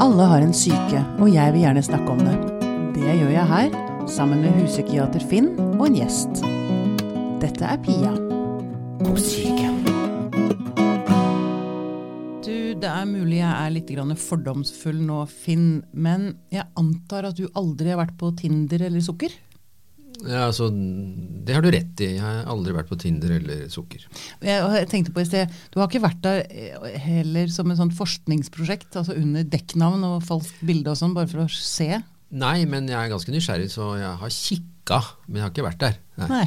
Alle 0.00 0.24
har 0.24 0.40
en 0.40 0.54
syke, 0.56 1.00
og 1.20 1.28
jeg 1.28 1.52
vil 1.52 1.60
gjerne 1.60 1.80
snakke 1.84 2.14
om 2.14 2.20
det. 2.24 2.32
Det 2.94 3.18
gjør 3.18 3.34
jeg 3.34 3.48
her, 3.50 3.74
sammen 4.08 4.40
med 4.40 4.54
huspsykiater 4.56 5.20
Finn 5.28 5.50
og 5.74 5.82
en 5.90 5.98
gjest. 5.98 6.40
Dette 7.42 7.68
er 7.68 7.82
Pia 7.84 8.14
på 9.02 9.12
syke. 9.20 9.68
Du, 12.40 12.56
det 12.80 12.88
er 12.88 13.04
mulig 13.12 13.42
jeg 13.42 13.52
er 13.52 13.76
litt 13.76 13.92
fordomsfull 14.24 15.04
nå, 15.04 15.20
Finn, 15.28 15.82
men 15.92 16.30
jeg 16.48 16.64
antar 16.80 17.28
at 17.28 17.36
du 17.36 17.50
aldri 17.52 17.92
har 17.92 18.00
vært 18.00 18.16
på 18.16 18.32
Tinder 18.40 18.88
eller 18.88 19.04
Sukker? 19.04 19.36
Ja, 20.26 20.46
altså, 20.48 20.68
Det 20.70 21.54
har 21.56 21.64
du 21.64 21.70
rett 21.72 22.02
i. 22.04 22.10
Jeg 22.16 22.22
har 22.22 22.48
aldri 22.50 22.74
vært 22.76 22.90
på 22.90 22.98
Tinder 23.00 23.32
eller 23.38 23.66
Sukker. 23.72 24.04
Jeg, 24.44 24.86
tenkte 24.90 25.14
på 25.16 25.22
i 25.22 25.28
sted, 25.28 25.52
Du 25.72 25.80
har 25.80 25.88
ikke 25.88 26.04
vært 26.04 26.22
der 26.24 26.42
eh, 26.48 26.96
heller 27.06 27.50
som 27.52 27.70
et 27.70 27.80
sånt 27.80 27.96
forskningsprosjekt, 27.96 28.92
altså 29.00 29.16
under 29.16 29.46
dekknavn 29.48 30.04
og 30.08 30.24
falskt 30.28 30.60
bilde 30.66 30.92
og 30.92 31.00
sånn, 31.00 31.16
bare 31.16 31.30
for 31.30 31.44
å 31.44 31.50
se? 31.50 32.02
Nei, 32.30 32.58
men 32.70 32.86
jeg 32.90 32.98
er 32.98 33.10
ganske 33.10 33.34
nysgjerrig, 33.34 33.70
så 33.72 33.94
jeg 33.98 34.12
har 34.20 34.34
kikka, 34.34 35.00
men 35.26 35.40
jeg 35.40 35.46
har 35.46 35.54
ikke 35.54 35.66
vært 35.66 35.84
der. 35.86 36.00
Nei, 36.30 36.44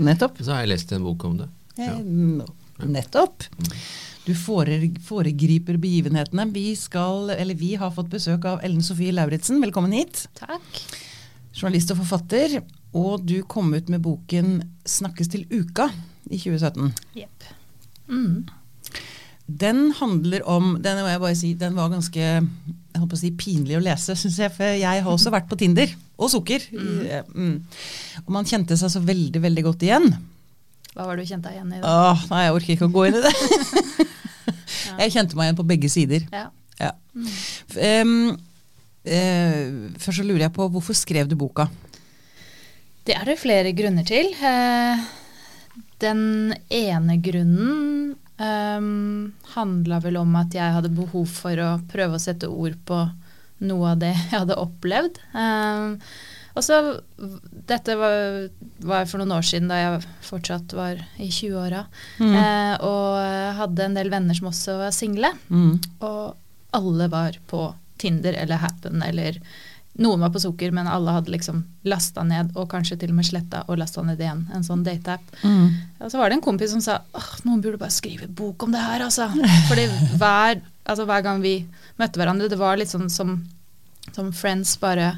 nettopp. 0.00 0.38
Så 0.44 0.54
har 0.54 0.64
jeg 0.64 0.72
lest 0.72 0.94
en 0.96 1.04
bok 1.04 1.26
om 1.28 1.40
det. 1.42 1.50
Ja. 1.76 1.96
Eh, 1.98 2.86
nettopp. 2.88 3.44
Du 4.26 4.32
foregriper 4.34 5.76
begivenhetene. 5.78 6.48
Vi, 6.54 6.70
skal, 6.78 7.30
eller 7.36 7.58
vi 7.58 7.74
har 7.78 7.92
fått 7.94 8.08
besøk 8.10 8.48
av 8.48 8.64
Ellen 8.66 8.82
Sofie 8.82 9.14
Lauritzen. 9.14 9.60
Velkommen 9.62 9.94
hit. 9.94 10.24
Takk. 10.40 10.80
Journalist 11.56 11.92
og 11.94 12.00
forfatter. 12.02 12.58
Og 12.96 13.24
du 13.28 13.40
kom 13.44 13.74
ut 13.74 13.88
med 13.92 14.02
boken 14.04 14.62
'Snakkes 14.86 15.28
til 15.28 15.44
uka' 15.50 15.90
i 16.30 16.38
2017. 16.38 16.92
Jepp. 17.16 17.44
Mm. 18.08 18.46
Den 19.46 19.92
handler 19.92 20.42
om 20.48 20.78
Den 20.82 21.02
må 21.02 21.08
jeg 21.10 21.20
bare 21.20 21.36
si, 21.38 21.52
den 21.54 21.76
var 21.76 21.88
ganske 21.88 22.18
jeg 22.96 23.02
holdt 23.02 23.12
på 23.12 23.18
å 23.18 23.20
si, 23.20 23.30
pinlig 23.36 23.76
å 23.76 23.82
lese, 23.84 24.14
syns 24.16 24.38
jeg. 24.40 24.52
For 24.56 24.64
jeg 24.64 25.02
har 25.04 25.12
også 25.12 25.30
vært 25.34 25.50
på 25.50 25.58
Tinder. 25.60 25.90
Og 26.16 26.30
sukker. 26.32 26.62
Mm. 26.72 27.26
Mm. 27.36 27.56
Og 28.24 28.30
man 28.32 28.48
kjente 28.48 28.76
seg 28.80 28.88
så 28.88 29.02
veldig, 29.04 29.42
veldig 29.44 29.64
godt 29.66 29.84
igjen. 29.84 30.06
Hva 30.94 31.04
var 31.04 31.18
det 31.18 31.26
du 31.26 31.28
kjente 31.28 31.50
deg 31.50 31.58
igjen 31.58 31.74
i? 31.76 31.80
Da? 31.82 31.92
Åh, 31.92 32.22
nei, 32.30 32.42
jeg 32.46 32.54
orker 32.56 32.72
ikke 32.72 32.88
å 32.88 32.94
gå 32.94 33.04
inn 33.10 33.18
i 33.18 33.24
det. 33.26 33.34
ja. 34.88 34.94
Jeg 35.02 35.12
kjente 35.12 35.36
meg 35.36 35.50
igjen 35.50 35.58
på 35.58 35.68
begge 35.68 35.90
sider. 35.92 36.24
Ja. 36.32 36.46
ja. 36.80 36.94
Um, 38.00 38.14
uh, 39.04 39.60
først 40.00 40.22
så 40.22 40.24
lurer 40.24 40.46
jeg 40.46 40.54
på, 40.56 40.70
hvorfor 40.72 40.96
skrev 40.96 41.28
du 41.28 41.36
boka? 41.36 41.68
Det 43.06 43.14
er 43.14 43.28
det 43.28 43.38
flere 43.38 43.72
grunner 43.76 44.06
til. 44.06 44.32
Eh, 44.34 45.02
den 46.02 46.54
ene 46.74 47.16
grunnen 47.22 48.16
um, 48.36 49.34
handla 49.54 50.00
vel 50.04 50.18
om 50.20 50.34
at 50.40 50.56
jeg 50.56 50.74
hadde 50.74 50.92
behov 50.96 51.28
for 51.30 51.62
å 51.62 51.76
prøve 51.90 52.18
å 52.18 52.22
sette 52.22 52.50
ord 52.50 52.74
på 52.88 53.04
noe 53.66 53.92
av 53.94 54.00
det 54.02 54.12
jeg 54.16 54.32
hadde 54.34 54.58
opplevd. 54.60 55.20
Um, 55.36 56.00
og 56.56 56.64
så 56.64 56.80
Dette 57.68 57.94
var, 58.00 58.48
var, 58.80 59.06
for 59.08 59.20
noen 59.20 59.36
år 59.36 59.44
siden, 59.44 59.68
da 59.68 59.78
jeg 59.78 60.04
fortsatt 60.24 60.72
var 60.76 61.00
i 61.20 61.28
20-åra. 61.28 61.82
Mm. 62.16 62.32
Eh, 62.32 62.74
og 62.86 63.56
hadde 63.60 63.84
en 63.84 63.96
del 63.98 64.08
venner 64.12 64.38
som 64.38 64.48
også 64.48 64.78
var 64.80 64.94
single. 64.96 65.34
Mm. 65.52 65.74
Og 66.06 66.76
alle 66.76 67.10
var 67.12 67.36
på 67.50 67.66
Tinder 68.00 68.36
eller 68.40 68.62
Happen 68.62 69.04
eller 69.04 69.36
noen 70.02 70.20
var 70.20 70.32
på 70.32 70.40
sukker, 70.42 70.72
men 70.76 70.88
alle 70.90 71.14
hadde 71.16 71.32
liksom 71.32 71.62
lasta 71.88 72.24
ned 72.26 72.52
og 72.58 72.68
kanskje 72.72 72.98
til 73.00 73.12
og 73.14 73.18
med 73.18 73.28
sletta 73.28 73.62
og 73.64 73.78
lasta 73.80 74.04
ned 74.04 74.20
igjen. 74.20 74.42
En 74.52 74.66
sånn 74.66 74.84
dateapp. 74.84 75.24
Mm. 75.40 75.70
Og 76.04 76.12
så 76.12 76.20
var 76.20 76.28
det 76.28 76.36
en 76.36 76.44
kompis 76.44 76.74
som 76.74 76.82
sa 76.84 76.98
åh, 77.16 77.30
noen 77.46 77.62
burde 77.64 77.80
bare 77.80 77.94
skrive 77.94 78.28
bok 78.28 78.66
om 78.66 78.74
det 78.76 78.82
her, 78.82 79.06
altså. 79.06 79.30
Fordi 79.70 79.86
hver, 80.20 80.60
altså, 80.84 81.08
hver 81.08 81.24
gang 81.24 81.40
vi 81.44 81.56
møtte 82.00 82.20
hverandre, 82.20 82.50
det 82.52 82.60
var 82.60 82.76
litt 82.76 82.92
sånn 82.92 83.08
som, 83.12 83.38
som 84.12 84.32
friends 84.36 84.76
bare 84.82 85.14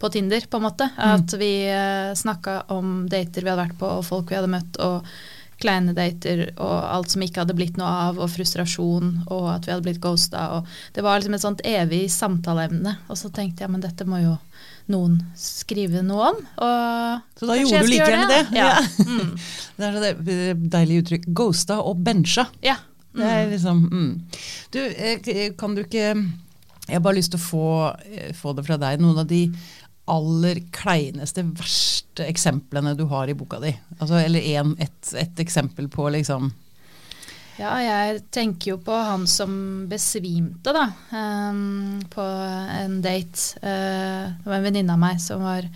på 0.00 0.10
Tinder, 0.10 0.48
på 0.48 0.58
en 0.58 0.66
måte. 0.66 0.88
Mm. 0.96 1.04
At 1.12 1.36
vi 1.38 1.52
uh, 1.68 2.16
snakka 2.18 2.62
om 2.74 3.04
dater 3.12 3.44
vi 3.44 3.52
hadde 3.52 3.68
vært 3.68 3.78
på, 3.78 3.92
og 4.00 4.06
folk 4.08 4.32
vi 4.32 4.40
hadde 4.40 4.50
møtt. 4.50 4.80
og 4.82 5.06
kleine 5.62 5.94
dater 5.96 6.48
og 6.52 6.76
alt 6.76 7.12
som 7.14 7.24
ikke 7.24 7.44
hadde 7.44 7.56
blitt 7.56 7.78
noe 7.80 7.90
av, 8.08 8.20
og 8.20 8.30
frustrasjon, 8.32 9.12
og 9.28 9.48
at 9.54 9.66
vi 9.66 9.74
hadde 9.74 9.86
blitt 9.86 10.02
ghosta. 10.02 10.48
Og 10.58 10.96
det 10.96 11.04
var 11.06 11.20
liksom 11.20 11.38
et 11.38 11.46
sånt 11.46 11.64
evig 11.66 12.04
samtaleemne. 12.12 12.98
Og 13.08 13.18
så 13.20 13.30
tenkte 13.34 13.64
jeg 13.64 13.72
men 13.72 13.84
dette 13.84 14.06
må 14.08 14.22
jo 14.22 14.36
noen 14.90 15.18
skrive 15.38 16.02
noe 16.04 16.32
om. 16.32 16.40
Så 17.38 17.48
da 17.48 17.56
gjorde 17.58 17.82
du 17.84 17.90
like 17.90 18.06
gjerne 18.06 18.28
det? 18.30 18.44
det. 18.50 18.60
Ja. 18.60 18.72
Mm. 19.02 19.34
det 19.76 19.86
er 19.86 19.96
så 19.96 20.54
deilig 20.72 21.02
uttrykk. 21.02 21.26
Ghosta 21.36 21.78
og 21.82 22.00
bencha. 22.04 22.46
Ja. 22.64 22.78
Mm. 23.12 23.20
Det 23.20 23.28
er 23.28 23.42
mm. 23.42 23.50
liksom 23.52 23.82
mm. 23.92 24.12
Du, 24.72 24.78
eh, 24.80 25.50
kan 25.58 25.74
du 25.76 25.82
ikke 25.82 26.14
Jeg 26.88 26.94
har 26.96 27.02
bare 27.04 27.18
lyst 27.18 27.34
til 27.34 27.40
å 27.40 27.44
få, 27.44 27.66
eh, 28.08 28.32
få 28.34 28.54
det 28.56 28.64
fra 28.66 28.78
deg. 28.80 29.02
Noen 29.02 29.20
av 29.22 29.28
de 29.28 29.44
aller 30.12 30.60
kleineste, 30.74 31.44
verste 31.56 32.26
eksemplene 32.28 32.94
du 32.98 33.06
har 33.10 33.30
i 33.30 33.36
boka 33.38 33.60
di? 33.62 33.72
Altså, 33.98 34.18
eller 34.20 34.44
en, 34.58 34.74
et, 34.82 35.14
et, 35.16 35.40
eksempel 35.42 35.88
på 35.92 36.08
liksom 36.12 36.50
Ja, 37.58 37.74
jeg 37.84 38.22
tenker 38.32 38.74
jo 38.74 38.78
på 38.84 38.96
han 38.96 39.26
som 39.28 39.52
besvimte, 39.90 40.72
da. 40.72 40.86
Um, 41.12 42.00
på 42.10 42.24
en 42.24 43.00
date. 43.04 43.60
Uh, 43.60 44.32
det 44.40 44.48
var 44.48 44.58
en 44.58 44.66
venninne 44.66 44.96
av 44.96 45.02
meg 45.02 45.20
som 45.22 45.44
var 45.44 45.68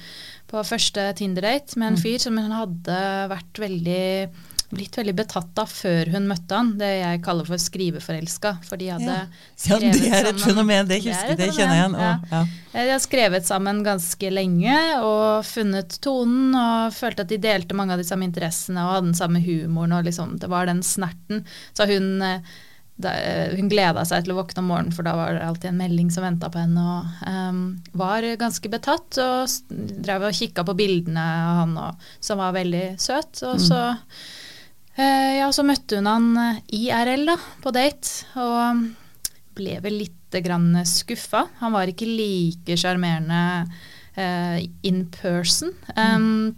på 0.47 0.63
første 0.65 1.09
Tinder-date 1.19 1.79
med 1.79 1.93
en 1.93 1.99
mm. 1.99 2.03
fyr 2.03 2.21
som 2.23 2.39
hun 2.39 2.55
hadde 2.55 2.99
vært 3.33 3.61
veldig 3.61 4.05
blitt 4.75 4.97
veldig 4.99 5.15
betatt 5.17 5.59
av 5.63 5.71
før 5.71 6.11
hun 6.15 6.27
møtte 6.31 6.59
han. 6.59 6.73
Det 6.81 6.89
jeg 6.89 7.23
kaller 7.25 7.47
for 7.49 7.63
skriveforelska. 7.63 8.57
For 8.67 8.81
de 8.81 8.91
hadde 8.95 9.15
ja. 9.15 9.25
skrevet 9.55 9.81
sammen 9.87 9.87
Ja, 9.87 10.03
det 10.03 10.21
er 10.21 10.31
et 10.33 10.43
fenomen. 10.43 10.91
Det, 10.91 11.01
husker, 11.05 11.35
det, 11.39 11.51
kjenner 11.55 11.77
jeg 11.77 11.83
igjen. 11.83 11.99
Ja. 12.03 12.13
Ja. 12.33 12.43
De 12.77 12.93
har 12.93 13.03
skrevet 13.05 13.49
sammen 13.49 13.83
ganske 13.87 14.31
lenge 14.33 14.77
og 15.07 15.47
funnet 15.49 15.99
tonen 16.05 16.55
og 16.59 16.95
følte 16.97 17.27
at 17.27 17.33
de 17.33 17.41
delte 17.43 17.77
mange 17.79 17.95
av 17.95 18.03
de 18.03 18.07
samme 18.09 18.27
interessene 18.29 18.85
og 18.85 18.97
hadde 18.97 19.11
den 19.13 19.19
samme 19.19 19.43
humoren. 19.45 19.97
og 19.97 20.09
liksom, 20.09 20.39
Det 20.43 20.51
var 20.53 20.69
den 20.71 20.83
snerten. 20.87 21.45
Så 21.77 21.89
hun 21.91 22.17
eh, 22.25 22.57
da, 22.97 23.13
hun 23.53 23.69
gleda 23.69 24.07
seg 24.09 24.25
til 24.25 24.33
å 24.33 24.39
våkne 24.39 24.63
om 24.63 24.71
morgenen, 24.73 24.95
for 24.97 25.05
da 25.05 25.13
var 25.19 25.35
det 25.37 25.45
alltid 25.45 25.69
en 25.69 25.83
melding 25.83 26.09
som 26.13 26.25
venta 26.25 26.49
på 26.49 26.63
henne. 26.63 26.81
Og 26.81 27.29
um, 27.29 27.61
var 28.01 28.25
ganske 28.41 28.71
betatt 28.73 29.21
og 29.21 29.77
drev 30.01 30.25
og 30.31 30.39
kikka 30.39 30.65
på 30.65 30.75
bildene 30.79 31.21
av 31.21 31.61
han, 31.61 31.77
og, 31.77 32.09
som 32.25 32.41
var 32.41 32.57
veldig 32.57 32.87
søt. 32.97 33.45
Og 33.45 33.61
så 33.61 33.83
Eh, 33.85 34.27
ja, 34.97 35.49
så 35.53 35.65
møtte 35.67 35.99
hun 35.99 36.09
han 36.09 36.31
eh, 36.41 36.63
IRL 36.79 37.27
da, 37.29 37.37
på 37.63 37.73
date, 37.77 38.29
og 38.41 38.87
ble 39.57 39.79
vel 39.85 39.99
litt 40.03 40.37
grann 40.45 40.73
skuffa. 40.89 41.47
Han 41.61 41.75
var 41.77 41.89
ikke 41.89 42.09
like 42.09 42.77
sjarmerende 42.77 43.67
uh, 44.19 44.59
in 44.85 45.07
person. 45.13 45.73
Um, 45.97 46.55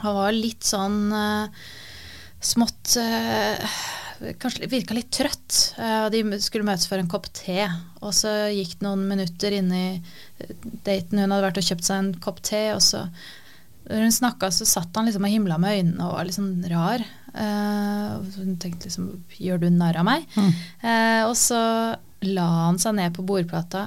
han 0.00 0.16
var 0.16 0.34
litt 0.34 0.66
sånn 0.66 1.12
uh, 1.14 1.64
smått 2.40 2.96
uh, 2.98 3.78
Kanskje 4.20 4.68
virka 4.68 4.92
litt 4.92 5.08
trøtt. 5.16 5.78
de 6.12 6.18
skulle 6.44 6.66
møtes 6.68 6.84
for 6.90 7.00
en 7.00 7.06
kopp 7.08 7.30
te, 7.32 7.62
og 8.04 8.10
så 8.12 8.50
gikk 8.52 8.74
det 8.76 8.84
noen 8.84 9.06
minutter 9.08 9.54
inn 9.56 9.70
i 9.72 9.86
daten. 10.84 11.22
Hun 11.22 11.32
hadde 11.32 11.46
vært 11.46 11.60
og 11.62 11.64
kjøpt 11.64 11.86
seg 11.86 12.02
en 12.02 12.10
kopp 12.20 12.42
te, 12.44 12.60
og 12.74 12.82
så 12.84 13.06
når 13.88 14.04
hun 14.04 14.12
snakka, 14.12 14.50
så 14.52 14.66
satt 14.68 14.92
han 14.98 15.08
liksom 15.08 15.24
og 15.24 15.32
himla 15.32 15.56
med 15.62 15.78
øynene 15.78 16.04
og 16.04 16.18
var 16.18 16.28
litt 16.28 16.36
sånn 16.36 16.52
rar. 16.68 17.06
Uh, 17.30 18.18
hun 18.36 18.56
tenkte 18.58 18.88
liksom 18.88 19.10
Gjør 19.38 19.60
du 19.62 19.68
narr 19.70 20.00
av 20.00 20.06
meg? 20.08 20.26
Mm. 20.34 20.50
Uh, 20.82 21.22
og 21.28 21.36
så 21.38 21.60
la 22.26 22.46
han 22.66 22.80
seg 22.82 22.96
ned 22.98 23.14
på 23.16 23.24
bordplata, 23.24 23.86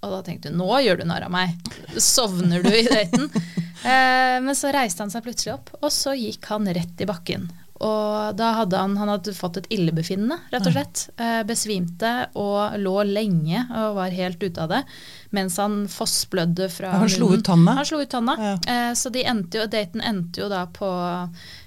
og 0.00 0.14
da 0.14 0.20
tenkte 0.24 0.52
hun 0.52 0.60
nå 0.62 0.68
gjør 0.84 1.02
du 1.02 1.08
narr 1.10 1.26
av 1.26 1.34
meg. 1.34 1.56
Sovner 2.00 2.64
du 2.64 2.70
i 2.72 2.86
daten? 2.86 3.26
uh, 3.32 4.36
men 4.44 4.54
så 4.56 4.72
reiste 4.74 5.04
han 5.04 5.12
seg 5.12 5.26
plutselig 5.26 5.56
opp, 5.58 5.74
og 5.80 5.90
så 5.94 6.14
gikk 6.16 6.48
han 6.52 6.70
rett 6.72 7.04
i 7.04 7.08
bakken. 7.10 7.50
Og 7.80 8.36
da 8.36 8.50
hadde 8.58 8.76
han, 8.76 8.98
han 9.00 9.08
hadde 9.14 9.32
fått 9.36 9.62
et 9.62 9.70
illebefinnende, 9.72 10.36
rett 10.52 10.66
og 10.68 10.74
slett. 10.74 11.06
besvimte 11.48 12.10
og 12.38 12.76
lå 12.80 12.96
lenge 13.08 13.64
og 13.68 13.96
var 13.96 14.12
helt 14.14 14.42
ute 14.42 14.60
av 14.60 14.74
det 14.74 14.82
mens 15.30 15.56
han 15.56 15.84
fossblødde 15.88 16.68
fra 16.74 16.90
Han 16.98 17.10
slo 17.10 17.30
ut 17.34 17.44
tanna? 17.46 17.76
Han 17.78 17.86
slo 17.86 18.00
ut 18.02 18.10
tanna. 18.10 18.34
Ja. 18.38 18.54
Eh, 18.72 18.92
så 18.98 19.12
de 19.14 19.22
endte 19.24 19.60
jo, 19.60 19.66
daten 19.70 20.02
endte 20.02 20.42
jo 20.42 20.48
da 20.50 20.64
på 20.66 20.88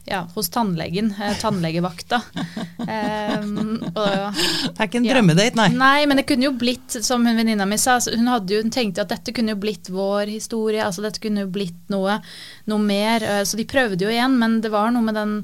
ja, 0.05 0.25
hos 0.35 0.49
tannlegen. 0.51 1.13
Eh, 1.15 1.37
tannlegevakta. 1.39 2.19
eh, 2.87 3.37
og, 3.39 3.95
det 3.95 4.73
er 4.75 4.89
ikke 4.89 4.99
en 4.99 5.07
drømmedate, 5.07 5.55
nei. 5.61 5.69
Nei, 5.79 6.03
men 6.11 6.19
det 6.19 6.27
kunne 6.27 6.49
jo 6.49 6.53
blitt, 6.59 6.97
som 7.05 7.23
hun 7.23 7.39
venninna 7.39 7.67
mi 7.69 7.79
sa, 7.79 8.01
hun, 8.11 8.27
hadde 8.27 8.57
jo, 8.57 8.63
hun 8.65 8.73
tenkte 8.73 9.05
at 9.05 9.13
dette 9.15 9.35
kunne 9.35 9.55
jo 9.55 9.61
blitt 9.63 9.87
vår 9.93 10.33
historie. 10.33 10.83
altså 10.83 11.05
Dette 11.05 11.23
kunne 11.23 11.45
jo 11.47 11.53
blitt 11.53 11.93
noe, 11.93 12.19
noe 12.67 12.83
mer. 12.83 13.23
Eh, 13.23 13.45
så 13.47 13.59
de 13.59 13.67
prøvde 13.69 14.03
jo 14.03 14.11
igjen, 14.11 14.35
men 14.43 14.59
det 14.63 14.73
var 14.75 14.91
noe 14.91 15.07
med 15.07 15.15
den 15.19 15.37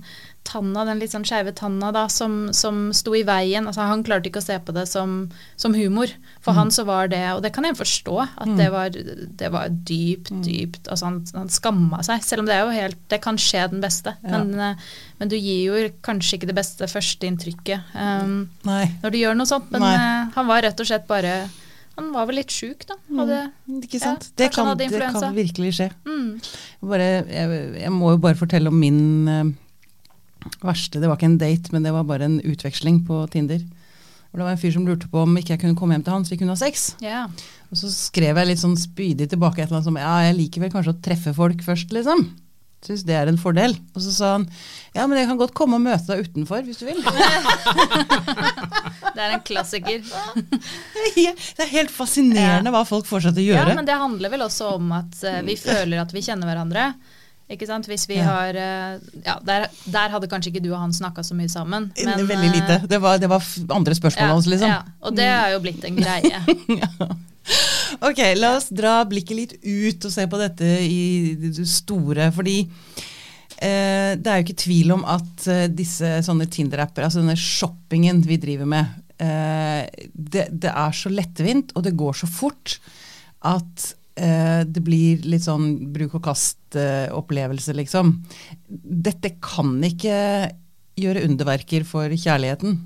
tanna, 0.49 0.83
den 0.87 0.99
litt 1.01 1.13
sånn 1.13 1.27
skeive 1.27 1.53
tanna 1.55 1.91
da, 1.95 2.07
som, 2.11 2.49
som 2.55 2.89
sto 2.95 3.13
i 3.17 3.23
veien. 3.27 3.67
Altså, 3.69 3.85
han 3.85 4.03
klarte 4.05 4.31
ikke 4.31 4.41
å 4.41 4.45
se 4.45 4.57
på 4.65 4.73
det 4.75 4.85
som, 4.89 5.21
som 5.59 5.75
humor. 5.77 6.11
For 6.43 6.55
mm. 6.55 6.59
han 6.59 6.73
så 6.73 6.85
var 6.87 7.11
det, 7.11 7.21
og 7.35 7.43
det 7.45 7.51
kan 7.55 7.67
jeg 7.67 7.77
forstå, 7.77 8.15
at 8.25 8.49
mm. 8.49 8.57
det, 8.57 8.69
var, 8.73 8.97
det, 9.43 9.51
var, 9.53 9.69
dypt, 9.69 10.31
mm. 10.33 10.41
dypt 10.45 10.89
altså 10.89 11.09
Han, 11.09 11.21
han 11.35 11.51
skamma 11.53 12.01
seg, 12.05 12.23
selv 12.25 12.43
om 12.43 12.49
det 12.49 12.55
er 12.55 12.63
jo 12.63 12.75
helt 12.75 12.99
Det 13.11 13.21
kan 13.23 13.39
skje 13.39 13.65
den 13.73 13.83
beste, 13.83 14.15
ja. 14.23 14.39
men, 14.39 14.53
eh, 14.55 14.89
men, 15.19 15.31
du 15.31 15.35
gir 15.37 15.61
jo 15.67 15.87
kanskje 16.05 16.39
ikke 16.39 16.49
det 16.49 16.57
beste 16.57 16.87
førsteinntrykket 16.89 17.93
um, 17.93 18.37
når 18.65 19.13
du 19.13 19.17
gjør 19.19 19.37
noe 19.37 19.49
sånt. 19.49 19.67
Men 19.73 19.83
uh, 19.83 20.29
han 20.35 20.47
var 20.49 20.63
rett 20.65 20.79
og 20.79 20.87
slett 20.87 21.07
bare 21.09 21.33
Han 21.99 22.11
var 22.15 22.29
vel 22.29 22.39
litt 22.39 22.53
sjuk, 22.55 22.85
da. 22.87 22.95
Hadde, 23.19 23.39
Ikke 23.81 23.99
sant? 23.99 24.29
Ja, 24.31 24.35
det, 24.39 24.51
kan, 24.55 24.71
det 24.79 24.89
kan 24.95 25.33
virkelig 25.35 25.73
skje. 25.75 25.89
mm, 26.07 26.29
Bare, 26.87 27.09
jeg, 27.27 27.63
jeg 27.81 27.91
må 27.91 28.13
jo 28.15 28.21
bare 28.23 28.39
fortelle 28.39 28.71
om 28.71 28.79
min 28.79 29.01
eh, 29.27 29.49
verste 30.63 31.01
Det 31.01 31.09
var 31.09 31.19
ikke 31.19 31.29
en 31.29 31.41
date, 31.41 31.73
men 31.75 31.85
det 31.85 31.93
var 31.95 32.07
bare 32.07 32.29
en 32.29 32.39
utveksling 32.41 33.03
på 33.07 33.21
Tinder. 33.33 33.63
Og 34.29 34.37
det 34.37 34.45
var 34.45 34.53
en 34.53 34.61
fyr 34.61 34.75
som 34.75 34.85
lurte 34.85 35.09
på 35.09 35.23
om 35.25 35.37
ikke 35.39 35.55
jeg 35.55 35.63
kunne 35.63 35.77
komme 35.77 35.95
hjem 35.97 36.05
til 36.05 36.13
han 36.13 36.25
så 36.25 36.35
vi 36.35 36.41
kunne 36.41 36.53
ha 36.53 36.59
sex. 36.59 36.91
Yeah. 37.01 37.31
Og 37.69 37.79
så 37.81 37.89
skrev 37.93 38.37
jeg 38.37 38.51
litt 38.51 38.61
sånn 38.61 38.77
spydig 38.77 39.29
tilbake 39.31 39.63
et 39.63 39.67
eller 39.67 39.79
annet 39.79 39.89
som 39.89 39.97
ja, 39.97 40.13
jeg 40.27 40.37
liker 40.37 40.65
vel 40.65 40.73
kanskje 40.73 40.93
å 40.93 41.01
treffe 41.05 41.33
folk 41.37 41.65
først, 41.65 41.91
liksom. 41.95 42.27
Syns 42.85 43.01
det 43.03 43.15
er 43.17 43.27
en 43.27 43.39
fordel. 43.41 43.73
Og 43.97 44.03
så 44.05 44.13
sa 44.15 44.29
han 44.37 44.45
ja, 44.95 45.03
men 45.03 45.17
jeg 45.19 45.27
kan 45.27 45.39
godt 45.41 45.55
komme 45.57 45.79
og 45.79 45.83
møte 45.83 46.13
deg 46.13 46.29
utenfor 46.29 46.63
hvis 46.63 46.79
du 46.79 46.87
vil. 46.87 47.01
Det 49.09 49.25
er 49.25 49.33
en 49.35 49.43
klassiker. 49.43 50.03
det 51.17 51.63
er 51.65 51.71
helt 51.73 51.91
fascinerende 51.91 52.71
hva 52.71 52.85
folk 52.87 53.07
får 53.09 53.25
seg 53.25 53.35
til 53.35 53.49
å 53.49 53.57
Ja, 53.57 53.65
men 53.75 53.87
det 53.87 53.97
handler 53.99 54.31
vel 54.31 54.45
også 54.45 54.75
om 54.77 54.93
at 54.95 55.17
eh, 55.27 55.41
vi 55.43 55.57
føler 55.59 55.99
at 55.99 56.13
vi 56.15 56.23
kjenner 56.23 56.47
hverandre. 56.47 56.85
Ikke 57.49 57.65
sant? 57.65 57.87
Hvis 57.89 58.03
vi 58.09 58.17
Ja. 58.19 58.25
har 58.29 58.55
eh, 58.55 58.99
Ja, 59.25 59.39
der, 59.45 59.67
der 59.89 60.09
hadde 60.13 60.27
kanskje 60.29 60.51
ikke 60.53 60.61
du 60.63 60.69
og 60.73 60.79
han 60.83 60.93
snakka 60.93 61.23
så 61.25 61.33
mye 61.37 61.49
sammen. 61.49 61.89
Men, 62.05 62.27
Veldig 62.27 62.51
lite. 62.53 62.75
eh, 62.83 62.87
Det 62.91 62.99
var, 63.01 63.17
det 63.17 63.29
var 63.31 63.41
andre 63.73 63.95
spørsmål 63.97 64.27
ja, 64.27 64.33
hans, 64.35 64.45
liksom. 64.51 64.69
Ja, 64.69 64.83
og 65.01 65.15
det 65.17 65.25
er 65.25 65.55
jo 65.55 65.59
blitt 65.65 65.83
en 65.89 65.97
greie. 65.97 66.43
Ok, 68.05 68.19
la 68.37 68.51
oss 68.59 68.67
dra 68.69 68.99
blikket 69.09 69.35
litt 69.37 69.53
ut 69.65 70.05
og 70.05 70.11
se 70.13 70.27
på 70.29 70.37
dette 70.37 70.67
i 70.85 71.33
det 71.41 71.65
store. 71.67 72.27
Fordi 72.35 72.57
eh, 72.61 74.11
det 74.19 74.29
er 74.29 74.37
jo 74.37 74.45
ikke 74.45 74.59
tvil 74.61 74.91
om 74.93 75.05
at 75.09 75.47
eh, 75.49 75.63
disse 75.73 76.11
sånne 76.27 76.45
Tinder-apper, 76.53 77.07
altså 77.07 77.23
denne 77.23 77.33
shoppingen 77.39 78.21
vi 78.27 78.37
driver 78.41 78.69
med, 78.69 78.93
eh, 79.17 79.87
det, 80.13 80.45
det 80.61 80.69
er 80.75 80.93
så 80.95 81.09
lettvint, 81.09 81.73
og 81.73 81.87
det 81.87 81.95
går 81.97 82.21
så 82.21 82.29
fort 82.29 82.77
at 83.49 83.89
eh, 84.19 84.61
det 84.67 84.83
blir 84.85 85.23
litt 85.27 85.45
sånn 85.45 85.91
bruk 85.95 86.17
og 86.19 86.25
kast-opplevelse, 86.27 87.75
liksom. 87.77 88.13
Dette 88.67 89.35
kan 89.43 89.77
ikke 89.87 90.19
gjøre 90.99 91.23
underverker 91.27 91.85
for 91.87 92.11
kjærligheten. 92.11 92.77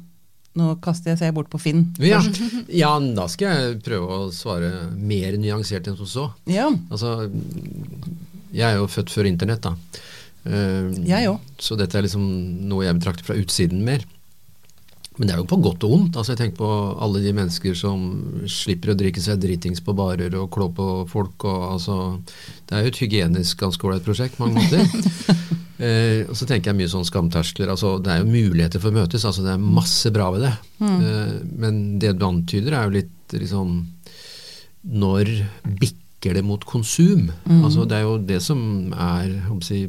Nå 0.54 0.76
kaster 0.86 1.14
jeg 1.14 1.22
seg 1.24 1.34
bort 1.34 1.50
på 1.50 1.60
Finn. 1.62 1.88
Ja. 1.98 2.20
ja, 2.84 2.92
da 3.18 3.26
skal 3.32 3.58
jeg 3.58 3.80
prøve 3.86 4.20
å 4.20 4.32
svare 4.34 4.88
mer 4.94 5.38
nyansert 5.42 5.90
enn 5.90 5.98
som 5.98 6.10
så. 6.10 6.28
Ja, 6.50 6.70
Altså, 6.94 7.26
jeg 8.54 8.68
er 8.68 8.78
jo 8.78 8.90
født 8.92 9.14
før 9.14 9.30
internett, 9.30 9.66
da. 9.66 9.74
Uh, 10.44 10.92
Jeg 11.08 11.30
òg. 11.32 11.40
Så 11.58 11.78
dette 11.80 11.98
er 11.98 12.06
liksom 12.06 12.24
noe 12.70 12.86
jeg 12.86 13.00
betrakter 13.00 13.26
fra 13.26 13.38
utsiden 13.40 13.82
mer. 13.88 14.04
Men 15.18 15.30
det 15.30 15.36
er 15.36 15.42
jo 15.44 15.50
på 15.50 15.60
godt 15.62 15.84
og 15.86 15.92
vondt. 15.94 16.16
Altså, 16.18 16.34
jeg 16.34 16.40
tenker 16.40 16.64
på 16.64 16.70
alle 17.06 17.22
de 17.22 17.34
mennesker 17.38 17.76
som 17.78 18.06
slipper 18.50 18.94
å 18.94 18.98
drikke 18.98 19.22
seg 19.22 19.42
dritings 19.44 19.84
på 19.86 19.94
barer 19.98 20.34
og 20.40 20.50
klå 20.54 20.72
på 20.74 20.88
folk. 21.12 21.46
Og, 21.46 21.68
altså, 21.76 21.98
det 22.70 22.78
er 22.78 22.86
jo 22.86 22.94
et 22.94 23.02
hygienisk 23.04 23.62
ganske 23.62 23.88
ålreit 23.88 24.06
prosjekt 24.08 24.40
på 24.40 24.48
mange 24.48 24.64
måter. 24.64 24.82
eh, 25.86 26.26
og 26.26 26.34
så 26.40 26.50
tenker 26.50 26.72
jeg 26.72 26.80
mye 26.82 26.94
sånn 26.96 27.06
skamterskler. 27.06 27.70
Altså, 27.76 28.00
det 28.02 28.16
er 28.16 28.24
jo 28.24 28.32
muligheter 28.32 28.82
for 28.82 28.90
å 28.90 28.98
møtes. 29.04 29.28
Altså, 29.30 29.46
det 29.46 29.54
er 29.54 29.68
masse 29.82 30.14
bra 30.16 30.32
ved 30.34 30.48
det. 30.48 30.54
Eh, 30.90 31.36
men 31.62 31.82
det 32.02 32.16
du 32.18 32.26
antyder, 32.32 32.74
er 32.74 32.90
jo 32.90 32.98
litt 33.02 33.38
liksom 33.38 33.82
Når 34.84 35.30
bikker 35.80 36.36
det 36.36 36.42
mot 36.44 36.66
konsum? 36.66 37.30
Altså, 37.62 37.86
det 37.86 38.00
er 38.02 38.08
jo 38.08 38.18
det 38.18 38.42
som 38.42 38.60
er 38.98 39.44
om 39.54 39.62
si, 39.62 39.86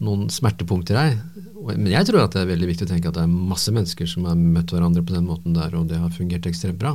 noen 0.00 0.28
smertepunkter 0.32 0.96
her. 0.96 1.16
Men 1.60 1.90
jeg 1.92 2.06
tror 2.08 2.22
at 2.22 2.32
det 2.32 2.42
er 2.42 2.48
veldig 2.54 2.68
viktig 2.70 2.86
å 2.86 2.90
tenke 2.90 3.10
at 3.10 3.18
det 3.18 3.24
er 3.26 3.32
masse 3.50 3.72
mennesker 3.74 4.08
som 4.08 4.24
har 4.28 4.38
møtt 4.38 4.72
hverandre 4.72 5.02
på 5.04 5.12
den 5.12 5.26
måten 5.28 5.56
der, 5.56 5.74
og 5.76 5.90
det 5.90 5.98
har 6.00 6.14
fungert 6.14 6.48
ekstremt 6.48 6.80
bra. 6.80 6.94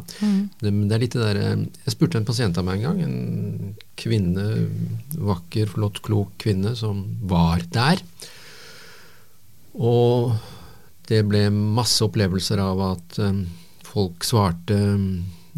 Det, 0.62 0.72
men 0.72 0.88
det 0.90 0.98
er 0.98 1.04
litt 1.04 1.18
det 1.18 1.22
der, 1.22 1.42
eh, 1.44 1.68
Jeg 1.86 1.94
spurte 1.94 2.18
en 2.18 2.26
pasient 2.26 2.58
av 2.58 2.66
meg 2.66 2.82
en 2.82 2.88
gang, 2.88 3.04
en 3.06 3.76
kvinne, 4.02 4.48
vakker, 5.14 5.70
flott, 5.70 6.02
klok 6.06 6.34
kvinne 6.42 6.74
som 6.76 7.04
var 7.30 7.62
der. 7.76 8.02
Og 9.76 10.34
det 11.10 11.22
ble 11.30 11.46
masse 11.54 12.02
opplevelser 12.02 12.62
av 12.64 12.82
at 12.90 13.20
eh, 13.22 13.44
folk 13.86 14.26
svarte 14.26 14.76
eh, 14.76 15.10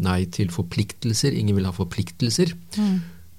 nei 0.04 0.20
til 0.30 0.52
forpliktelser. 0.52 1.32
Ingen 1.32 1.56
ville 1.56 1.70
ha 1.70 1.74
forpliktelser. 1.74 2.52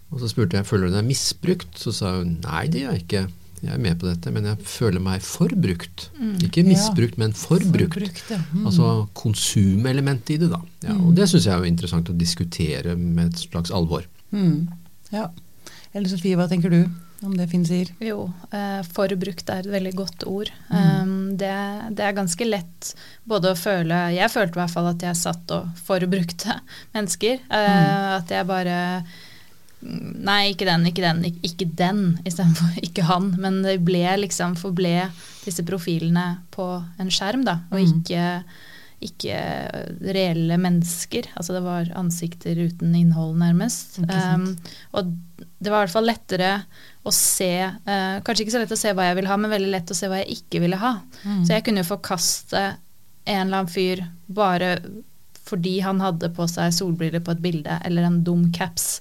Og 0.09 0.17
så 0.23 0.31
spurte 0.31 0.57
jeg 0.57 0.67
føler 0.67 0.89
du 0.89 0.97
deg 0.97 1.06
misbrukt. 1.07 1.77
Så 1.77 1.94
sa 1.95 2.17
hun 2.17 2.39
nei, 2.41 2.65
det 2.73 2.81
gjør 2.83 2.97
jeg 2.97 3.06
ikke. 3.06 3.27
Jeg 3.61 3.73
er 3.75 3.81
med 3.83 4.00
på 4.00 4.07
dette, 4.07 4.31
men 4.31 4.45
jeg 4.47 4.61
føler 4.63 5.03
meg 5.03 5.23
forbrukt. 5.25 6.07
Ikke 6.45 6.63
misbrukt, 6.67 7.17
men 7.19 7.33
forbrukt. 7.35 7.97
Forbrukt, 7.97 8.23
ja. 8.31 8.39
Mm. 8.53 8.63
Altså 8.69 8.91
konsumelementet 9.19 10.35
i 10.35 10.39
det, 10.45 10.50
da. 10.53 10.61
Ja, 10.88 10.95
og 10.95 11.13
det 11.17 11.27
syns 11.31 11.47
jeg 11.50 11.56
er 11.56 11.65
jo 11.65 11.69
interessant 11.73 12.09
å 12.11 12.15
diskutere 12.17 12.95
med 12.95 13.33
et 13.33 13.44
slags 13.50 13.73
alvor. 13.75 14.07
Mm. 14.31 14.69
Ja. 15.11 15.27
Eller 15.94 16.09
Sofie, 16.11 16.38
hva 16.38 16.47
tenker 16.50 16.71
du 16.71 16.83
om 17.25 17.33
det 17.35 17.50
Finn 17.51 17.65
sier? 17.67 17.89
Jo, 18.03 18.29
eh, 18.56 18.79
forbrukt 18.95 19.50
er 19.51 19.63
et 19.65 19.71
veldig 19.73 19.91
godt 19.97 20.23
ord. 20.29 20.51
Um, 20.71 21.33
det, 21.39 21.51
det 21.97 22.06
er 22.06 22.15
ganske 22.15 22.45
lett 22.47 22.94
både 23.27 23.51
å 23.51 23.57
føle 23.59 23.97
Jeg 24.15 24.31
følte 24.31 24.56
i 24.56 24.61
hvert 24.61 24.75
fall 24.75 24.88
at 24.94 25.03
jeg 25.03 25.19
satt 25.19 25.51
og 25.57 25.73
forbrukte 25.83 26.56
mennesker. 26.95 27.41
Eh, 27.44 28.13
At 28.19 28.31
jeg 28.31 28.47
bare 28.47 28.77
mm, 29.03 29.09
Nei, 29.81 30.51
ikke 30.51 30.65
den, 30.67 30.83
ikke 30.89 31.03
den, 31.05 31.21
ikke, 31.29 31.39
ikke 31.51 31.67
den 31.79 32.01
istedenfor 32.27 32.79
ikke 32.87 33.05
han. 33.07 33.29
Men 33.39 33.61
det 33.63 33.77
ble 33.87 34.03
liksom 34.25 34.57
forble 34.59 35.07
disse 35.45 35.63
profilene 35.67 36.25
på 36.51 36.65
en 36.99 37.13
skjerm, 37.13 37.45
da, 37.47 37.61
og 37.71 37.79
Mm. 37.79 37.85
ikke 38.01 38.25
ikke 38.99 39.31
reelle 40.11 40.57
mennesker. 40.59 41.29
Altså 41.39 41.53
det 41.55 41.61
var 41.63 41.87
ansikter 41.95 42.57
uten 42.59 42.91
innhold, 42.99 43.37
nærmest. 43.39 43.95
Um, 44.03 44.57
og 44.91 45.13
det 45.39 45.71
var 45.71 45.77
i 45.79 45.85
hvert 45.85 45.93
fall 45.93 46.09
lettere 46.09 46.49
å 47.07 47.13
se 47.15 47.47
uh, 47.63 48.19
Kanskje 48.27 48.43
ikke 48.43 48.55
så 48.57 48.59
lett 48.65 48.75
å 48.75 48.79
se 48.81 48.91
hva 48.91 49.05
jeg 49.07 49.15
ville 49.21 49.31
ha, 49.31 49.37
men 49.39 49.53
veldig 49.53 49.71
lett 49.71 49.93
å 49.93 49.95
se 49.95 50.09
hva 50.11 50.19
jeg 50.19 50.41
ikke 50.41 50.59
ville 50.65 50.79
ha. 50.81 50.97
Mm. 51.23 51.45
Så 51.47 51.55
jeg 51.55 51.63
kunne 51.69 51.85
jo 51.85 51.91
forkaste 51.93 52.65
en 53.23 53.45
eller 53.45 53.61
annen 53.61 53.71
fyr 53.71 54.03
bare 54.27 54.73
fordi 55.49 55.79
han 55.81 56.03
hadde 56.03 56.29
på 56.35 56.45
seg 56.51 56.75
solbriller 56.75 57.23
på 57.25 57.31
et 57.33 57.41
bilde, 57.41 57.79
eller 57.87 58.05
en 58.05 58.19
dum 58.27 58.49
caps. 58.53 58.99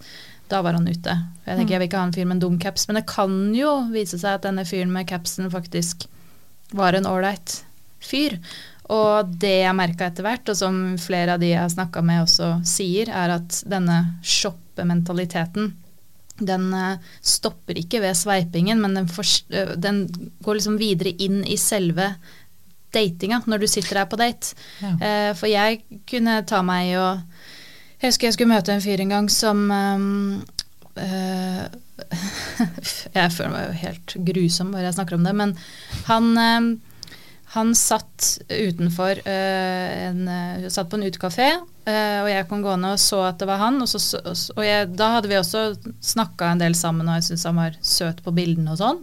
Da 0.48 0.62
var 0.64 0.78
han 0.78 0.88
ute. 0.88 1.14
For 1.42 1.52
jeg 1.52 1.60
tenker 1.60 1.76
jeg 1.76 1.82
vil 1.82 1.90
ikke 1.90 2.00
ha 2.00 2.08
en 2.08 2.16
fyr 2.16 2.28
med 2.28 2.38
en 2.38 2.44
dum 2.46 2.58
caps, 2.62 2.88
men 2.88 3.00
det 3.00 3.06
kan 3.10 3.36
jo 3.56 3.74
vise 3.92 4.20
seg 4.20 4.38
at 4.38 4.46
denne 4.46 4.64
fyren 4.68 4.92
med 4.94 5.08
capsen 5.10 5.50
faktisk 5.52 6.08
var 6.76 6.96
en 6.96 7.08
ålreit 7.08 7.60
fyr. 8.04 8.38
Og 8.88 9.34
det 9.40 9.58
jeg 9.60 9.76
merka 9.76 10.08
etter 10.08 10.24
hvert, 10.24 10.48
og 10.48 10.56
som 10.56 10.80
flere 11.00 11.36
av 11.36 11.42
de 11.42 11.52
jeg 11.52 11.60
har 11.60 11.72
snakka 11.72 12.00
med 12.04 12.24
også 12.24 12.54
sier, 12.68 13.10
er 13.12 13.36
at 13.36 13.60
denne 13.68 14.00
shoppementaliteten 14.24 15.74
den 16.38 16.74
eh, 16.74 16.98
stopper 17.20 17.78
ikke 17.78 18.00
ved 18.02 18.16
sveipingen, 18.16 18.80
men 18.80 18.94
den, 18.94 19.08
eh, 19.50 19.74
den 19.76 20.04
går 20.44 20.58
liksom 20.58 20.78
videre 20.80 21.14
inn 21.18 21.42
i 21.44 21.58
selve 21.60 22.12
datinga 22.94 23.42
når 23.46 23.64
du 23.64 23.68
sitter 23.68 24.00
der 24.00 24.10
på 24.10 24.20
date. 24.20 24.54
Ja. 24.82 24.92
Eh, 24.96 25.30
for 25.38 25.50
jeg 25.50 25.82
kunne 26.08 26.40
ta 26.48 26.62
meg 26.66 26.94
og 27.00 27.24
Jeg 27.98 28.12
husker 28.12 28.28
jeg 28.28 28.36
skulle 28.36 28.52
møte 28.54 28.74
en 28.74 28.82
fyr 28.84 29.00
en 29.02 29.10
gang 29.14 29.28
som 29.32 29.64
um, 29.70 30.42
uh, 30.98 31.64
Jeg 33.18 33.32
føler 33.34 33.50
meg 33.54 33.64
jo 33.66 33.78
helt 33.80 34.14
grusom 34.28 34.70
bare 34.74 34.86
jeg 34.86 34.94
snakker 34.98 35.16
om 35.18 35.24
det, 35.26 35.34
men 35.38 35.56
han 36.06 36.28
um, 36.38 36.68
han 37.54 37.70
satt 37.74 38.26
utenfor 38.52 39.22
uh, 39.24 39.88
en, 40.04 40.18
uh, 40.28 40.66
satt 40.70 40.90
på 40.92 40.98
en 40.98 41.06
utekafé, 41.08 41.46
og 41.88 42.26
jeg 42.28 42.44
kom 42.50 42.60
gående 42.60 42.90
og 42.92 42.98
så 43.00 43.22
at 43.30 43.38
det 43.40 43.46
var 43.48 43.62
han. 43.62 43.78
Og, 43.80 43.88
så- 43.88 44.20
og 44.20 44.60
jeg, 44.60 44.90
da 44.92 45.06
hadde 45.14 45.30
vi 45.30 45.38
også 45.38 45.62
snakka 46.04 46.50
en 46.52 46.60
del 46.60 46.74
sammen, 46.76 47.08
og 47.08 47.16
jeg 47.16 47.24
syntes 47.30 47.46
han 47.48 47.56
var 47.56 47.78
søt 47.80 48.20
på 48.26 48.34
bildene 48.36 48.74
og 48.74 48.76
sånn. 48.82 49.00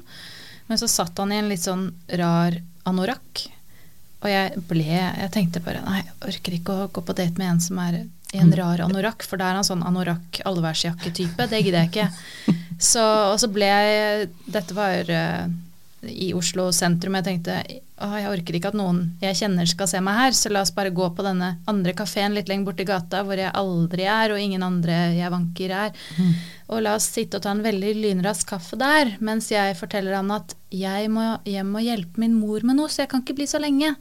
Men 0.69 0.77
så 0.77 0.85
satt 0.93 1.17
han 1.17 1.33
i 1.33 1.39
en 1.41 1.49
litt 1.49 1.63
sånn 1.65 1.87
rar 2.21 2.53
anorakk. 2.85 3.47
Og 4.21 4.29
jeg 4.29 4.61
ble 4.69 4.85
Jeg 4.85 5.31
tenkte 5.33 5.63
bare 5.65 5.81
nei, 5.87 6.03
jeg 6.05 6.29
orker 6.29 6.59
ikke 6.59 6.75
å 6.77 6.87
gå 6.93 7.01
på 7.09 7.17
date 7.17 7.41
med 7.41 7.55
en 7.55 7.63
som 7.65 7.81
er 7.81 7.97
i 8.33 8.41
en 8.41 8.53
rar 8.55 8.81
anorakk, 8.85 9.23
for 9.27 9.39
da 9.39 9.51
er 9.51 9.59
han 9.59 9.67
sånn 9.67 9.83
anorakk 9.85 10.41
allværsjakke-type. 10.49 11.47
Det 11.51 11.61
gidder 11.61 11.85
jeg 11.85 11.93
ikke. 11.93 12.09
Så, 12.91 12.99
og 13.31 13.37
så 13.39 13.47
ble 13.47 13.69
jeg 13.69 14.25
Dette 14.51 14.75
var 14.75 15.07
uh, 15.07 15.45
i 16.11 16.33
Oslo 16.35 16.65
sentrum. 16.75 17.15
Jeg 17.15 17.23
tenkte 17.23 17.55
å, 17.95 18.09
jeg 18.19 18.27
orker 18.27 18.57
ikke 18.57 18.71
at 18.73 18.77
noen 18.77 18.99
jeg 19.21 19.37
kjenner 19.39 19.69
skal 19.69 19.87
se 19.87 20.01
meg 20.03 20.17
her, 20.19 20.35
så 20.35 20.51
la 20.51 20.65
oss 20.65 20.73
bare 20.75 20.91
gå 20.95 21.07
på 21.15 21.23
denne 21.23 21.53
andre 21.71 21.93
kafeen 21.95 22.35
litt 22.35 22.49
lenger 22.51 22.67
borti 22.67 22.87
gata 22.87 23.23
hvor 23.23 23.39
jeg 23.39 23.53
aldri 23.55 24.07
er, 24.11 24.33
og 24.35 24.41
ingen 24.41 24.65
andre 24.65 24.97
jeg 25.15 25.31
vanker 25.31 25.75
er. 25.85 26.03
Og 26.67 26.83
la 26.83 26.97
oss 26.99 27.07
sitte 27.15 27.39
og 27.39 27.45
ta 27.45 27.53
en 27.55 27.63
veldig 27.63 27.93
lynrask 28.01 28.49
kaffe 28.51 28.79
der, 28.81 29.15
mens 29.23 29.47
jeg 29.53 29.77
forteller 29.79 30.17
han 30.19 30.33
at 30.35 30.57
jeg 30.75 31.07
må 31.13 31.37
hjem 31.47 31.71
og 31.79 31.87
hjelpe 31.87 32.25
min 32.25 32.35
mor 32.35 32.65
med 32.67 32.81
noe, 32.81 32.91
så 32.91 33.05
jeg 33.05 33.13
kan 33.13 33.23
ikke 33.23 33.37
bli 33.39 33.47
så 33.49 33.63
lenge. 33.63 33.95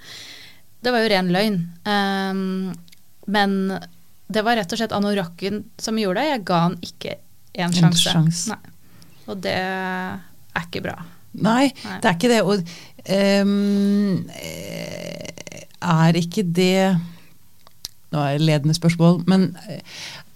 Det 0.83 0.93
var 0.93 1.05
jo 1.05 1.13
ren 1.15 1.31
løgn. 1.33 1.61
Um, 1.87 2.75
men 3.31 3.55
det 4.27 4.45
var 4.45 4.57
rett 4.57 4.73
og 4.73 4.81
slett 4.81 4.95
anorakken 4.97 5.65
som 5.81 5.99
gjorde 6.01 6.23
det. 6.23 6.31
Jeg 6.31 6.45
ga 6.49 6.61
han 6.67 6.79
ikke 6.85 7.19
en 7.65 7.75
sjanse. 7.77 8.09
sjanse. 8.09 8.57
Og 9.29 9.41
det 9.45 9.55
er 9.55 10.65
ikke 10.65 10.85
bra. 10.85 10.97
Nei, 11.35 11.73
Nei. 11.85 11.99
det 12.01 12.09
er 12.09 12.17
ikke 12.17 12.31
det. 12.31 12.43
Og 12.47 12.63
ehm, 13.11 14.29
eh, 14.39 15.65
er 15.85 16.21
ikke 16.21 16.47
det 16.47 16.95
Nå 18.15 18.23
er 18.23 18.37
det 18.39 18.47
ledende 18.47 18.77
spørsmål, 18.77 19.25
men 19.27 19.49
eh, 19.67 19.81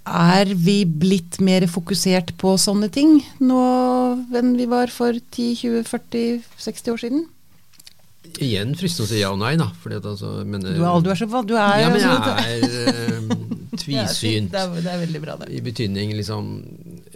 Er 0.09 0.51
vi 0.59 0.83
blitt 0.83 1.39
mer 1.45 1.69
fokusert 1.71 2.33
på 2.41 2.57
sånne 2.59 2.89
ting 2.91 3.21
nå 3.39 3.63
enn 4.35 4.57
vi 4.59 4.67
var 4.67 4.91
for 4.91 5.15
10-20-40-60 5.15 6.95
år 6.95 7.03
siden? 7.05 7.27
Igjen 8.43 8.75
fristende 8.77 9.07
å 9.07 9.11
si 9.13 9.21
ja 9.23 9.31
og 9.33 9.39
nei, 9.41 9.55
da. 9.61 9.69
Fordi 9.83 10.01
at 10.01 10.09
altså, 10.11 10.33
men, 10.45 10.65
Du 10.65 10.83
er, 10.83 11.01
du 11.05 11.13
er 11.13 11.21
så 11.21 11.29
du 11.47 11.55
er, 11.55 11.79
ja, 11.85 11.93
men 11.93 12.03
altså, 12.03 12.35
jeg 12.43 12.67
er 12.67 12.91
eh, 12.93 13.38
tvisynt. 13.89 14.53
Det 14.53 14.61
er, 14.61 14.75
det 14.85 14.93
er 14.93 15.03
veldig 15.07 15.21
bra, 15.25 15.37
det. 15.41 15.49
I 15.57 15.61
betydning 15.65 16.13
liksom 16.19 16.49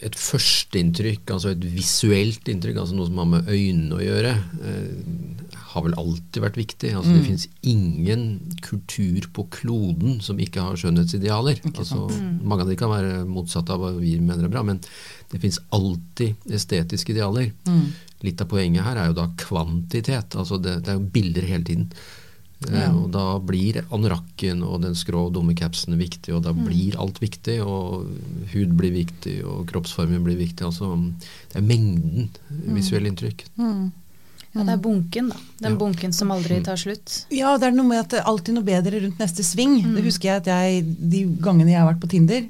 et 0.02 0.16
førsteinntrykk, 0.18 1.30
altså 1.36 1.52
et 1.54 1.64
visuelt 1.76 2.48
inntrykk, 2.50 2.80
altså 2.82 2.96
noe 2.98 3.06
som 3.10 3.20
har 3.22 3.28
med 3.36 3.50
øynene 3.52 3.98
å 3.98 4.02
gjøre, 4.02 4.32
eh, 4.66 5.58
har 5.72 5.84
vel 5.86 5.94
alltid 5.96 6.42
vært 6.44 6.58
viktig. 6.60 6.90
Altså, 6.92 7.12
Mm. 7.12 7.16
Det 7.18 7.26
fins 7.26 7.48
ingen 7.62 8.24
kultur 8.60 9.28
på 9.32 9.46
kloden 9.50 10.18
som 10.20 10.36
ikke 10.38 10.60
har 10.60 10.76
skjønnhetsidealer. 10.76 11.60
Altså, 11.72 12.10
Mange 12.42 12.62
av 12.66 12.68
de 12.68 12.76
kan 12.76 12.90
være 12.92 13.24
motsatt 13.24 13.70
av 13.70 13.80
hva 13.80 13.92
vi 13.98 14.18
mener 14.20 14.44
er 14.44 14.52
bra, 14.52 14.62
men 14.62 14.80
det 15.32 15.40
fins 15.40 15.58
alltid 15.72 16.34
estetiske 16.50 17.14
idealer. 17.14 17.52
Mm. 17.66 17.86
Litt 18.22 18.40
av 18.44 18.48
poenget 18.52 18.84
her 18.84 18.96
er 19.00 19.06
jo 19.08 19.14
da 19.14 19.28
kvantitet. 19.36 20.36
altså 20.36 20.60
Det, 20.60 20.82
det 20.84 20.92
er 20.92 20.98
jo 21.00 21.08
bilder 21.10 21.42
hele 21.42 21.64
tiden. 21.64 21.88
Eh, 22.70 22.78
Ja. 22.80 22.90
Og 22.92 23.10
da 23.10 23.38
blir 23.38 23.82
anorakken 23.90 24.62
og 24.62 24.82
den 24.82 24.94
skrå 24.94 25.30
dumme 25.32 25.54
capsen 25.58 25.96
viktig, 25.98 26.34
og 26.34 26.42
da 26.44 26.52
Mm. 26.52 26.64
blir 26.66 26.96
alt 26.98 27.18
viktig. 27.20 27.60
Og 27.64 28.06
hud 28.52 28.76
blir 28.76 28.92
viktig, 28.92 29.44
og 29.44 29.66
kroppsformen 29.66 30.22
blir 30.24 30.36
viktig. 30.38 30.62
altså 30.64 30.92
Det 31.52 31.56
er 31.58 31.66
mengden 31.66 32.28
visuelle 32.74 33.08
inntrykk. 33.10 33.44
Mm. 33.58 33.90
Ja, 34.54 34.64
det 34.64 34.72
er 34.74 34.82
bunken, 34.84 35.28
da. 35.30 35.36
Den 35.62 35.72
Ja. 35.72 35.78
bunken 35.78 36.12
som 36.12 36.28
aldri 36.30 36.62
tar 36.62 36.76
slutt. 36.76 37.24
Ja, 37.30 37.56
det 37.56 37.68
er 37.68 37.70
noe 37.72 37.86
med 37.88 38.00
at 38.00 38.08
det 38.10 38.20
er 38.20 38.24
alltid 38.28 38.54
noe 38.54 38.62
bedre 38.64 39.00
rundt 39.00 39.18
neste 39.18 39.42
sving. 39.42 39.82
Mm. 39.82 39.94
Det 39.96 40.04
husker 40.04 40.22
jeg 40.28 40.36
at 40.36 40.44
jeg, 40.44 40.96
de 41.10 41.24
gangene 41.40 41.70
jeg 41.70 41.80
har 41.80 41.92
vært 41.94 42.00
på 42.00 42.08
Tinder, 42.10 42.44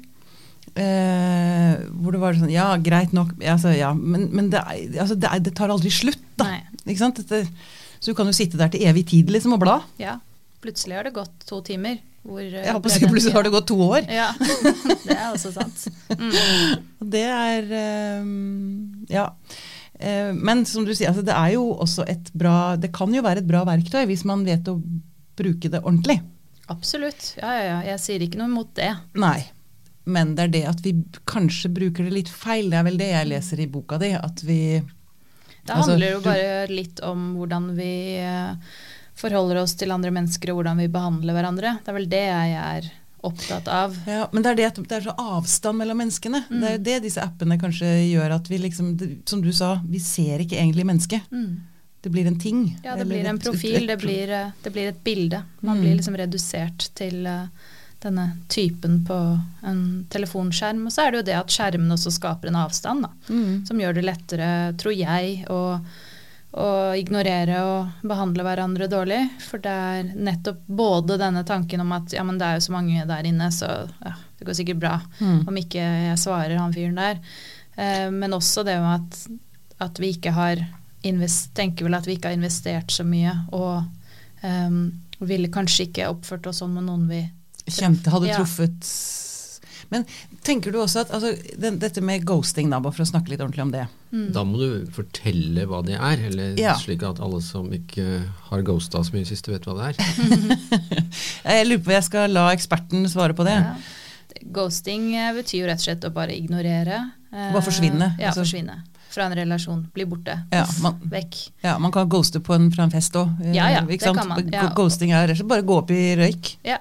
Uh, 0.73 1.75
hvor 2.01 2.11
det 2.15 2.19
var 2.19 2.33
sånn 2.33 2.49
Ja, 2.51 2.75
greit 2.81 3.11
nok, 3.13 3.35
altså, 3.45 3.69
ja, 3.77 3.91
men, 3.93 4.23
men 4.33 4.49
det, 4.49 4.57
altså, 4.97 5.13
det, 5.19 5.29
det 5.45 5.53
tar 5.53 5.69
aldri 5.69 5.91
slutt, 5.93 6.17
da. 6.35 6.47
Nei. 6.49 6.61
Ikke 6.87 6.97
sant? 6.97 7.19
Dette, 7.21 7.43
så 8.03 8.11
du 8.11 8.17
kan 8.17 8.27
jo 8.27 8.35
sitte 8.35 8.59
der 8.59 8.71
til 8.73 8.83
evig 8.83 9.05
tid 9.07 9.29
liksom, 9.31 9.55
og 9.55 9.61
bla. 9.63 9.77
Ja. 10.01 10.17
Plutselig 10.63 10.97
har 10.97 11.07
det 11.07 11.13
gått 11.15 11.45
to 11.47 11.61
timer. 11.63 12.01
Hvor, 12.23 12.39
eh, 12.39 12.65
Jeg 12.65 12.73
håper 12.75 12.91
den 12.91 13.11
Plutselig 13.11 13.35
har 13.35 13.43
det 13.47 13.51
gått 13.51 13.67
to 13.67 13.77
år. 13.83 14.03
Ja, 14.11 14.29
det 15.07 15.15
er 15.15 15.29
også 15.29 15.51
sant. 15.55 15.87
Mm. 16.11 16.83
Det 17.15 17.23
er 17.23 17.71
eh, 17.79 18.27
Ja. 19.11 19.25
Eh, 19.99 20.31
men 20.35 20.65
som 20.67 20.83
du 20.83 20.91
sier, 20.91 21.13
altså, 21.13 21.23
det 21.23 21.35
er 21.35 21.55
jo 21.55 21.65
også 21.79 22.03
et 22.09 22.31
bra 22.33 22.75
Det 22.75 22.89
kan 22.95 23.13
jo 23.13 23.21
være 23.23 23.43
et 23.43 23.47
bra 23.47 23.61
verktøy 23.67 24.03
hvis 24.09 24.23
man 24.27 24.43
vet 24.47 24.67
å 24.67 24.77
bruke 25.39 25.71
det 25.71 25.83
ordentlig. 25.83 26.19
Absolutt. 26.71 27.33
Ja, 27.39 27.51
ja, 27.55 27.63
ja. 27.69 27.77
Jeg 27.93 28.03
sier 28.03 28.23
ikke 28.23 28.39
noe 28.39 28.51
mot 28.51 28.71
det. 28.75 28.91
Nei. 29.19 29.39
Men 30.03 30.35
det 30.35 30.47
er 30.49 30.51
det 30.53 30.63
at 30.67 30.83
vi 30.83 30.97
kanskje 31.29 31.71
bruker 31.71 32.07
det 32.07 32.17
litt 32.17 32.31
feil. 32.31 32.69
Det 32.71 32.79
er 32.79 32.87
vel 32.87 32.99
det 32.99 33.09
jeg 33.13 33.31
leser 33.31 33.63
i 33.63 33.69
boka 33.71 33.99
di. 34.01 34.11
At 34.15 34.43
vi 34.43 34.59
Det 35.65 35.71
Altså, 35.73 35.91
handler 35.91 36.11
jo 36.11 36.19
du- 36.19 36.25
bare 36.25 36.67
litt 36.67 36.99
om 37.03 37.35
hvordan 37.37 37.75
vi 37.77 38.17
eh, 38.19 38.55
forholder 39.15 39.61
oss 39.61 39.73
til 39.79 39.91
andre 39.91 40.11
mennesker, 40.11 40.51
og 40.51 40.57
hvordan 40.63 40.77
vi 40.77 40.87
behandler 40.91 41.33
hverandre. 41.37 41.77
Det 41.83 41.87
er 41.87 41.93
vel 41.93 42.09
det 42.09 42.23
jeg 42.27 42.53
er 42.59 42.91
opptatt 43.23 43.67
av. 43.71 43.95
ja, 44.05 44.27
Men 44.33 44.43
det 44.43 44.51
er 44.51 44.55
det 44.55 44.65
at 44.65 44.75
det 44.75 44.91
er 44.97 45.05
så 45.09 45.15
avstand 45.17 45.77
mellom 45.79 45.97
menneskene. 46.01 46.41
Det 46.49 46.57
Mm. 46.57 46.63
er 46.63 46.71
jo 46.77 46.83
det 46.83 47.01
disse 47.03 47.21
appene 47.21 47.57
kanskje 47.57 48.11
gjør 48.11 48.35
at 48.35 48.47
vi 48.49 48.57
liksom 48.57 48.97
Som 49.25 49.41
du 49.41 49.51
sa, 49.53 49.79
vi 49.87 49.99
ser 49.99 50.39
ikke 50.39 50.57
egentlig 50.59 50.83
mennesket. 50.85 51.21
Mm. 51.31 51.61
Det 52.01 52.11
blir 52.11 52.27
en 52.27 52.37
ting. 52.37 52.77
Ja, 52.83 52.97
det 52.97 53.07
blir 53.07 53.25
en 53.25 53.39
profil, 53.39 53.83
et- 53.83 53.87
det 53.87 53.99
blir, 54.01 54.29
eh, 54.29 54.51
det 54.61 54.73
blir 54.73 54.87
et 54.89 55.03
bilde. 55.05 55.41
Man 55.61 55.77
Mm. 55.77 55.81
blir 55.83 55.95
liksom 56.01 56.17
redusert 56.17 56.89
til 56.95 57.25
eh, 57.25 57.47
denne 58.03 58.25
typen 58.51 58.99
på 59.07 59.17
en 59.63 59.83
telefonskjerm. 60.13 60.85
Og 60.87 60.93
så 60.93 61.05
er 61.05 61.11
det 61.13 61.21
jo 61.21 61.27
det 61.31 61.37
at 61.39 61.53
skjermen 61.53 61.95
også 61.95 62.11
skaper 62.13 62.51
en 62.51 62.59
avstand, 62.63 63.07
da. 63.07 63.11
Mm. 63.29 63.63
Som 63.67 63.79
gjør 63.81 63.95
det 63.97 64.03
lettere, 64.05 64.49
tror 64.79 64.95
jeg, 64.97 65.37
å, 65.51 65.61
å 66.59 66.67
ignorere 66.99 67.61
og 67.65 68.05
behandle 68.07 68.45
hverandre 68.45 68.89
dårlig. 68.91 69.21
For 69.45 69.63
det 69.63 69.73
er 69.93 70.11
nettopp 70.13 70.61
både 70.67 71.17
denne 71.21 71.45
tanken 71.47 71.81
om 71.85 71.95
at 71.95 72.13
ja, 72.13 72.25
men 72.27 72.37
det 72.41 72.49
er 72.49 72.59
jo 72.59 72.67
så 72.67 72.75
mange 72.75 73.07
der 73.09 73.29
inne, 73.31 73.49
så 73.55 73.71
ja, 74.03 74.13
det 74.39 74.47
går 74.49 74.59
sikkert 74.59 74.83
bra 74.83 74.93
Mm. 75.19 75.47
om 75.47 75.57
ikke 75.57 75.81
jeg 75.81 76.19
svarer 76.19 76.57
han 76.59 76.73
fyren 76.75 76.99
der. 76.99 77.19
Eh, 77.75 78.09
men 78.11 78.35
også 78.35 78.65
det 78.67 78.77
med 78.83 79.01
at, 79.01 79.19
at 79.87 79.99
vi 80.01 80.13
ikke 80.17 80.33
har 80.35 80.61
invest, 81.03 81.53
tenker 81.55 81.85
vel 81.87 81.97
at 81.97 82.07
vi 82.07 82.17
ikke 82.17 82.31
har 82.31 82.37
investert 82.37 82.91
så 82.91 83.03
mye, 83.03 83.33
og 83.51 83.83
um, 84.43 84.77
ville 85.19 85.49
kanskje 85.51 85.89
ikke 85.89 86.09
oppført 86.11 86.47
oss 86.47 86.61
sånn 86.61 86.73
med 86.75 86.87
noen 86.87 87.07
vi 87.09 87.21
Kjente, 87.69 88.09
hadde 88.11 88.27
Ja. 88.27 88.37
truffet 88.41 89.19
Men 89.91 90.05
tenker 90.41 90.71
du 90.73 90.79
også 90.81 91.01
at 91.03 91.11
altså, 91.13 91.35
den, 91.59 91.77
dette 91.77 92.01
med 92.01 92.23
ghosting, 92.25 92.69
da, 92.71 92.79
bare 92.81 92.93
for 92.95 93.03
å 93.03 93.07
snakke 93.11 93.29
litt 93.29 93.39
ordentlig 93.43 93.61
om 93.61 93.71
det. 93.71 93.83
mm. 94.11 94.31
Da 94.33 94.41
må 94.43 94.57
du 94.57 94.87
fortelle 94.91 95.65
hva 95.69 95.83
det 95.85 95.99
er, 95.99 96.23
eller 96.31 96.55
Ja. 96.57 96.73
slik 96.75 97.03
at 97.03 97.19
alle 97.21 97.41
som 97.41 97.69
ikke 97.71 98.23
har 98.49 98.61
ghosta 98.63 99.03
så 99.05 99.13
mye 99.13 99.25
sist, 99.27 99.45
vet 99.47 99.61
hva 99.67 99.75
det 99.77 99.91
er. 99.91 100.73
Jeg 101.45 101.67
lurer 101.67 101.83
på 101.85 101.91
jeg 101.93 102.03
skal 102.07 102.31
la 102.33 102.47
eksperten 102.55 103.05
svare 103.11 103.35
på 103.37 103.45
det. 103.45 103.53
Ja. 103.59 103.75
Ghosting 104.55 105.11
eh, 105.15 105.29
betyr 105.35 105.61
jo 105.61 105.67
rett 105.69 105.79
og 105.83 105.85
slett 105.85 106.07
å 106.09 106.11
bare 106.15 106.33
ignorere. 106.35 106.97
Eh, 107.31 107.51
Bare 107.53 107.61
forsvinne, 107.63 108.15
Ja, 108.19 108.31
altså. 108.31 108.41
forsvinne. 108.43 108.79
Fra 109.13 109.27
en 109.29 109.35
relasjon. 109.37 109.83
Bli 109.93 110.05
borte. 110.09 110.39
Ja, 110.51 110.65
man- 110.81 110.97
Vekk. 111.05 111.51
Ja, 111.63 111.77
Man 111.77 111.91
kan 111.91 112.09
ghoste 112.09 112.39
på 112.41 112.55
en, 112.55 112.71
fra 112.71 112.83
en 112.87 112.91
fest 112.91 113.13
òg. 113.13 113.29
Ja, 113.53 113.67
ja, 113.69 113.81
det 113.85 113.99
kan 114.01 114.15
man, 114.27 114.49
ja. 114.51 114.69
Ghosting 114.73 115.11
er 115.13 115.35
bare 115.45 115.61
gå 115.61 115.77
opp 115.77 115.91
i 115.91 116.15
røyk. 116.17 116.55
Ja. 116.65 116.77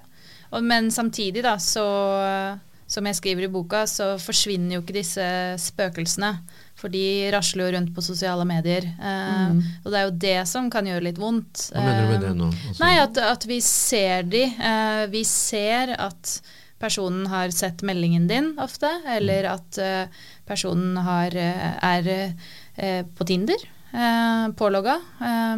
Og, 0.53 0.63
men 0.65 0.91
samtidig, 0.93 1.43
da, 1.47 1.57
så 1.59 1.87
Som 2.93 3.07
jeg 3.09 3.17
skriver 3.17 3.47
i 3.47 3.49
boka, 3.49 3.87
så 3.89 4.19
forsvinner 4.21 4.75
jo 4.77 4.83
ikke 4.83 4.93
disse 4.99 5.25
spøkelsene. 5.63 6.35
For 6.77 6.93
de 6.93 7.31
rasler 7.33 7.65
jo 7.65 7.71
rundt 7.79 7.93
på 7.97 8.03
sosiale 8.05 8.45
medier. 8.45 8.85
Eh, 8.85 9.31
Mm. 9.53 9.63
Og 9.85 9.91
det 9.93 9.99
er 9.99 10.05
jo 10.05 10.19
det 10.27 10.49
som 10.51 10.69
kan 10.71 10.85
gjøre 10.85 11.07
litt 11.07 11.17
vondt. 11.19 11.71
Hva 11.73 11.81
mener 11.81 12.03
du 12.05 12.11
med 12.13 12.21
det 12.21 12.29
Eh, 12.35 12.37
nå? 12.37 12.51
Altså, 12.69 12.85
Nei, 12.85 12.93
at, 13.01 13.17
at 13.19 13.47
vi 13.49 13.61
ser 13.65 14.23
de. 14.29 14.43
Eh, 14.45 15.07
vi 15.09 15.25
ser 15.25 15.95
at 15.99 16.43
personen 16.83 17.27
har 17.33 17.49
sett 17.55 17.81
meldingen 17.87 18.29
din 18.29 18.53
ofte, 18.61 18.91
eller 19.09 19.49
at 19.55 19.79
eh, 19.79 20.07
personen 20.45 20.97
har, 21.07 21.33
eh, 21.33 21.79
er 21.97 22.35
eh, 22.77 23.05
på 23.17 23.25
Tinder. 23.25 23.57
Eh, 23.93 24.53
pålogga. 24.57 24.95
Eh, 25.21 25.57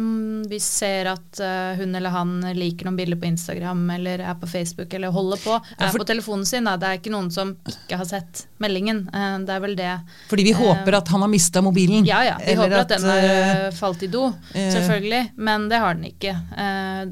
vi 0.49 0.57
ser 0.59 1.07
at 1.13 1.39
eh, 1.39 1.77
hun 1.79 1.95
eller 1.95 2.11
han 2.11 2.33
liker 2.57 2.85
noen 2.89 2.97
bilder 2.99 3.15
på 3.21 3.29
Instagram 3.29 3.85
eller 3.95 4.19
er 4.27 4.35
på 4.41 4.49
Facebook 4.51 4.91
eller 4.93 5.13
holder 5.15 5.37
på. 5.39 5.53
Ja, 5.55 5.85
Er 5.85 5.93
for- 5.93 6.03
på 6.03 6.07
telefonen 6.09 6.45
sin. 6.45 6.67
Da. 6.67 6.75
Det 6.77 6.89
er 6.89 6.99
ikke 6.99 7.13
noen 7.15 7.31
som 7.31 7.53
ikke 7.71 7.95
har 8.01 8.05
sett 8.09 8.45
meldingen. 8.59 9.05
Eh, 9.07 9.37
det 9.47 9.55
er 9.55 9.59
vel 9.63 9.75
det. 9.79 9.93
Fordi 10.27 10.43
vi 10.43 10.51
Eh, 10.51 10.59
håper 10.59 10.97
at 10.99 11.07
han 11.07 11.21
har 11.21 11.31
mista 11.31 11.61
mobilen. 11.61 12.05
Ja 12.05 12.23
ja, 12.27 12.37
vi 12.43 12.55
håper 12.59 12.79
at, 12.81 12.89
den 12.89 13.01
har 13.07 13.71
falt 13.71 14.03
i 14.03 14.07
do, 14.11 14.33
selvfølgelig. 14.53 15.31
Men 15.37 15.69
det 15.69 15.79
har 15.79 15.93
den 15.95 16.11
ikke. 16.11 16.35
Eh, 16.57 17.05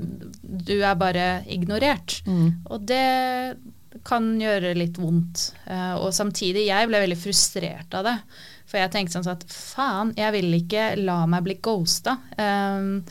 du 0.43 0.81
er 0.83 0.95
bare 0.95 1.43
ignorert. 1.47 2.19
mm. 2.27 2.65
Og 2.69 2.85
det 2.85 3.57
kan 4.03 4.25
gjøre 4.41 4.75
litt 4.75 4.97
vondt. 4.99 5.53
Eh, 5.69 5.93
og 5.95 6.11
samtidig, 6.11 6.65
jeg 6.67 6.87
ble 6.89 6.99
veldig 6.99 7.17
frustrert 7.17 7.93
av 7.95 8.03
det. 8.03 8.17
For 8.73 8.81
jeg 8.81 8.89
tenkte 8.89 9.19
sånn 9.19 9.35
at 9.35 9.43
faen, 9.53 10.15
jeg 10.17 10.33
vil 10.33 10.55
ikke 10.57 10.87
la 10.97 11.19
meg 11.29 11.43
bli 11.45 11.53
ghosta. 11.61 12.15
Um, 12.41 13.03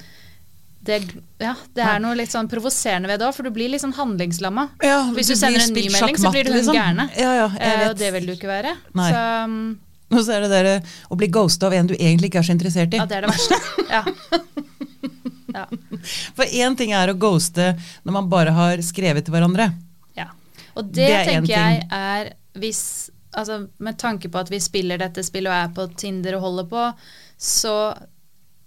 det, 0.83 0.97
ja, 1.39 1.53
det 1.77 1.85
er 1.87 2.01
noe 2.03 2.17
litt 2.19 2.33
sånn 2.35 2.49
provoserende 2.51 3.07
ved 3.07 3.21
det 3.23 3.29
òg, 3.29 3.37
for 3.37 3.47
du 3.47 3.53
blir 3.55 3.71
litt 3.71 3.85
sånn 3.85 3.95
handlingslamma. 3.95 4.65
Ja, 4.83 5.05
Hvis 5.15 5.31
du 5.31 5.37
sender 5.39 5.63
en 5.63 5.77
ny 5.77 5.85
melding, 5.87 6.19
så 6.19 6.33
blir 6.35 6.49
du 6.49 6.51
hun 6.51 6.59
liksom. 6.59 6.75
gærne. 6.75 7.07
Ja, 7.15 7.47
Eh, 7.47 7.85
og 7.93 7.95
det 8.01 8.11
vil 8.17 8.27
du 8.27 8.33
ikke 8.35 8.51
være. 8.51 8.75
Nei. 8.99 9.07
Så 9.15 9.23
um, 9.47 9.55
Og 10.11 10.27
så 10.27 10.35
er 10.35 10.49
det 10.49 10.51
der 10.51 10.91
å 11.07 11.21
bli 11.23 11.31
ghosta 11.31 11.71
av 11.71 11.79
en 11.79 11.93
du 11.93 11.95
egentlig 11.95 12.33
ikke 12.33 12.43
er 12.43 12.51
så 12.51 12.57
interessert 12.57 12.99
i. 12.99 12.99
ja, 12.99 13.07
det 13.07 13.21
er 13.21 13.29
det 13.29 13.31
verste. 13.31 13.61
Ja. 13.87 14.03
ja. 15.61 15.65
For 16.35 16.51
én 16.51 16.75
ting 16.83 16.91
er 16.99 17.15
å 17.15 17.19
ghoste 17.23 17.77
når 18.03 18.19
man 18.19 18.35
bare 18.35 18.59
har 18.59 18.83
skrevet 18.83 19.31
til 19.31 19.39
hverandre. 19.39 19.71
Ja. 20.19 20.33
Og 20.75 20.91
det, 20.91 21.07
Det 21.07 21.15
er 21.21 21.31
tenker 21.31 21.55
jeg 21.55 21.87
er 21.87 22.35
hvis 22.59 23.12
Altså 23.35 23.67
med 23.81 23.97
tanke 23.99 24.29
på 24.29 24.39
at 24.43 24.51
vi 24.53 24.59
spiller 24.61 24.99
dette 25.01 25.23
spillet 25.25 25.49
og 25.49 25.57
er 25.57 25.71
på 25.77 25.87
Tinder 25.97 26.37
og 26.37 26.43
holder 26.49 26.67
på, 26.69 26.87
så 27.41 27.77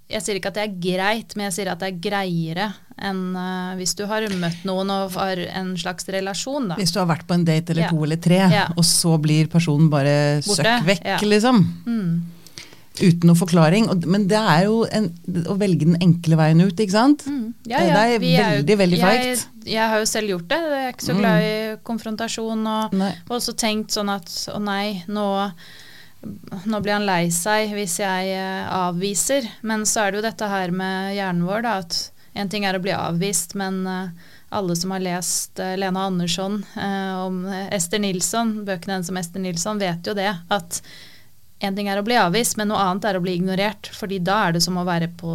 Jeg 0.10 0.22
sier 0.22 0.38
ikke 0.38 0.52
at 0.52 0.58
det 0.60 0.64
er 0.68 0.74
greit, 0.84 1.32
men 1.36 1.48
jeg 1.48 1.54
sier 1.56 1.70
at 1.72 1.80
det 1.82 1.88
er 1.90 1.96
greiere 1.98 2.66
enn 3.02 3.34
uh, 3.34 3.74
hvis 3.76 3.96
du 3.98 4.04
har 4.06 4.22
møtt 4.38 4.62
noen 4.64 4.92
og 4.94 5.16
har 5.18 5.40
en 5.58 5.72
slags 5.82 6.06
relasjon, 6.14 6.68
da. 6.70 6.76
Hvis 6.78 6.94
du 6.94 7.00
har 7.02 7.08
vært 7.10 7.26
på 7.26 7.34
en 7.34 7.44
date 7.48 7.74
eller 7.74 7.88
Ja. 7.88 7.90
to 7.90 8.04
eller 8.06 8.20
tre, 8.22 8.38
Ja. 8.54 8.68
og 8.78 8.86
så 8.86 9.18
blir 9.20 9.50
personen 9.50 9.90
bare 9.90 10.42
Borte, 10.46 10.62
søkk 10.62 10.86
vekk, 10.86 11.06
ja. 11.10 11.18
liksom. 11.26 11.58
Mm. 11.88 12.22
Uten 13.02 13.28
noe 13.28 13.36
forklaring. 13.36 13.90
Og, 13.92 14.06
men 14.08 14.28
det 14.32 14.38
er 14.40 14.66
jo 14.70 14.86
en, 14.88 15.10
å 15.52 15.56
velge 15.60 15.84
den 15.88 15.98
enkle 16.00 16.38
veien 16.40 16.62
ut, 16.64 16.80
ikke 16.80 16.94
sant? 16.96 17.26
Mm. 17.28 17.54
Ja, 17.68 17.80
Det 17.82 17.90
ja. 17.90 18.04
er 18.16 18.20
vi 18.24 18.30
veldig, 18.38 18.78
veldig 18.80 19.00
jeg, 19.02 19.24
feigt. 19.36 19.48
jeg 19.68 19.90
har 19.92 20.00
jo 20.00 20.06
selv 20.08 20.32
gjort 20.32 20.48
det. 20.54 20.60
Jeg 20.64 20.86
er 20.86 20.94
ikke 20.94 21.08
så 21.10 21.16
Mm. 21.16 21.20
glad 21.20 21.48
i 21.50 21.56
konfrontasjon. 21.90 22.68
Og, 22.76 22.94
og 23.28 23.36
også 23.40 23.56
tenkt 23.60 23.92
sånn 23.98 24.14
at 24.14 24.32
å 24.56 24.60
nei, 24.64 25.04
nå, 25.12 25.26
nå 26.66 26.80
blir 26.82 26.96
han 26.96 27.06
lei 27.06 27.26
seg 27.34 27.74
hvis 27.76 27.98
jeg 28.02 28.32
eh, 28.34 28.64
avviser. 28.74 29.48
Men 29.68 29.84
så 29.90 30.06
er 30.06 30.12
det 30.16 30.22
jo 30.22 30.28
dette 30.30 30.48
her 30.50 30.72
med 30.74 31.16
hjernen 31.18 31.46
vår, 31.48 31.66
da, 31.68 31.76
at 31.84 32.00
en 32.36 32.50
ting 32.52 32.66
er 32.68 32.76
å 32.78 32.82
bli 32.84 32.92
avvist, 32.96 33.54
men 33.60 33.84
eh, 33.88 34.32
alle 34.56 34.76
som 34.80 34.92
har 34.96 35.04
lest 35.04 35.60
eh, 35.60 35.76
Lena 35.80 36.06
Andersson 36.10 36.62
om 36.80 37.44
Ester 37.76 38.00
Nilsson, 38.00 38.62
bøkene 38.68 38.98
hennes 38.98 39.12
om 39.12 39.20
Ester 39.20 39.44
Nilsson, 39.44 39.80
vet 39.84 40.08
jo 40.08 40.16
det. 40.18 40.32
At 40.54 40.80
en 41.68 41.76
ting 41.76 41.88
er 41.92 42.00
å 42.02 42.06
bli 42.06 42.16
avvist, 42.16 42.58
men 42.58 42.68
noe 42.72 42.78
annet 42.82 43.06
er 43.10 43.18
å 43.20 43.24
bli 43.24 43.36
ignorert. 43.40 43.90
fordi 43.94 44.20
da 44.24 44.48
er 44.48 44.54
det 44.54 44.64
som 44.64 44.78
å 44.78 44.86
være 44.86 45.10
på 45.18 45.32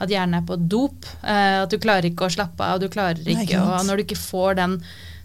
At 0.00 0.08
hjernen 0.08 0.34
er 0.42 0.46
på 0.46 0.56
dop. 0.68 1.04
Eh, 1.22 1.62
at 1.62 1.70
du 1.70 1.78
klarer 1.78 2.04
ikke 2.10 2.26
å 2.28 2.34
slappe 2.34 2.60
av, 2.64 2.80
du 2.80 2.88
klarer 2.88 3.18
Nei, 3.24 3.32
ikke 3.44 3.56
ikke 3.58 3.64
Og 3.80 3.86
når 3.86 3.96
du 3.96 4.02
ikke 4.08 4.20
får 4.22 4.54
den 4.56 4.82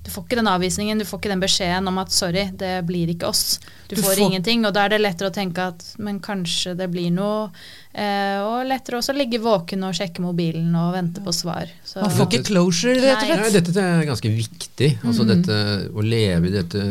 du 0.07 0.11
får 0.13 0.23
ikke 0.23 0.35
den 0.39 0.47
avvisningen, 0.47 0.99
du 0.99 1.03
får 1.03 1.19
ikke 1.19 1.29
den 1.33 1.41
beskjeden 1.41 1.87
om 1.89 1.97
at 1.99 2.13
sorry, 2.15 2.45
det 2.55 2.85
blir 2.87 3.09
ikke 3.11 3.27
oss. 3.27 3.57
Du, 3.89 3.95
Du 3.97 4.01
får, 4.01 4.13
får- 4.15 4.21
ingenting, 4.23 4.63
og 4.65 4.71
da 4.73 4.85
er 4.85 4.93
det 4.93 5.01
lettere 5.01 5.27
å 5.27 5.33
tenke 5.35 5.59
at 5.67 5.83
men 5.99 6.21
kanskje 6.23 6.77
det 6.79 6.87
blir 6.93 7.11
noe. 7.11 7.49
Eh, 7.91 8.39
og 8.39 8.63
lettere 8.69 9.01
også 9.01 9.11
å 9.11 9.17
ligge 9.17 9.41
våken 9.43 9.83
og 9.83 9.91
sjekke 9.99 10.23
mobilen 10.23 10.71
og 10.79 10.93
vente 10.95 11.19
på 11.25 11.33
svar. 11.35 11.67
Så, 11.83 11.99
Man 11.99 12.09
får 12.15 12.29
ikke 12.31 12.45
closure, 12.53 12.95
rett 13.03 13.19
og 13.19 13.27
Nei. 13.27 13.35
Nei, 13.35 13.49
slett. 13.51 13.65
dette 13.67 13.83
er 13.83 14.05
ganske 14.07 14.31
viktig. 14.31 14.89
Altså 15.03 15.25
Mm. 15.27 15.27
dette, 15.33 15.59
å 15.91 16.01
leve 16.07 16.47
i 16.47 16.55
dette 16.55 16.85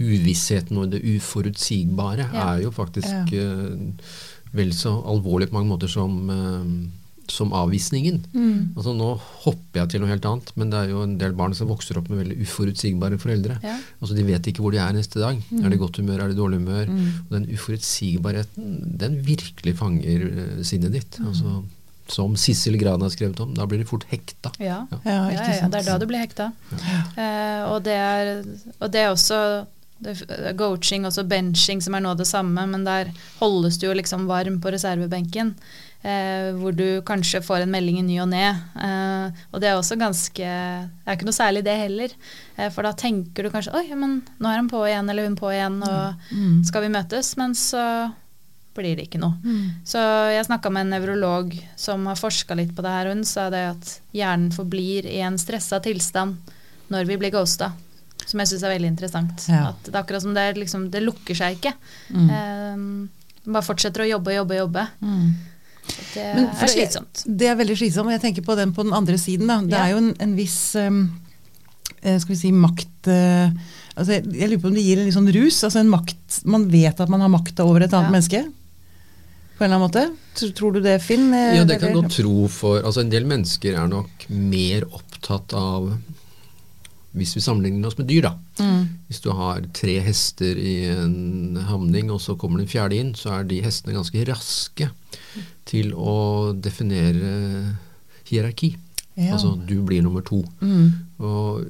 uvissheten 0.00 0.76
og 0.80 0.90
det 0.90 1.02
uforutsigbare 1.04 2.28
Ja. 2.32 2.54
er 2.54 2.62
jo 2.64 2.70
faktisk 2.74 3.30
Ja. 3.32 3.54
uh, 3.54 3.78
vel 4.54 4.70
så 4.72 4.92
alvorlig 5.06 5.48
på 5.50 5.54
mange 5.58 5.70
måter 5.70 5.88
som, 5.88 6.30
uh, 6.30 6.90
som 7.28 7.52
avvisningen. 7.52 8.24
Mm. 8.34 8.74
Altså 8.76 8.92
Nå 8.94 9.18
hopper 9.44 9.80
jeg 9.80 9.88
til 9.90 10.00
noe 10.00 10.08
helt 10.10 10.24
annet, 10.28 10.50
men 10.56 10.70
det 10.70 10.78
er 10.78 10.88
jo 10.90 11.02
en 11.02 11.16
del 11.18 11.32
barn 11.32 11.54
som 11.54 11.68
vokser 11.68 11.96
opp 11.96 12.08
med 12.10 12.18
veldig 12.26 12.36
uforutsigbare 12.42 13.18
foreldre. 13.18 13.58
Ja. 13.62 13.78
Altså 14.02 14.14
De 14.14 14.22
vet 14.24 14.42
ikke 14.46 14.60
hvor 14.60 14.72
de 14.72 14.78
er 14.78 14.92
neste 14.92 15.18
dag. 15.22 15.40
Er 15.62 15.70
det 15.70 15.78
godt 15.80 15.96
humør, 15.96 16.20
er 16.24 16.28
det 16.28 16.36
dårlig 16.36 16.58
humør? 16.60 16.86
Mm. 16.86 17.12
Og 17.30 17.30
den 17.30 17.46
uforutsigbarheten, 17.54 18.98
den 18.98 19.16
virkelig 19.24 19.76
fanger 19.78 20.26
uh, 20.28 20.62
sinnet 20.62 20.92
ditt. 20.92 21.18
Altså, 21.24 21.62
som 22.06 22.34
Sissel 22.36 22.76
Gran 22.76 23.00
har 23.00 23.08
skrevet 23.08 23.40
om. 23.40 23.54
Da 23.56 23.64
blir 23.64 23.78
de 23.80 23.86
fort 23.88 24.04
hekta. 24.10 24.50
Ja. 24.60 24.82
Ja, 24.92 24.98
Ja, 25.08 25.30
ja, 25.32 25.68
det 25.72 25.80
er 25.80 25.86
da 25.88 25.98
du 25.98 26.04
blir 26.06 26.20
hekta. 26.20 26.50
Eh, 27.16 27.62
og, 27.72 27.82
det 27.86 27.94
er, 27.96 28.44
og 28.78 28.92
det 28.92 29.00
er 29.00 29.08
også 29.14 29.38
det, 30.04 30.14
er 30.28 30.54
coaching, 30.58 31.06
også 31.08 31.24
benching, 31.28 31.80
som 31.84 31.96
er 31.98 32.04
nå 32.04 32.12
det 32.18 32.26
samme, 32.28 32.66
men 32.70 32.84
der 32.86 33.10
holdes 33.40 33.78
du 33.80 33.88
jo 33.88 33.96
liksom 33.96 34.28
varm 34.30 34.60
på 34.62 34.72
reservebenken. 34.74 35.54
Eh, 36.04 36.50
hvor 36.60 36.74
du 36.76 37.00
kanskje 37.08 37.40
får 37.40 37.62
en 37.64 37.70
melding 37.72 37.96
i 38.02 38.04
ny 38.04 38.18
og 38.20 38.28
ne. 38.28 38.50
Eh, 38.76 39.38
og 39.54 39.62
det 39.62 39.70
er 39.70 39.78
også 39.78 39.96
ganske 39.96 40.44
Det 40.44 41.06
er 41.08 41.16
ikke 41.16 41.24
noe 41.30 41.36
særlig 41.36 41.62
det 41.64 41.76
heller. 41.80 42.12
Eh, 42.58 42.68
for 42.74 42.84
da 42.84 42.90
tenker 42.92 43.46
du 43.46 43.48
kanskje 43.54 43.72
Oi, 43.78 43.86
men 43.96 44.18
nå 44.36 44.50
er 44.50 44.58
han 44.60 44.68
på 44.68 44.82
igjen, 44.84 45.08
eller 45.08 45.24
hun 45.30 45.38
på 45.40 45.48
igjen, 45.54 45.80
og 45.80 46.28
Mm. 46.34 46.60
skal 46.68 46.82
vi 46.84 46.92
møtes? 46.92 47.36
Men 47.40 47.54
så 47.56 48.12
blir 48.76 48.96
det 48.98 49.06
ikke 49.08 49.20
noe. 49.22 49.38
Mm. 49.44 49.70
Så 49.86 50.02
jeg 50.34 50.44
snakka 50.44 50.70
med 50.70 50.84
en 50.84 50.92
nevrolog 51.00 51.52
som 51.76 52.04
har 52.10 52.16
forska 52.20 52.56
litt 52.58 52.74
på 52.76 52.82
det 52.82 52.90
her, 52.90 53.08
hun 53.14 53.24
sa 53.24 53.48
det 53.48 53.64
at 53.70 53.92
hjernen 54.12 54.50
forblir 54.52 55.06
i 55.06 55.20
en 55.24 55.38
stressa 55.38 55.80
tilstand 55.80 56.36
når 56.90 57.06
vi 57.06 57.16
blir 57.16 57.30
ghosta. 57.32 57.72
Som 58.26 58.40
jeg 58.40 58.48
syns 58.52 58.62
er 58.64 58.72
veldig 58.74 58.88
interessant. 58.92 59.44
Ja. 59.48 59.68
At 59.72 59.82
det 59.84 59.94
er 59.94 60.00
akkurat 60.02 60.22
som 60.24 60.34
det, 60.34 60.46
liksom, 60.56 60.88
det 60.90 61.02
lukker 61.04 61.36
seg 61.36 61.58
ikke. 61.58 61.74
Mm. 62.10 62.30
Eh, 62.30 62.76
man 63.44 63.58
bare 63.58 63.66
fortsetter 63.66 64.04
å 64.04 64.08
jobbe, 64.08 64.32
jobbe, 64.38 64.56
jobbe. 64.62 64.86
Mm. 65.04 65.26
Det 66.14 66.24
Men 66.38 66.46
er 66.48 66.70
slitsomt. 66.72 67.24
Det 67.28 67.48
er 67.50 67.56
veldig 67.60 67.76
slitsomt. 67.76 68.06
og 68.08 68.14
Jeg 68.16 68.22
tenker 68.22 68.42
på 68.46 68.56
den 68.56 68.72
på 68.72 68.82
den 68.86 68.94
andre 68.96 69.18
siden. 69.20 69.46
Da. 69.50 69.60
Det 69.60 69.76
Ja. 69.76 69.84
er 69.84 69.90
jo 69.92 69.98
en, 70.00 70.14
en 70.24 70.34
viss 70.38 70.74
um, 70.80 71.02
eh, 72.02 72.16
skal 72.18 72.32
vi 72.34 72.40
si 72.40 72.52
makt 72.52 73.08
uh, 73.12 73.50
altså 73.94 74.16
jeg, 74.16 74.24
jeg 74.32 74.48
lurer 74.48 74.62
på 74.62 74.70
om 74.72 74.74
det 74.74 74.84
gir 74.86 74.98
en 74.98 75.04
litt 75.10 75.14
sånn 75.18 75.28
rus. 75.36 75.60
altså 75.68 75.80
en 75.82 75.92
makt, 75.92 76.40
Man 76.48 76.68
vet 76.72 77.00
at 77.04 77.08
man 77.12 77.20
har 77.20 77.28
makta 77.28 77.64
over 77.68 77.84
et 77.84 77.92
annet 77.92 78.08
Ja. 78.08 78.14
menneske. 78.16 78.42
På 79.58 79.62
en 79.62 79.70
eller 79.70 79.76
annen 79.76 79.86
måte. 79.86 80.52
Tror, 80.56 80.72
du 80.72 80.80
det, 80.80 80.96
Finn? 81.04 81.28
Eh, 81.34 81.56
Ja, 81.60 81.64
det 81.68 81.78
kan 81.80 81.92
godt 81.94 82.10
tro 82.16 82.48
for 82.48 82.80
altså 82.82 83.00
En 83.04 83.10
del 83.12 83.24
mennesker 83.28 83.76
er 83.76 83.86
nok 83.86 84.24
mer 84.30 84.82
opptatt 84.90 85.52
av 85.54 85.92
Hvis 87.14 87.36
vi 87.36 87.42
sammenligner 87.44 87.88
oss 87.88 87.98
med 87.98 88.08
dyr, 88.10 88.26
da. 88.26 88.32
Mm. 88.58 88.86
Hvis 89.08 89.22
du 89.22 89.30
har 89.38 89.62
tre 89.76 89.98
hester 90.02 90.58
i 90.58 90.74
en 90.90 91.58
hamning, 91.68 92.10
og 92.10 92.20
så 92.22 92.34
kommer 92.38 92.58
den 92.58 92.70
fjerde 92.70 92.98
inn, 92.98 93.12
så 93.18 93.36
er 93.38 93.48
de 93.48 93.62
hestene 93.62 93.94
ganske 93.94 94.24
raske 94.28 94.90
til 95.68 95.94
å 95.94 96.52
definere 96.58 97.76
hierarki. 98.26 98.74
Ja. 99.14 99.36
Altså 99.36 99.54
du 99.54 99.76
blir 99.86 100.02
nummer 100.02 100.24
to. 100.26 100.42
Mm. 100.58 100.90
Og 101.22 101.62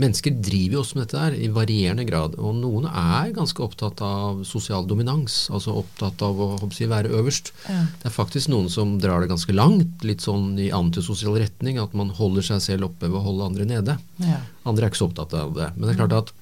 mennesker 0.00 0.34
driver 0.44 0.76
jo 0.76 0.80
også 0.82 0.98
med 0.98 1.06
dette 1.06 1.20
der 1.22 1.36
i 1.40 1.48
varierende 1.52 2.04
grad. 2.08 2.36
Og 2.36 2.56
noen 2.58 2.88
er 2.90 3.32
ganske 3.36 3.62
opptatt 3.64 4.02
av 4.04 4.42
sosial 4.48 4.86
dominans, 4.88 5.46
altså 5.48 5.76
opptatt 5.80 6.22
av 6.24 6.40
å 6.42 6.48
jeg, 6.68 6.90
være 6.92 7.12
øverst. 7.16 7.52
Ja. 7.64 7.82
Det 8.02 8.10
er 8.10 8.16
faktisk 8.16 8.50
noen 8.52 8.68
som 8.72 8.96
drar 9.02 9.24
det 9.24 9.30
ganske 9.32 9.56
langt, 9.56 10.04
litt 10.06 10.24
sånn 10.24 10.54
i 10.60 10.68
antisosial 10.74 11.38
retning, 11.40 11.80
at 11.80 11.96
man 11.96 12.12
holder 12.16 12.44
seg 12.50 12.64
selv 12.64 12.90
oppe 12.90 13.08
ved 13.08 13.18
å 13.20 13.24
holde 13.24 13.48
andre 13.50 13.68
nede. 13.68 13.96
Ja. 14.22 14.42
Andre 14.68 14.86
er 14.86 14.92
ikke 14.92 15.04
så 15.04 15.10
opptatt 15.10 15.36
av 15.38 15.56
det. 15.56 15.70
Men 15.76 15.88
det 15.88 15.94
er 15.96 16.02
klart 16.04 16.18
at 16.20 16.34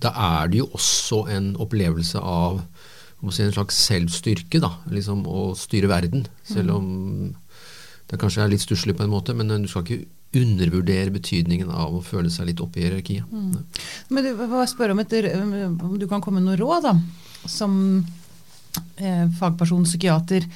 da 0.00 0.14
er 0.16 0.48
det 0.48 0.62
jo 0.62 0.70
også 0.72 1.26
en 1.34 1.52
opplevelse 1.60 2.20
av 2.24 2.62
si, 3.28 3.44
en 3.44 3.52
slags 3.52 3.76
selvstyrke, 3.90 4.62
da, 4.62 4.72
liksom 4.88 5.26
å 5.28 5.50
styre 5.58 5.90
verden. 5.90 6.24
Selv 6.48 6.78
om 6.78 6.86
det 8.10 8.18
kanskje 8.18 8.46
er 8.46 8.54
litt 8.54 8.64
stusslig 8.64 8.96
på 8.96 9.04
en 9.04 9.12
måte, 9.12 9.36
men 9.36 9.52
du 9.52 9.68
skal 9.70 9.84
ikke 9.84 10.08
undervurdere 10.36 11.10
betydningen 11.10 11.70
av 11.74 11.96
å 11.96 12.02
føle 12.06 12.30
seg 12.30 12.50
litt 12.50 12.60
oppe 12.62 12.78
i 12.78 12.84
hierarkiet. 12.86 13.30
Men 14.10 14.26
du, 14.26 14.44
spør 14.70 14.94
om, 14.94 15.02
etter, 15.02 15.26
om 15.42 15.96
du 15.98 16.06
kan 16.10 16.22
komme 16.22 16.38
med 16.38 16.52
noe 16.52 16.60
råd, 16.60 16.86
da, 16.86 17.48
som 17.50 17.74
eh, 19.00 19.26
fagperson, 19.40 19.88
psykiater. 19.88 20.46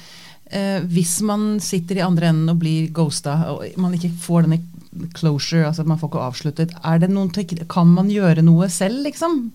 Eh, 0.45 0.79
hvis 0.87 1.17
man 1.27 1.57
sitter 1.63 1.99
i 1.99 2.05
andre 2.05 2.31
enden 2.31 2.53
og 2.53 2.61
blir 2.63 2.87
ghosta, 2.95 3.35
og 3.51 3.65
man 3.81 3.97
ikke 3.97 4.13
får 4.23 4.47
denne 4.47 5.09
closure, 5.17 5.65
altså 5.67 5.83
man 5.83 5.99
får 5.99 6.13
ikke 6.13 6.27
avsluttet, 6.29 6.75
er 6.79 7.01
det 7.03 7.11
noen 7.11 7.33
tek 7.35 7.57
kan 7.71 7.91
man 7.91 8.11
gjøre 8.13 8.45
noe 8.45 8.71
selv, 8.71 9.03
liksom? 9.03 9.49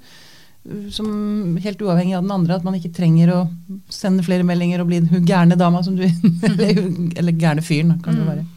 Som 0.93 1.57
helt 1.65 1.81
uavhengig 1.81 2.19
av 2.19 2.27
den 2.27 2.37
andre, 2.37 2.59
at 2.59 2.67
man 2.67 2.77
ikke 2.77 2.93
trenger 2.93 3.33
å 3.33 3.43
sende 3.89 4.27
flere 4.27 4.45
meldinger 4.45 4.83
og 4.83 4.91
bli 4.91 5.01
hun 5.01 5.25
gærne 5.25 5.57
dama 5.57 5.81
som 5.87 5.97
du 5.97 6.05
Eller, 6.51 6.85
eller 7.17 7.39
gærne 7.41 7.65
fyren, 7.65 7.97
kan 8.05 8.21
det 8.21 8.29
være. 8.29 8.49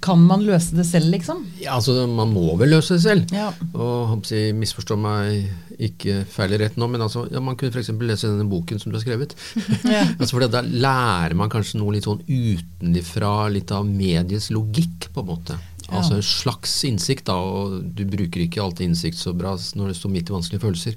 Kan 0.00 0.22
man 0.24 0.44
løse 0.46 0.76
det 0.76 0.86
selv, 0.88 1.10
liksom? 1.12 1.42
Ja, 1.60 1.74
altså 1.76 2.06
Man 2.08 2.32
må 2.32 2.54
vel 2.60 2.72
løse 2.72 2.96
det 2.96 3.02
selv. 3.04 3.34
Ja. 3.36 3.50
Og 3.74 4.24
jeg, 4.30 4.54
misforstå 4.56 4.96
meg 5.00 5.50
ikke 5.80 6.22
feil 6.28 6.56
rett 6.60 6.76
nå, 6.80 6.88
men 6.92 7.04
altså, 7.04 7.26
ja, 7.32 7.40
man 7.44 7.56
kunne 7.60 7.72
f.eks. 7.72 7.92
lese 8.00 8.28
denne 8.30 8.48
boken 8.48 8.80
som 8.80 8.92
du 8.92 8.98
har 8.98 9.04
skrevet. 9.04 9.36
Ja. 9.90 10.04
altså 10.20 10.36
for 10.36 10.46
Da 10.50 10.62
lærer 10.62 11.34
man 11.36 11.50
kanskje 11.52 11.80
noe 11.80 11.94
litt 11.96 12.06
sånn 12.08 12.22
utenifra, 12.28 13.48
litt 13.52 13.72
av 13.74 13.88
mediets 13.88 14.50
logikk, 14.54 15.10
på 15.14 15.24
en 15.24 15.30
måte. 15.34 15.58
Altså 15.90 16.16
en 16.18 16.24
slags 16.24 16.72
innsikt, 16.86 17.26
da, 17.26 17.34
og 17.34 17.80
du 17.96 18.04
bruker 18.08 18.44
ikke 18.44 18.62
alltid 18.62 18.90
innsikt 18.90 19.18
så 19.18 19.32
bra 19.36 19.56
når 19.76 19.90
det 19.90 19.96
står 19.98 20.12
midt 20.14 20.30
i 20.30 20.34
vanskelige 20.36 20.62
følelser. 20.62 20.94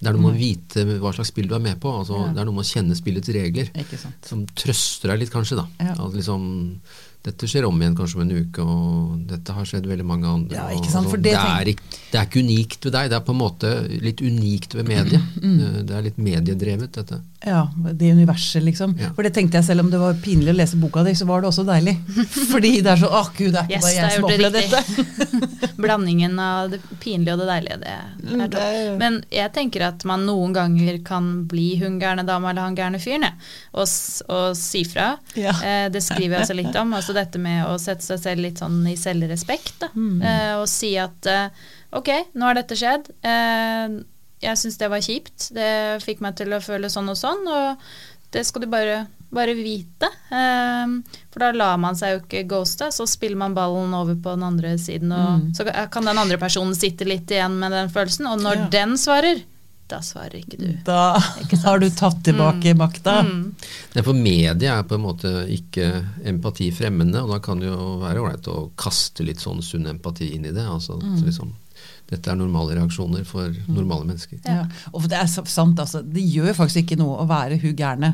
Det 0.00 0.10
er 0.10 0.16
noe 0.16 0.24
med 0.24 0.34
å 0.34 0.40
vite 0.40 0.84
hva 1.02 1.12
slags 1.14 1.30
spill 1.30 1.46
du 1.50 1.54
er 1.54 1.62
med 1.62 1.78
på. 1.82 1.92
altså 2.00 2.18
Ja. 2.18 2.32
Det 2.34 2.42
er 2.42 2.48
noe 2.48 2.56
med 2.56 2.66
å 2.66 2.72
kjenne 2.72 2.98
spillets 2.98 3.30
regler. 3.36 3.70
Ikke 3.84 4.00
sant. 4.00 4.18
Som 4.26 4.42
trøster 4.58 5.12
deg 5.12 5.22
litt, 5.22 5.30
kanskje. 5.34 5.60
da. 5.60 5.66
Ja. 5.78 5.94
At 5.94 6.16
liksom, 6.18 6.42
dette 7.22 7.46
skjer 7.46 7.66
om 7.68 7.76
igjen 7.78 7.94
kanskje 7.98 8.18
om 8.18 8.22
en 8.24 8.32
uke, 8.34 8.64
og 8.66 9.18
dette 9.30 9.54
har 9.54 9.66
skjedd 9.68 9.86
veldig 9.86 10.06
mange 10.06 10.26
andre. 10.26 10.56
Ja, 10.58 10.64
ikke 10.74 10.90
sant, 10.90 11.04
altså, 11.06 11.12
for 11.14 11.22
det 11.22 11.34
det, 11.36 11.42
er 11.42 11.70
ikke, 11.72 11.90
det 12.10 12.18
er 12.20 12.26
ikke 12.26 12.42
unikt 12.42 12.88
ved 12.88 12.96
deg, 12.96 13.10
det 13.12 13.18
er 13.18 13.26
på 13.28 13.34
en 13.36 13.40
måte 13.42 13.70
litt 14.02 14.22
unikt 14.26 14.74
ved 14.74 14.88
mediet. 14.90 15.28
Mm. 15.38 15.60
Eh, 15.60 15.76
Det 15.86 15.96
er 15.98 16.06
litt 16.08 16.18
mediedrevet, 16.18 16.92
dette. 16.98 17.20
Ja, 17.44 17.64
det 17.74 18.12
universet, 18.14 18.62
liksom. 18.62 18.92
Ja. 19.00 19.08
For 19.16 19.26
det 19.26 19.32
tenkte 19.34 19.58
jeg 19.58 19.64
selv 19.66 19.82
om 19.82 19.88
det 19.90 19.98
var 19.98 20.14
pinlig 20.22 20.52
å 20.52 20.56
lese 20.56 20.76
boka 20.78 21.02
di, 21.02 21.14
så 21.18 21.26
var 21.26 21.42
det 21.42 21.48
også 21.50 21.64
deilig. 21.66 21.96
Fordi 22.52 22.70
det 22.84 22.92
er 22.92 23.00
så 23.02 23.08
Å, 23.10 23.22
gud, 23.36 23.52
det 23.56 23.62
er 23.62 23.66
ikke 23.66 23.74
Yes, 23.74 23.82
bare 23.82 23.96
jeg 23.96 24.12
som 24.12 24.28
det 24.28 24.36
opplevde 24.36 24.62
dette. 24.62 25.72
Blandingen 25.82 26.38
av 26.42 26.70
det 26.70 26.80
pinlige 27.02 27.34
og 27.34 27.42
det 27.42 27.48
deilige, 27.50 27.78
det 27.82 27.96
Mm, 28.22 28.40
er 28.44 28.48
topp. 28.52 28.62
er- 28.62 28.98
Men 29.00 29.16
jeg 29.34 29.52
tenker 29.52 29.82
at 29.88 30.04
man 30.08 30.24
noen 30.26 30.52
ganger 30.54 31.00
kan 31.04 31.44
bli 31.50 31.76
hun 31.82 31.98
gærne 32.00 32.24
dama 32.26 32.50
eller 32.50 32.62
han 32.62 32.76
gærne 32.78 33.00
fyren. 33.02 33.26
Og, 33.74 33.88
og 34.28 34.56
si 34.56 34.84
fra. 34.84 35.16
Ja. 35.34 35.50
Eh, 35.64 35.88
det 35.90 36.02
skriver 36.02 36.38
jeg 36.38 36.46
også 36.46 36.54
litt 36.60 36.76
om. 36.78 36.94
Altså 36.94 37.12
dette 37.16 37.38
med 37.42 37.66
å 37.66 37.74
sette 37.82 38.02
seg 38.06 38.22
selv 38.22 38.40
litt 38.46 38.58
sånn 38.62 38.80
i 38.86 38.94
selvrespekt. 38.96 39.74
Da. 39.82 39.90
Mm. 39.96 40.22
Eh, 40.22 40.54
og 40.60 40.68
si 40.70 40.94
at 41.00 41.26
eh, 41.26 41.48
ok, 41.98 42.08
nå 42.38 42.46
har 42.46 42.54
dette 42.60 42.78
skjedd. 42.78 43.10
Eh, 43.26 43.98
jeg 44.42 44.58
syns 44.58 44.78
det 44.80 44.90
var 44.90 45.00
kjipt. 45.04 45.50
Det 45.54 46.02
fikk 46.04 46.20
meg 46.24 46.36
til 46.36 46.52
å 46.52 46.60
føle 46.62 46.90
sånn 46.92 47.08
og 47.12 47.16
sånn. 47.16 47.46
Og 47.46 47.76
det 48.32 48.44
skal 48.48 48.62
du 48.64 48.66
bare, 48.72 49.06
bare 49.32 49.54
vite. 49.54 50.08
Eh, 50.32 50.96
for 51.30 51.38
da 51.44 51.52
lar 51.52 51.78
man 51.78 51.94
seg 51.98 52.14
jo 52.16 52.20
ikke 52.24 52.46
ghoste, 52.50 52.88
så 52.92 53.06
spiller 53.08 53.36
man 53.36 53.54
ballen 53.54 53.94
over 53.94 54.14
på 54.16 54.34
den 54.36 54.42
andre 54.48 54.74
siden. 54.80 55.12
Og 55.12 55.40
Mm. 55.40 55.54
så 55.54 55.90
kan 55.90 56.04
den 56.04 56.18
andre 56.18 56.38
personen 56.38 56.74
sitte 56.74 57.04
litt 57.06 57.26
igjen 57.30 57.58
med 57.58 57.70
den 57.72 57.88
følelsen. 57.88 58.26
Og 58.32 58.40
når 58.40 58.56
Ja. 58.56 58.68
den 58.68 58.96
svarer, 58.96 59.42
da 59.88 59.98
svarer 60.00 60.40
ikke 60.40 60.56
du. 60.58 60.72
Da 60.84 61.18
har 61.64 61.78
du 61.78 61.90
tatt 61.90 62.22
tilbake 62.24 62.72
makta. 62.74 63.20
Mm. 63.26 63.52
Nei, 63.94 64.02
for 64.02 64.14
media 64.14 64.78
er 64.78 64.82
på 64.84 64.94
en 64.94 65.02
måte 65.02 65.46
ikke 65.52 66.06
empati 66.24 66.70
fremmende, 66.72 67.22
og 67.22 67.28
da 67.30 67.38
kan 67.40 67.58
det 67.60 67.68
jo 67.68 67.98
være 68.00 68.16
ålreit 68.22 68.48
å 68.48 68.70
kaste 68.74 69.20
litt 69.26 69.36
sånn 69.38 69.60
sunn 69.62 69.86
empati 69.86 70.32
inn 70.34 70.46
i 70.46 70.50
det. 70.52 70.64
altså 70.64 70.98
Mm. 71.02 71.22
liksom, 71.26 71.52
Dette 72.12 72.32
er 72.32 72.36
normale 72.36 72.76
reaksjoner 72.76 73.24
for 73.28 73.54
normale 73.72 74.04
mennesker. 74.10 74.40
Ja. 74.44 74.66
Og 74.92 75.08
det 75.08 75.16
er 75.16 75.30
sant, 75.30 75.80
altså. 75.80 76.02
Det 76.04 76.22
gjør 76.22 76.52
faktisk 76.58 76.84
ikke 76.84 77.00
noe 77.00 77.22
å 77.22 77.28
være 77.30 77.60
hun 77.62 77.76
gærne. 77.78 78.12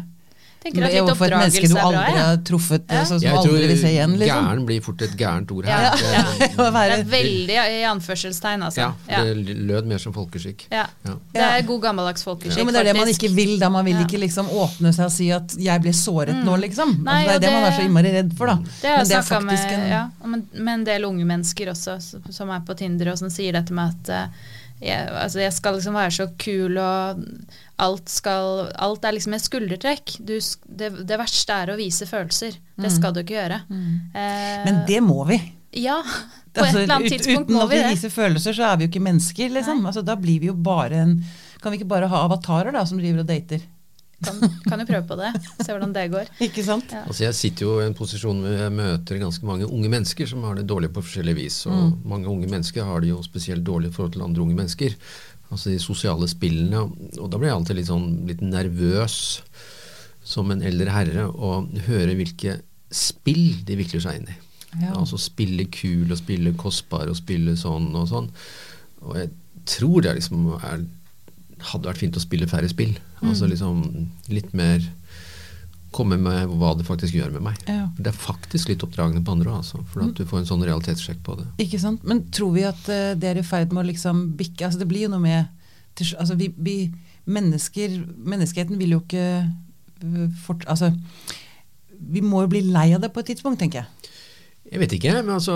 Tenker 0.58 0.82
at 0.84 0.90
litt 0.90 0.98
jo 0.98 1.14
for 1.14 1.26
et 1.30 1.38
menneske 1.38 1.68
du 1.68 1.74
oppdragelse 1.74 1.78
er 1.78 1.92
bra, 1.92 2.00
aldri 2.02 2.22
har 2.26 2.36
truffet, 2.48 2.82
Ja. 2.90 3.02
sånn 3.06 3.20
som 3.20 3.22
Jeg 3.22 3.30
du 3.30 3.42
tror 3.46 3.54
aldri 3.54 3.66
vil 3.68 3.78
se 3.78 3.90
igjen, 3.92 4.14
liksom. 4.18 4.44
gæren 4.48 4.64
blir 4.66 4.80
fort 4.82 5.02
et 5.06 5.12
gærent 5.16 5.52
ord 5.54 5.64
her. 5.66 5.82
Ja, 5.82 5.90
Det-. 5.94 6.56
Det 6.58 6.98
er 6.98 7.04
veldig 7.12 7.58
i 7.78 7.82
anførselstegn, 7.92 8.62
altså. 8.66 8.78
Ja, 8.80 8.92
Ja. 9.08 9.22
det 9.24 9.56
lød 9.68 9.86
mer 9.86 9.98
som 9.98 10.12
folkeskikk. 10.12 10.66
Ja. 10.72 10.86
Ja. 11.06 11.14
Det 11.32 11.42
er 11.46 11.62
god 11.68 11.80
gammeldags 11.82 12.24
folkeskikk, 12.26 12.58
Ja, 12.58 12.64
men 12.64 12.74
det 12.74 12.80
er 12.80 12.92
det 12.92 12.96
man 12.98 13.08
ikke 13.08 13.30
vil. 13.34 13.58
da 13.58 13.68
Man 13.70 13.84
vil 13.84 13.96
ikke 14.02 14.18
liksom 14.20 14.48
åpne 14.50 14.92
seg 14.94 15.04
og 15.06 15.12
si 15.12 15.30
at 15.30 15.48
'jeg 15.56 15.80
ble 15.82 15.92
såret 15.92 16.34
nå', 16.44 16.58
liksom. 16.60 17.04
Nei, 17.04 17.24
altså, 17.24 17.26
det 17.26 17.34
er 17.34 17.38
det, 17.38 17.40
det 17.40 17.52
man 17.52 17.64
er 17.72 17.76
så 17.78 17.84
innmari 17.86 18.12
redd 18.12 18.36
for, 18.36 18.46
da. 18.46 18.56
Det 18.56 18.88
har 18.90 18.98
jeg 18.98 19.08
det 19.08 19.24
snakka 19.24 19.44
med, 19.44 19.58
en 19.72 19.88
ja, 19.88 20.08
med, 20.26 20.42
med 20.54 20.74
en 20.74 20.84
del 20.84 21.04
unge 21.04 21.24
mennesker 21.24 21.66
også, 21.70 22.00
som 22.32 22.50
er 22.50 22.60
på 22.60 22.76
Tinder, 22.76 23.12
og 23.12 23.18
som 23.18 23.28
sier 23.30 23.52
dette 23.52 23.70
med 23.72 23.94
at 23.94 24.08
eh, 24.10 24.28
jeg, 24.80 25.08
altså 25.10 25.38
jeg 25.40 25.52
skal 25.52 25.74
liksom 25.74 25.94
være 25.94 26.10
så 26.10 26.26
kul, 26.38 26.78
og 26.78 27.24
alt, 27.78 28.08
skal, 28.10 28.68
alt 28.74 29.04
er 29.06 29.14
liksom 29.16 29.34
et 29.36 29.44
skuldertrekk. 29.44 30.16
Du, 30.20 30.34
det, 30.66 30.90
det 31.06 31.18
verste 31.20 31.54
er 31.62 31.72
å 31.72 31.78
vise 31.78 32.06
følelser. 32.10 32.58
Det 32.78 32.90
skal 32.94 33.14
du 33.14 33.20
ikke 33.22 33.36
gjøre. 33.38 33.60
Eh, 33.70 34.58
Men 34.66 34.82
det 34.88 35.00
må 35.04 35.20
vi. 35.28 35.38
Ja, 35.78 36.00
på 36.58 36.64
Altså, 36.64 36.78
et 36.80 36.84
eller 36.84 36.94
annet 36.96 37.12
ut- 37.12 37.16
tidspunkt 37.18 37.48
uten 37.50 37.54
må 37.58 37.64
at 37.66 37.70
vi 37.70 37.76
vi 37.76 37.82
det. 37.84 37.90
viser 37.94 38.10
følelser, 38.14 38.52
så 38.56 38.68
er 38.72 38.76
vi 38.80 38.86
jo 38.86 38.92
ikke 38.92 39.04
mennesker, 39.08 39.50
liksom. 39.54 39.82
Altså, 39.86 40.02
da 40.06 40.16
blir 40.18 40.40
vi 40.42 40.50
jo 40.50 40.54
bare 40.54 41.02
en 41.06 41.18
Kan 41.62 41.72
vi 41.74 41.78
ikke 41.80 41.90
bare 41.90 42.06
ha 42.10 42.24
avatarer 42.28 42.70
da, 42.74 42.84
som 42.86 42.98
driver 43.02 43.24
og 43.24 43.26
dater? 43.30 43.62
Kan, 44.18 44.40
kan 44.66 44.80
jo 44.82 44.86
prøve 44.88 45.06
på 45.06 45.14
det. 45.20 45.28
Se 45.62 45.70
hvordan 45.70 45.92
det 45.94 46.02
går. 46.10 46.26
Ikke 46.48 46.62
sant? 46.66 46.90
Ja. 46.90 47.04
Altså 47.06 47.22
Jeg 47.22 47.36
sitter 47.38 47.66
jo 47.68 47.74
i 47.78 47.84
en 47.86 47.94
posisjon 47.94 48.40
hvor 48.42 48.56
jeg 48.64 48.72
møter 48.74 49.20
ganske 49.22 49.46
mange 49.46 49.66
unge 49.70 49.90
mennesker 49.92 50.26
som 50.26 50.42
har 50.42 50.56
det 50.58 50.64
dårlig 50.66 50.88
på 50.90 51.04
forskjellig 51.06 51.34
vis. 51.38 51.60
Og 51.70 51.76
Mm. 51.76 51.92
mange 52.10 52.26
unge 52.32 52.48
mennesker 52.50 52.82
har 52.88 52.98
det 53.04 53.12
jo 53.12 53.20
spesielt 53.22 53.62
dårlig 53.62 53.92
i 53.92 53.94
forhold 53.94 54.16
til 54.16 54.24
andre 54.26 54.42
unge 54.42 54.56
mennesker. 54.58 54.96
Altså 55.50 55.70
de 55.72 55.78
sosiale 55.80 56.28
spillene. 56.28 56.82
Og 57.18 57.30
da 57.32 57.38
blir 57.40 57.48
jeg 57.48 57.56
alltid 57.58 57.78
litt 57.78 57.88
sånn 57.90 58.08
litt 58.28 58.42
nervøs 58.44 59.14
som 60.28 60.50
en 60.52 60.60
eldre 60.62 60.92
herre 60.92 61.24
og 61.30 61.70
høre 61.86 62.14
hvilke 62.18 62.58
spill 62.92 63.54
de 63.68 63.76
vikler 63.80 64.02
seg 64.04 64.18
inn 64.20 64.28
i. 64.28 64.36
Ja. 64.82 64.92
Altså 64.98 65.16
spille 65.20 65.64
kul 65.72 66.10
og 66.12 66.18
spille 66.20 66.52
kostbar 66.60 67.08
og 67.08 67.16
spille 67.16 67.54
sånn 67.56 67.88
og 67.96 68.08
sånn. 68.10 68.28
Og 69.06 69.16
jeg 69.16 69.30
tror 69.68 70.04
det 70.04 70.18
liksom 70.18 70.50
er, 70.58 70.84
hadde 71.72 71.88
vært 71.88 72.02
fint 72.04 72.16
å 72.20 72.24
spille 72.24 72.48
færre 72.50 72.68
spill. 72.68 72.94
Altså 73.22 73.46
Mm. 73.48 73.50
liksom 73.50 73.78
litt 74.28 74.52
mer 74.54 74.84
komme 75.94 76.18
med 76.20 76.50
hva 76.60 76.74
det 76.76 76.86
faktisk 76.86 77.16
gjør 77.16 77.32
med 77.36 77.44
meg. 77.48 77.60
Ja. 77.68 77.86
Det 77.96 78.10
er 78.10 78.16
faktisk 78.16 78.70
litt 78.70 78.82
oppdragende 78.84 79.22
på 79.24 79.34
andre, 79.36 79.54
altså, 79.60 79.80
for 79.88 80.04
at 80.04 80.18
du 80.18 80.26
får 80.28 80.42
en 80.42 80.50
sånn 80.50 80.64
realitetssjekk 80.66 81.22
på 81.24 81.38
det. 81.40 81.46
Ikke 81.64 81.80
sant? 81.80 82.04
Men 82.08 82.26
tror 82.34 82.52
vi 82.56 82.66
at 82.68 82.90
eh, 82.92 83.14
det 83.18 83.30
er 83.30 83.40
i 83.40 83.46
ferd 83.46 83.72
med 83.72 83.84
å 83.84 83.88
liksom 83.88 84.26
bikke 84.38 84.68
altså 84.68 84.82
Det 84.82 84.88
blir 84.90 85.06
jo 85.06 85.12
noe 85.14 85.24
med 85.24 85.48
altså 86.20 86.36
vi, 86.38 86.50
vi 86.54 86.76
mennesker 87.26 87.96
Menneskeheten 88.28 88.78
vil 88.78 88.94
jo 88.94 89.00
ikke 89.02 89.24
øh, 90.04 90.28
fort, 90.44 90.62
Altså 90.70 90.92
Vi 91.98 92.22
må 92.22 92.44
jo 92.44 92.52
bli 92.52 92.62
lei 92.68 92.92
av 92.94 93.02
det 93.02 93.10
på 93.14 93.24
et 93.24 93.32
tidspunkt, 93.32 93.58
tenker 93.62 93.82
jeg. 93.82 94.12
Jeg 94.68 94.82
vet 94.82 94.92
ikke, 94.98 95.14
men 95.24 95.32
altså, 95.38 95.54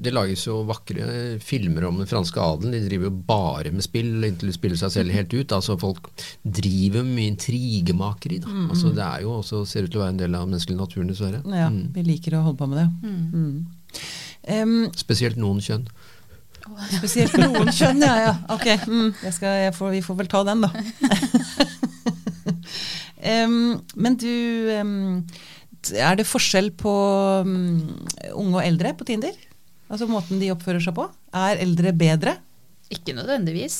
det 0.00 0.14
lages 0.16 0.46
jo 0.46 0.62
vakre 0.64 1.04
filmer 1.44 1.84
om 1.90 1.98
den 2.00 2.08
franske 2.08 2.40
adelen. 2.40 2.72
De 2.72 2.80
driver 2.88 3.10
jo 3.10 3.18
bare 3.28 3.68
med 3.74 3.84
spill 3.84 4.24
inntil 4.24 4.48
de 4.48 4.54
spiller 4.56 4.78
seg 4.80 4.90
selv 4.94 5.12
helt 5.12 5.28
ut. 5.36 5.52
Altså 5.52 5.76
Folk 5.80 6.08
driver 6.40 7.04
med 7.04 7.12
mye 7.18 7.32
intrigemakeri. 7.34 8.38
Da. 8.46 8.50
Altså, 8.70 8.94
det 8.96 9.04
er 9.04 9.20
jo 9.26 9.30
også, 9.42 9.60
ser 9.68 9.84
ut 9.84 9.92
til 9.92 10.00
å 10.00 10.04
være 10.06 10.14
en 10.16 10.22
del 10.24 10.32
av 10.40 10.48
menneskelig 10.48 10.78
natur, 10.80 11.04
dessverre. 11.10 11.42
Ja, 11.52 11.68
Mm. 11.68 11.90
Vi 11.92 12.00
liker 12.06 12.38
å 12.38 12.44
holde 12.46 12.60
på 12.62 12.66
med 12.72 12.78
det. 12.80 12.88
Mm. 13.36 13.56
Em, 14.56 14.74
Spesielt 14.96 15.36
noen 15.36 15.60
kjønn. 15.60 15.84
spesielt 16.96 17.36
noen 17.38 17.68
kjønn, 17.70 18.00
ja. 18.02 18.14
ja. 18.24 18.32
Ok, 18.56 18.64
mm, 18.88 19.12
jeg 19.22 19.32
skal, 19.36 19.52
jeg 19.66 19.74
får, 19.76 19.90
vi 19.98 20.02
får 20.02 20.16
vel 20.22 20.26
ta 20.32 20.40
den, 20.48 20.64
da. 20.64 20.70
um, 23.46 23.80
men 23.96 24.16
du 24.20 24.32
em, 24.74 24.92
Er 25.94 26.16
det 26.18 26.26
forskjell 26.26 26.70
på 26.78 26.92
um, 27.46 28.06
unge 28.34 28.54
og 28.58 28.62
eldre 28.64 28.92
på 28.98 29.06
Tinder? 29.08 29.32
Altså 29.90 30.08
måten 30.10 30.40
de 30.42 30.50
oppfører 30.54 30.82
seg 30.82 30.94
på? 30.96 31.04
Er 31.36 31.60
eldre 31.62 31.92
bedre? 31.94 32.36
Ikke 32.90 33.14
nødvendigvis. 33.14 33.76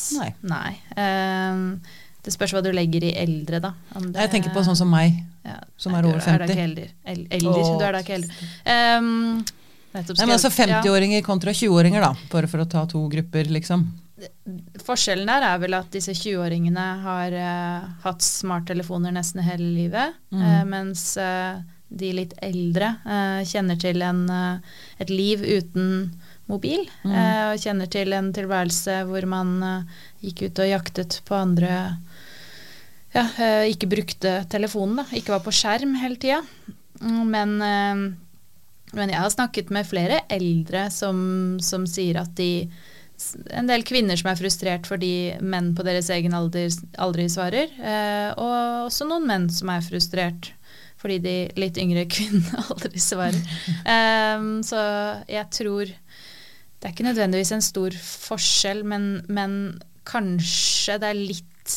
Nei. 0.47 0.73
Ehm, 0.99 1.81
det 2.27 2.33
spørs 2.35 2.53
hva 2.55 2.63
du 2.63 2.73
legger 2.75 3.05
i 3.07 3.13
eldre, 3.19 3.61
da. 3.63 3.73
Det- 3.95 4.15
Jeg 4.25 4.31
tenker 4.31 4.51
på 4.55 4.63
sånn 4.67 4.77
som 4.79 4.91
meg. 4.91 5.13
ja, 5.45 5.61
som 5.77 5.93
nei, 5.93 6.01
er 6.01 6.07
over 6.09 6.19
Er 6.19 6.39
da 6.39 6.47
ikke 6.47 6.65
eldre. 6.65 6.89
El 7.05 7.27
eldre. 7.31 7.61
Åh. 7.63 7.79
Du 7.79 7.85
er 7.85 7.93
da 7.93 8.01
ikke 8.03 8.17
eldre. 8.21 8.49
Um, 8.67 9.45
nettopp 9.95 10.19
Nei, 10.19 10.27
men 10.27 10.35
altså 10.39 10.51
50-åringer 10.51 11.23
kontra 11.25 11.51
20-åringer, 11.55 12.01
da. 12.03 12.15
Bare 12.31 12.47
for 12.51 12.59
å 12.65 12.69
ta 12.69 12.85
to 12.87 13.09
grupper, 13.09 13.45
liksom. 13.51 13.87
Forskjellen 14.87 15.27
der 15.29 15.43
er 15.45 15.59
vel 15.63 15.75
at 15.75 15.91
disse 15.93 16.15
20-åringene 16.17 16.85
har 17.03 17.35
uh, 17.37 17.89
hatt 18.03 18.23
smarttelefoner 18.23 19.13
nesten 19.15 19.43
hele 19.43 19.71
livet, 19.75 20.15
Mm. 20.33 20.43
uh, 20.43 20.65
mens 20.65 21.17
eh, 21.17 21.61
de 21.89 22.13
litt 22.17 22.35
eldre 22.43 22.97
eh, 23.07 23.43
kjenner 23.47 23.79
til 23.81 24.03
en, 24.03 24.25
eh, 24.31 24.81
et 25.03 25.13
liv 25.13 25.45
uten 25.45 26.11
mobil. 26.51 26.85
Mm. 27.05 27.13
eh, 27.13 27.45
og 27.53 27.63
kjenner 27.63 27.91
til 27.91 28.15
en 28.17 28.33
tilværelse 28.35 29.01
hvor 29.09 29.27
man 29.31 29.57
eh, 29.63 30.03
gikk 30.29 30.47
ut 30.49 30.63
og 30.65 30.73
jaktet 30.75 31.21
på 31.29 31.39
andre 31.39 31.73
Ja, 33.15 33.23
eh, 33.41 33.71
ikke 33.73 33.89
brukte 33.89 34.43
telefonen, 34.53 35.01
da. 35.01 35.07
Ikke 35.17 35.33
var 35.33 35.45
på 35.47 35.55
skjerm 35.55 35.95
hele 36.03 36.19
tida. 36.21 36.43
Men 37.01 37.57
eh, 37.65 38.07
men 38.95 39.11
jeg 39.11 39.19
har 39.19 39.33
snakket 39.33 39.73
med 39.75 39.89
flere 39.89 40.21
eldre 40.33 40.87
som, 40.95 41.59
som 41.63 41.87
sier 41.91 42.21
at 42.23 42.37
de 42.39 42.69
En 43.57 43.69
del 43.69 43.81
kvinner 43.89 44.19
som 44.21 44.29
er 44.29 44.37
frustrert 44.37 44.87
fordi 44.89 45.39
menn 45.41 45.71
på 45.77 45.85
deres 45.87 46.11
egen 46.13 46.35
alder 46.37 46.69
aldri 47.01 47.25
svarer. 47.33 47.71
Eh, 47.81 48.29
og 48.37 48.91
også 48.91 49.07
noen 49.09 49.25
menn 49.25 49.47
som 49.49 49.73
er 49.73 49.85
frustrert 49.87 50.51
fordi 51.07 51.19
de 51.23 51.37
litt 51.63 51.79
yngre 51.81 52.07
kvinnene 52.13 52.67
aldri 52.67 53.03
svarer. 53.03 53.43
Um, 53.87 54.61
så 54.67 54.83
jeg 55.31 55.47
tror 55.55 55.87
Det 56.77 56.91
er 56.91 56.93
ikke 56.93 57.07
nødvendigvis 57.09 57.55
en 57.57 57.65
stor 57.65 57.95
forskjell, 57.97 58.83
men, 58.85 59.23
men 59.33 59.53
kanskje 60.07 60.99
det 61.03 61.13
er 61.15 61.21
litt 61.21 61.77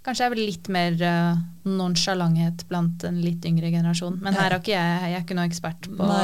Kanskje 0.00 0.24
er 0.24 0.32
det 0.32 0.44
litt 0.48 0.68
mer 0.72 0.94
uh, 1.04 1.40
nonsjalanthet 1.68 2.62
blant 2.70 3.02
en 3.04 3.18
litt 3.20 3.44
yngre 3.44 3.68
generasjon. 3.68 4.14
Men 4.24 4.32
her 4.32 4.54
er 4.54 4.62
ikke 4.62 4.72
jeg, 4.72 4.94
jeg 5.04 5.16
er 5.18 5.24
ikke 5.26 5.36
noe 5.36 5.44
ekspert 5.50 5.88
på 5.92 6.08
Nei. 6.08 6.22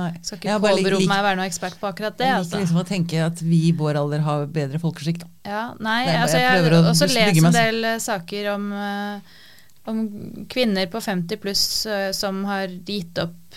Nei. 0.00 0.08
Skal 0.26 0.40
ikke 0.40 0.56
påberope 0.58 1.06
meg 1.06 1.22
å 1.22 1.26
være 1.28 1.38
noe 1.38 1.46
ekspert 1.46 1.78
på 1.78 1.86
akkurat 1.86 2.16
det. 2.18 2.26
Jeg 2.26 2.40
liker 2.40 2.42
Altså. 2.42 2.62
liksom 2.64 2.80
å 2.82 2.84
tenke 2.88 3.20
at 3.22 3.44
vi 3.46 3.60
i 3.68 3.72
vår 3.78 4.00
alder 4.00 4.24
har 4.26 4.48
bedre 4.50 4.82
folkeskikk, 4.82 5.22
da. 5.22 5.30
Ja, 5.46 5.62
nei, 5.78 6.00
Det 6.08 6.18
altså 6.18 6.40
jeg 6.40 6.48
jeg 6.48 6.58
prøver 6.58 6.76
å 6.76 6.82
også 6.90 7.08
lest 7.12 7.40
en 7.46 7.56
del 7.60 7.88
eh, 7.92 8.00
saker 8.02 8.50
om, 8.56 8.68
eh, 8.74 9.38
om 9.84 10.08
kvinner 10.48 10.86
på 10.86 11.00
50 11.00 11.36
pluss 11.36 11.86
eh, 11.86 12.10
som 12.10 12.44
har 12.44 12.68
gitt 12.68 13.18
opp, 13.18 13.54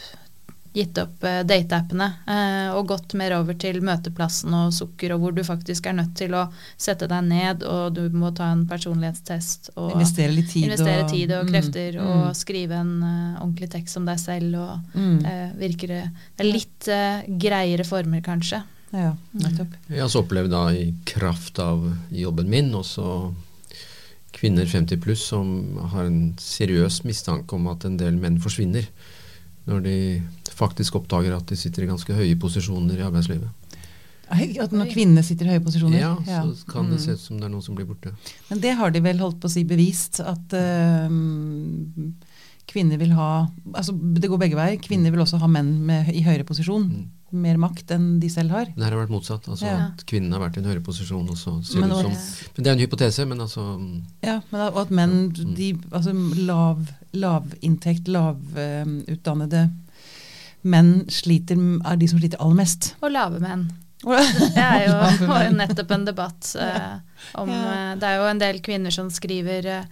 gitt 0.74 0.98
opp 0.98 1.24
eh, 1.24 1.42
dateappene 1.46 2.08
eh, 2.28 2.74
og 2.76 2.88
gått 2.90 3.14
mer 3.20 3.38
over 3.38 3.58
til 3.62 3.78
møteplassen 3.86 4.54
og 4.58 4.74
sukker, 4.74 5.14
og 5.16 5.22
hvor 5.22 5.36
du 5.36 5.44
faktisk 5.46 5.86
er 5.86 5.98
nødt 6.00 6.16
til 6.18 6.34
å 6.36 6.48
sette 6.78 7.08
deg 7.12 7.30
ned, 7.30 7.64
og 7.70 7.94
du 7.96 8.04
må 8.18 8.34
ta 8.36 8.50
en 8.54 8.66
personlighetstest 8.70 9.76
og 9.76 9.94
Investere 9.94 10.34
litt 10.34 10.52
tid 10.52 10.70
investere 10.72 11.06
og 11.06 11.14
tid 11.14 11.36
og 11.38 11.46
Mm, 11.46 11.54
krefter 11.54 12.00
mm, 12.00 12.06
og 12.10 12.38
skrive 12.38 12.82
en 12.82 12.94
uh, 13.04 13.42
ordentlig 13.44 13.70
tekst 13.78 14.02
om 14.02 14.08
deg 14.10 14.20
selv. 14.20 14.56
og 14.58 14.98
mm. 14.98 15.18
det 15.22 15.40
virker 15.62 15.94
det 15.96 16.06
er 16.42 16.50
litt 16.50 16.90
uh, 16.90 17.22
greiere 17.46 17.86
former, 17.86 18.26
kanskje. 18.26 18.64
Ja, 18.96 19.16
nettopp. 19.36 19.74
Jeg 19.90 20.00
har 20.00 20.08
også 20.08 20.24
opplevd 20.24 20.54
da 20.54 20.70
i 20.74 20.88
kraft 21.06 21.60
av 21.60 21.84
jobben 22.14 22.50
min 22.50 22.74
også 22.78 23.34
kvinner 24.46 24.66
50 24.70 25.02
pluss 25.02 25.26
som 25.34 25.78
har 25.92 26.06
en 26.06 26.36
seriøs 26.38 27.02
mistanke 27.08 27.58
om 27.58 27.66
at 27.72 27.86
en 27.90 27.98
del 27.98 28.18
menn 28.22 28.38
forsvinner 28.42 28.86
når 29.66 29.82
de 29.82 29.98
faktisk 30.54 30.96
oppdager 31.00 31.34
at 31.34 31.50
de 31.50 31.58
sitter 31.58 31.84
i 31.84 31.90
ganske 31.90 32.14
høye 32.14 32.36
posisjoner 32.38 33.00
i 33.02 33.06
arbeidslivet. 33.08 33.50
At 34.30 34.72
når 34.74 34.92
kvinner 34.94 35.26
sitter 35.26 35.46
i 35.50 35.56
høye 35.56 35.64
posisjoner. 35.66 36.00
Ja, 36.02 36.14
så 36.54 36.66
kan 36.70 36.88
det 36.90 37.00
Mm. 37.00 37.04
se 37.04 37.12
ut 37.14 37.20
som 37.20 37.38
det 37.40 37.46
er 37.46 37.50
noen 37.54 37.64
som 37.66 37.76
blir 37.76 37.86
borte. 37.86 38.14
Men 38.50 38.60
det 38.62 38.76
har 38.78 38.92
de 38.92 39.00
vel 39.02 39.18
holdt 39.20 39.40
på 39.42 39.48
å 39.50 39.52
si 39.54 39.64
bevist, 39.64 40.20
at 40.20 40.54
uh, 40.54 41.10
kvinner 42.68 42.98
vil 42.98 43.12
ha 43.14 43.48
Altså 43.74 43.94
det 43.94 44.30
går 44.30 44.38
begge 44.42 44.56
veier. 44.58 44.78
Kvinner 44.82 45.12
vil 45.12 45.22
også 45.22 45.38
ha 45.42 45.48
menn 45.48 45.86
med, 45.86 46.10
i 46.14 46.24
høyere 46.26 46.46
posisjon. 46.46 46.86
Mm. 46.90 47.10
Mer 47.36 47.60
makt 47.62 47.92
enn 47.96 48.20
de 48.22 48.30
selv 48.32 48.56
har. 48.56 48.70
Det 48.72 48.84
her 48.84 48.96
har 48.96 49.04
vært 49.04 49.14
motsatt. 49.14 49.48
altså 49.52 49.68
Ja. 49.68 49.78
At 49.92 50.06
kvinnen 50.10 50.34
har 50.34 50.42
vært 50.44 50.58
i 50.58 50.64
en 50.64 50.70
høyere 50.70 50.84
posisjon. 50.86 51.30
Og 51.30 51.38
så 51.38 51.56
ser 51.66 51.84
Men 51.84 51.92
ut 51.92 52.02
som, 52.02 52.18
men 52.56 52.64
det 52.64 52.72
er 52.72 52.76
en 52.78 52.84
hypotese, 52.86 53.26
men 53.30 53.42
altså 53.46 53.66
Ja, 54.24 54.40
men 54.52 54.62
og 54.72 54.82
at 54.86 54.92
menn, 54.92 55.18
ja. 55.36 55.56
de, 55.58 55.72
altså 55.92 56.14
lav, 56.46 56.86
lavinntekt, 57.14 58.08
lavutdannede 58.08 59.70
menn 60.66 61.06
sliter, 61.14 61.60
er 61.86 61.98
de 62.02 62.08
som 62.10 62.20
sliter 62.20 62.42
aller 62.42 62.58
mest. 62.58 62.96
Og 63.04 63.12
lave 63.14 63.42
menn. 63.44 63.68
Det 64.06 64.62
er 64.62 64.86
jo, 64.86 64.96
var 65.30 65.46
jo 65.48 65.54
nettopp 65.56 65.94
en 65.96 66.06
debatt 66.06 66.52
uh, 66.60 66.98
om 67.42 67.50
eh, 67.50 67.94
Det 67.98 68.10
er 68.10 68.20
jo 68.20 68.28
en 68.30 68.42
del 68.42 68.60
kvinner 68.62 68.94
som 68.94 69.08
skriver 69.10 69.66
eh, 69.72 69.88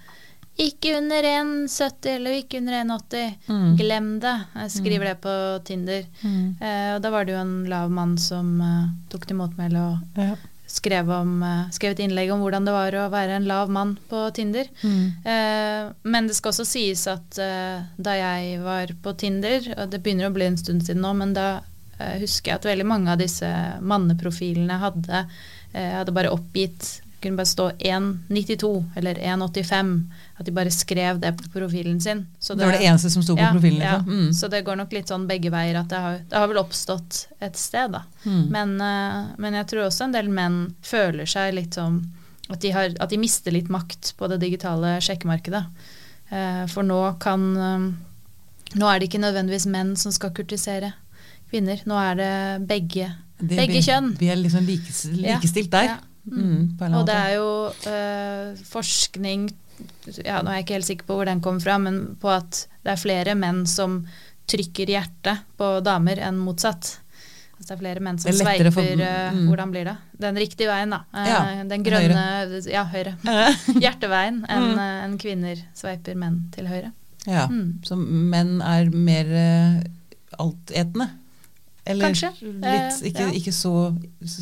ikke 0.59 0.97
under 0.99 1.23
1,70 1.25 2.09
eller 2.15 2.31
ikke 2.37 2.59
under 2.61 2.73
1,80. 2.83 3.35
Mm. 3.49 3.75
Glem 3.79 4.09
det. 4.21 4.33
Jeg 4.55 4.71
skriver 4.77 5.05
det 5.09 5.15
på 5.23 5.33
Tinder. 5.65 6.03
Mm. 6.21 6.55
Eh, 6.61 6.89
og 6.95 7.01
da 7.01 7.09
var 7.13 7.25
det 7.25 7.33
jo 7.33 7.41
en 7.41 7.55
lav 7.71 7.89
mann 7.91 8.17
som 8.21 8.51
eh, 8.61 8.89
tok 9.09 9.25
til 9.29 9.39
motmæle 9.39 9.81
og 9.81 10.19
Ja. 10.21 10.35
skrev, 10.73 11.09
om, 11.09 11.41
eh, 11.43 11.69
skrev 11.73 11.91
et 11.93 11.99
innlegg 12.05 12.31
om 12.33 12.41
hvordan 12.41 12.65
det 12.65 12.73
var 12.73 12.91
å 12.97 13.09
være 13.13 13.35
en 13.37 13.45
lav 13.49 13.69
mann 13.69 13.95
på 14.09 14.23
Tinder. 14.33 14.69
Mm. 14.83 15.25
Eh, 15.25 15.91
men 16.03 16.27
det 16.29 16.35
skal 16.37 16.51
også 16.53 16.65
sies 16.69 17.07
at 17.07 17.37
eh, 17.41 17.81
da 17.97 18.13
jeg 18.17 18.61
var 18.61 18.93
på 19.01 19.13
Tinder, 19.17 19.73
og 19.77 19.89
det 19.89 20.03
begynner 20.05 20.29
å 20.29 20.33
bli 20.33 20.45
en 20.51 20.57
stund 20.57 20.85
siden 20.85 21.01
nå, 21.01 21.13
men 21.17 21.33
da 21.33 21.61
eh, 21.99 22.19
husker 22.21 22.51
jeg 22.53 22.61
at 22.61 22.69
veldig 22.69 22.85
mange 22.89 23.09
av 23.11 23.17
disse 23.21 23.49
manneprofilene 23.81 24.77
hadde, 24.81 25.25
hadde 25.73 26.13
bare 26.13 26.29
oppgitt 26.29 26.99
kunne 27.23 27.39
bare 27.39 27.47
stå 27.47 27.69
1,92 27.79 28.83
eller 28.99 29.15
1,85. 29.15 29.93
At 30.43 30.49
de 30.49 30.53
bare 30.55 30.71
skrev 30.75 31.21
det 31.23 31.31
på 31.39 31.47
profilen 31.53 32.01
sin. 32.03 32.25
Så 32.39 32.57
Det 32.59 32.65
var 32.67 32.75
det 32.75 32.83
eneste 32.83 33.09
som 33.13 33.23
sto 33.23 33.35
på 33.39 33.45
profilen. 33.55 33.79
Ja, 33.81 33.97
liksom. 34.01 34.19
Mm. 34.27 34.33
Så 34.35 34.49
det 34.51 34.63
går 34.67 34.75
nok 34.81 34.91
litt 34.93 35.07
sånn 35.11 35.23
begge 35.29 35.49
veier. 35.53 35.79
At 35.79 35.87
det 35.93 36.01
har, 36.03 36.17
det 36.29 36.35
har 36.41 36.49
vel 36.51 36.59
oppstått 36.59 37.21
et 37.39 37.55
sted, 37.59 37.93
da. 37.95 38.03
Mm. 38.25 38.43
Men, 38.51 38.73
eh, 38.83 39.31
men 39.39 39.53
jeg 39.61 39.69
tror 39.71 39.87
også 39.87 40.03
en 40.09 40.15
del 40.17 40.27
menn 40.29 40.57
føler 40.83 41.25
seg 41.29 41.53
litt 41.55 41.79
som 41.79 42.01
at 42.51 42.59
de, 42.59 42.73
har, 42.75 42.91
at 42.99 43.09
de 43.09 43.17
mister 43.17 43.55
litt 43.55 43.69
makt 43.71 44.13
på 44.19 44.27
det 44.27 44.41
digitale 44.43 44.97
sjekkemarkedet. 45.01 45.63
Eh, 46.29 46.65
for 46.67 46.83
nå 46.83 46.99
kan 47.23 47.45
eh, 47.57 47.91
Nå 48.73 48.87
er 48.89 48.99
det 48.99 49.05
ikke 49.11 49.19
nødvendigvis 49.21 49.67
menn 49.69 49.91
som 50.01 50.11
skal 50.11 50.31
kurtisere 50.33 50.93
kvinner. 51.51 51.79
Nå 51.85 51.93
er 52.01 52.15
det 52.17 52.67
begge, 52.67 53.11
Det- 53.37 53.55
begge 53.59 53.75
vi, 53.77 53.81
kjønn. 53.85 54.17
Vi 54.17 54.29
er 54.33 54.35
liksom 54.41 54.65
likestilt 54.65 55.21
Ja, 55.23 55.79
der. 55.79 55.83
ja. 55.91 55.97
Mm, 56.25 56.77
eller 56.81 56.97
Og 56.97 57.05
det 57.05 57.15
er 57.19 57.33
jo 57.35 57.49
eh, 57.91 58.55
forskning 58.71 59.49
ja, 60.25 60.41
Nå 60.41 60.49
er 60.51 60.55
jeg 60.59 60.65
ikke 60.65 60.73
helt 60.79 60.85
sikker 60.89 61.05
på 61.09 61.15
hvor 61.19 61.25
den 61.25 61.41
kom 61.41 61.59
fra, 61.63 61.77
men 61.79 62.15
på 62.21 62.29
at 62.33 62.65
det 62.83 62.91
er 62.93 63.01
flere 63.01 63.35
menn 63.35 63.65
som 63.69 64.01
trykker 64.47 64.89
hjertet 64.91 65.39
på 65.57 65.69
damer 65.85 66.19
enn 66.19 66.37
motsatt. 66.43 66.97
Altså 67.57 67.69
det 67.69 67.75
er 67.77 67.79
flere 67.83 68.01
menn 68.03 68.17
som 68.19 68.29
er 68.31 68.35
sveiper 68.35 68.71
for- 68.75 68.83
eh, 68.83 69.31
mm. 69.31 69.45
Hvordan 69.47 69.71
blir 69.71 69.85
det? 69.85 69.97
Den 70.19 70.35
riktige 70.35 70.67
veien, 70.67 70.89
da. 70.91 71.03
Eh, 71.15 71.27
Ja, 71.29 71.63
den 71.63 71.83
grønne 71.83 72.23
Ja, 72.71 72.83
høyre. 72.91 73.15
Hjerteveien 73.83 74.43
enn 74.49 74.73
Mm. 74.73 74.79
en 74.79 75.17
kvinner 75.17 75.61
sveiper 75.73 76.15
menn 76.15 76.49
til 76.51 76.67
høyre. 76.67 76.91
Ja, 77.25 77.47
Mm. 77.47 77.79
Så 77.87 77.95
menn 77.95 78.59
er 78.61 78.89
mer 78.91 79.83
altetende? 80.39 81.09
Eller 81.85 82.05
Kanskje. 82.07 82.29
litt, 82.41 82.63
Eh, 82.63 83.09
ikke, 83.11 83.25
ikke 83.35 83.51
så 83.53 83.71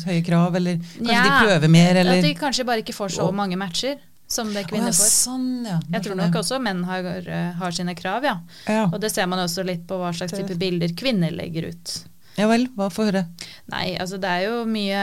høye 0.06 0.22
krav, 0.24 0.54
eller 0.56 0.76
kanskje 0.78 1.12
Ja, 1.12 1.22
de 1.24 1.46
prøver 1.46 1.68
mer, 1.70 1.96
eller 1.96 2.18
At 2.18 2.22
de 2.22 2.34
kanskje 2.34 2.64
bare 2.64 2.82
ikke 2.82 2.94
får 2.94 3.10
så 3.18 3.32
mange 3.34 3.56
matcher 3.58 3.96
som 4.32 4.52
det 4.52 4.64
er 4.64 4.70
kvinner 4.70 4.92
ja, 4.92 4.96
får. 4.96 5.10
Sånn, 5.12 5.48
ja. 5.68 5.78
Jeg 5.96 6.06
tror 6.06 6.18
nok 6.18 6.38
også 6.40 6.60
menn 6.62 6.84
har, 6.88 7.08
eh, 7.20 7.50
har 7.58 7.74
sine 7.76 7.94
krav, 7.98 8.24
ja. 8.26 8.38
Ja. 8.66 8.86
Og 8.88 8.98
det 9.02 9.12
ser 9.12 9.28
man 9.30 9.42
også 9.42 9.64
litt 9.66 9.84
på 9.88 9.98
hva 10.00 10.12
slags 10.16 10.34
type 10.36 10.56
bilder 10.60 10.94
kvinner 10.98 11.34
legger 11.34 11.70
ut. 11.72 11.98
ja 12.38 12.48
vel, 12.48 12.66
hva 12.78 12.88
får 12.92 13.10
høre? 13.10 13.26
Nei, 13.72 13.92
altså 14.00 14.20
det 14.20 14.30
er 14.30 14.46
jo 14.48 14.62
mye 14.64 15.02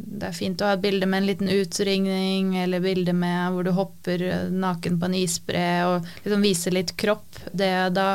Det 0.00 0.28
er 0.28 0.36
fint 0.36 0.60
å 0.60 0.68
ha 0.68 0.76
et 0.76 0.82
bilde 0.84 1.04
med 1.08 1.22
en 1.22 1.28
liten 1.28 1.50
utringning, 1.52 2.54
eller 2.62 2.80
bilde 2.80 3.12
med 3.12 3.52
hvor 3.52 3.66
du 3.66 3.72
hopper 3.76 4.22
naken 4.48 4.96
på 5.00 5.10
en 5.10 5.16
isbre, 5.18 5.66
og 5.84 6.08
liksom 6.24 6.44
vise 6.44 6.72
litt 6.72 6.94
kropp. 6.96 7.42
Det, 7.52 7.68
da, 7.92 8.08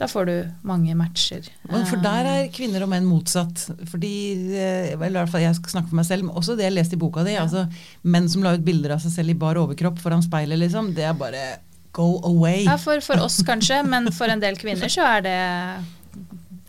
da 0.00 0.06
får 0.08 0.26
du 0.30 0.34
mange 0.64 0.94
matcher. 0.96 1.44
Men 1.68 1.82
For 1.90 2.00
der 2.00 2.24
er 2.30 2.46
kvinner 2.56 2.86
og 2.86 2.88
menn 2.88 3.04
motsatt. 3.04 3.66
Fordi, 3.90 4.12
eh, 4.56 4.92
eller 4.96 5.10
i 5.12 5.18
hvert 5.20 5.32
fall 5.34 5.44
jeg 5.44 5.58
skal 5.58 5.74
snakke 5.74 5.90
for 5.92 5.98
meg 6.00 6.06
selv, 6.08 6.24
men 6.24 6.38
også 6.40 6.56
det 6.56 6.64
jeg 6.70 6.76
leste 6.78 6.96
i 6.96 7.00
boka 7.02 7.24
di. 7.26 7.34
altså 7.36 7.66
Menn 8.08 8.28
som 8.32 8.42
la 8.46 8.54
ut 8.56 8.64
bilder 8.64 8.96
av 8.96 9.02
seg 9.04 9.12
selv 9.18 9.34
i 9.34 9.38
bar 9.42 9.60
overkropp 9.60 10.00
foran 10.00 10.24
speilet, 10.24 10.56
liksom. 10.62 10.94
Det 10.96 11.04
er 11.04 11.12
bare 11.20 11.44
go 11.92 12.20
away. 12.24 12.64
Ja, 12.64 12.78
for, 12.80 13.00
for 13.04 13.20
oss 13.20 13.42
kanskje, 13.44 13.82
men 13.84 14.08
for 14.14 14.30
en 14.32 14.40
del 14.40 14.56
kvinner 14.56 14.88
så 14.88 15.04
er 15.18 15.26
det 15.26 15.36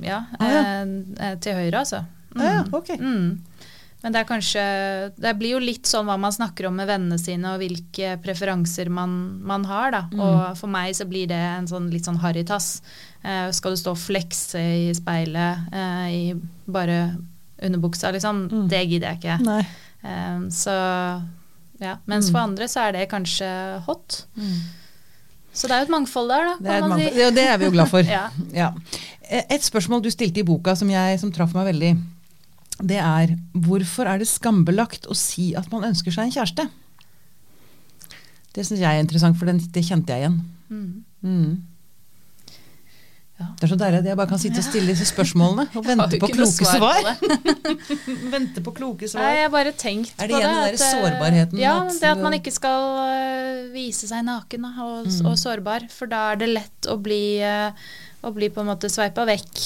ja, 0.02 0.24
Ah, 0.40 0.50
ja. 0.50 0.62
eh, 1.22 1.36
til 1.44 1.54
høyre, 1.56 1.84
altså. 1.86 2.04
Ja, 2.36 2.52
ja, 2.58 2.62
ok. 2.74 2.94
Mm. 3.00 3.40
Men 4.02 4.16
det 4.16 4.22
er 4.24 4.26
kanskje 4.26 4.62
Det 5.22 5.34
blir 5.38 5.52
jo 5.54 5.60
litt 5.62 5.86
sånn 5.86 6.08
hva 6.10 6.16
man 6.18 6.34
snakker 6.34 6.66
om 6.70 6.78
med 6.80 6.88
vennene 6.90 7.20
sine, 7.22 7.52
og 7.54 7.62
hvilke 7.62 8.16
preferanser 8.24 8.90
man, 8.90 9.12
man 9.46 9.66
har, 9.70 9.92
da. 9.94 10.00
Mm. 10.10 10.22
Og 10.26 10.58
for 10.58 10.72
meg 10.74 10.96
så 10.98 11.06
blir 11.06 11.28
det 11.30 11.38
en 11.38 11.68
sånn 11.70 11.92
litt 11.94 12.08
sånn 12.10 12.18
harrytass. 12.24 12.80
Eh, 13.24 13.52
skal 13.54 13.76
du 13.76 13.78
stå 13.78 13.92
og 13.94 14.00
flekse 14.02 14.62
i 14.62 14.94
speilet 14.98 15.68
eh, 15.74 16.08
i 16.10 16.22
bare 16.72 17.16
underbuksa, 17.62 18.10
liksom? 18.16 18.48
Mm. 18.50 18.68
Det 18.72 18.80
gidder 18.90 19.12
jeg 19.12 19.22
ikke. 19.22 19.66
Eh, 20.04 20.40
så 20.50 20.76
ja. 21.82 21.96
Mens 22.10 22.30
Mm. 22.30 22.32
for 22.34 22.40
andre 22.42 22.68
så 22.70 22.88
er 22.88 22.92
det 22.98 23.10
kanskje 23.12 23.48
hot. 23.86 24.24
Mm. 24.38 24.56
Så 25.54 25.68
det 25.68 25.76
er 25.76 25.80
jo 25.82 25.90
et 25.90 25.94
mangfold 25.98 26.30
der, 26.30 26.46
da. 26.46 26.56
Det 26.62 26.70
er, 26.70 26.76
et 26.78 26.82
kan 26.82 26.90
man 26.90 27.00
si. 27.00 27.32
Det 27.36 27.46
er 27.50 27.58
vi 27.58 27.66
jo 27.66 27.72
glad 27.72 27.90
for. 27.90 28.02
Ja. 28.18 28.30
Ja. 28.54 28.72
Et 29.50 29.62
spørsmål 29.64 30.02
du 30.04 30.10
stilte 30.12 30.40
i 30.42 30.44
boka 30.48 30.76
som, 30.76 30.90
jeg, 30.90 31.20
som 31.20 31.32
traff 31.32 31.54
meg 31.56 31.68
veldig, 31.74 31.92
det 32.82 32.98
er 32.98 33.36
hvorfor 33.54 34.08
er 34.10 34.18
det 34.20 34.28
skambelagt 34.28 35.06
å 35.08 35.16
si 35.16 35.52
at 35.56 35.70
man 35.72 35.84
ønsker 35.92 36.12
seg 36.12 36.26
en 36.26 36.32
kjæreste? 36.34 36.66
Det 38.54 38.66
syns 38.68 38.82
jeg 38.82 38.90
er 38.98 39.00
interessant, 39.04 39.38
for 39.40 39.46
det 39.48 39.84
kjente 39.86 40.12
jeg 40.12 40.26
igjen. 40.26 40.40
Mm. 40.70 41.04
Mm. 41.24 41.62
Det 43.60 43.68
er 43.68 43.72
så 43.74 43.78
deilig 43.82 44.00
at 44.04 44.10
jeg 44.12 44.18
bare 44.20 44.32
kan 44.32 44.40
sitte 44.42 44.62
og 44.64 44.68
stille 44.68 44.94
disse 44.94 45.08
spørsmålene 45.12 45.68
og 45.76 45.86
vente 45.92 46.20
på 46.22 46.30
kloke 46.34 46.68
svar 46.70 47.02
vente 48.36 48.62
på 48.66 48.74
kloke 48.76 49.10
svar. 49.10 49.24
Nei, 49.26 49.34
jeg 49.40 49.48
har 49.48 49.54
bare 49.54 49.74
tenkt 49.78 50.14
Er 50.22 50.28
det 50.30 50.36
på 50.36 50.42
igjen 50.42 50.52
det. 50.52 50.62
den 50.62 50.68
der 50.68 50.78
eh, 50.78 50.92
sårbarheten 50.92 51.60
Ja, 51.62 51.74
at- 51.86 52.00
det 52.02 52.12
at 52.12 52.22
man 52.24 52.34
ikke 52.38 52.54
skal 52.54 52.86
eh, 53.08 53.66
vise 53.74 54.08
seg 54.12 54.26
naken 54.28 54.66
og, 54.72 55.08
Mm. 55.12 55.26
og 55.32 55.38
sårbar. 55.40 55.88
For 55.92 56.08
da 56.08 56.32
er 56.34 56.36
det 56.42 56.50
lett 56.52 56.88
å 56.92 56.98
bli, 57.02 57.40
eh, 57.42 57.72
å 58.24 58.32
bli 58.34 58.50
på 58.54 58.62
en 58.62 58.68
måte 58.70 58.90
sveipa 58.92 59.26
vekk. 59.26 59.62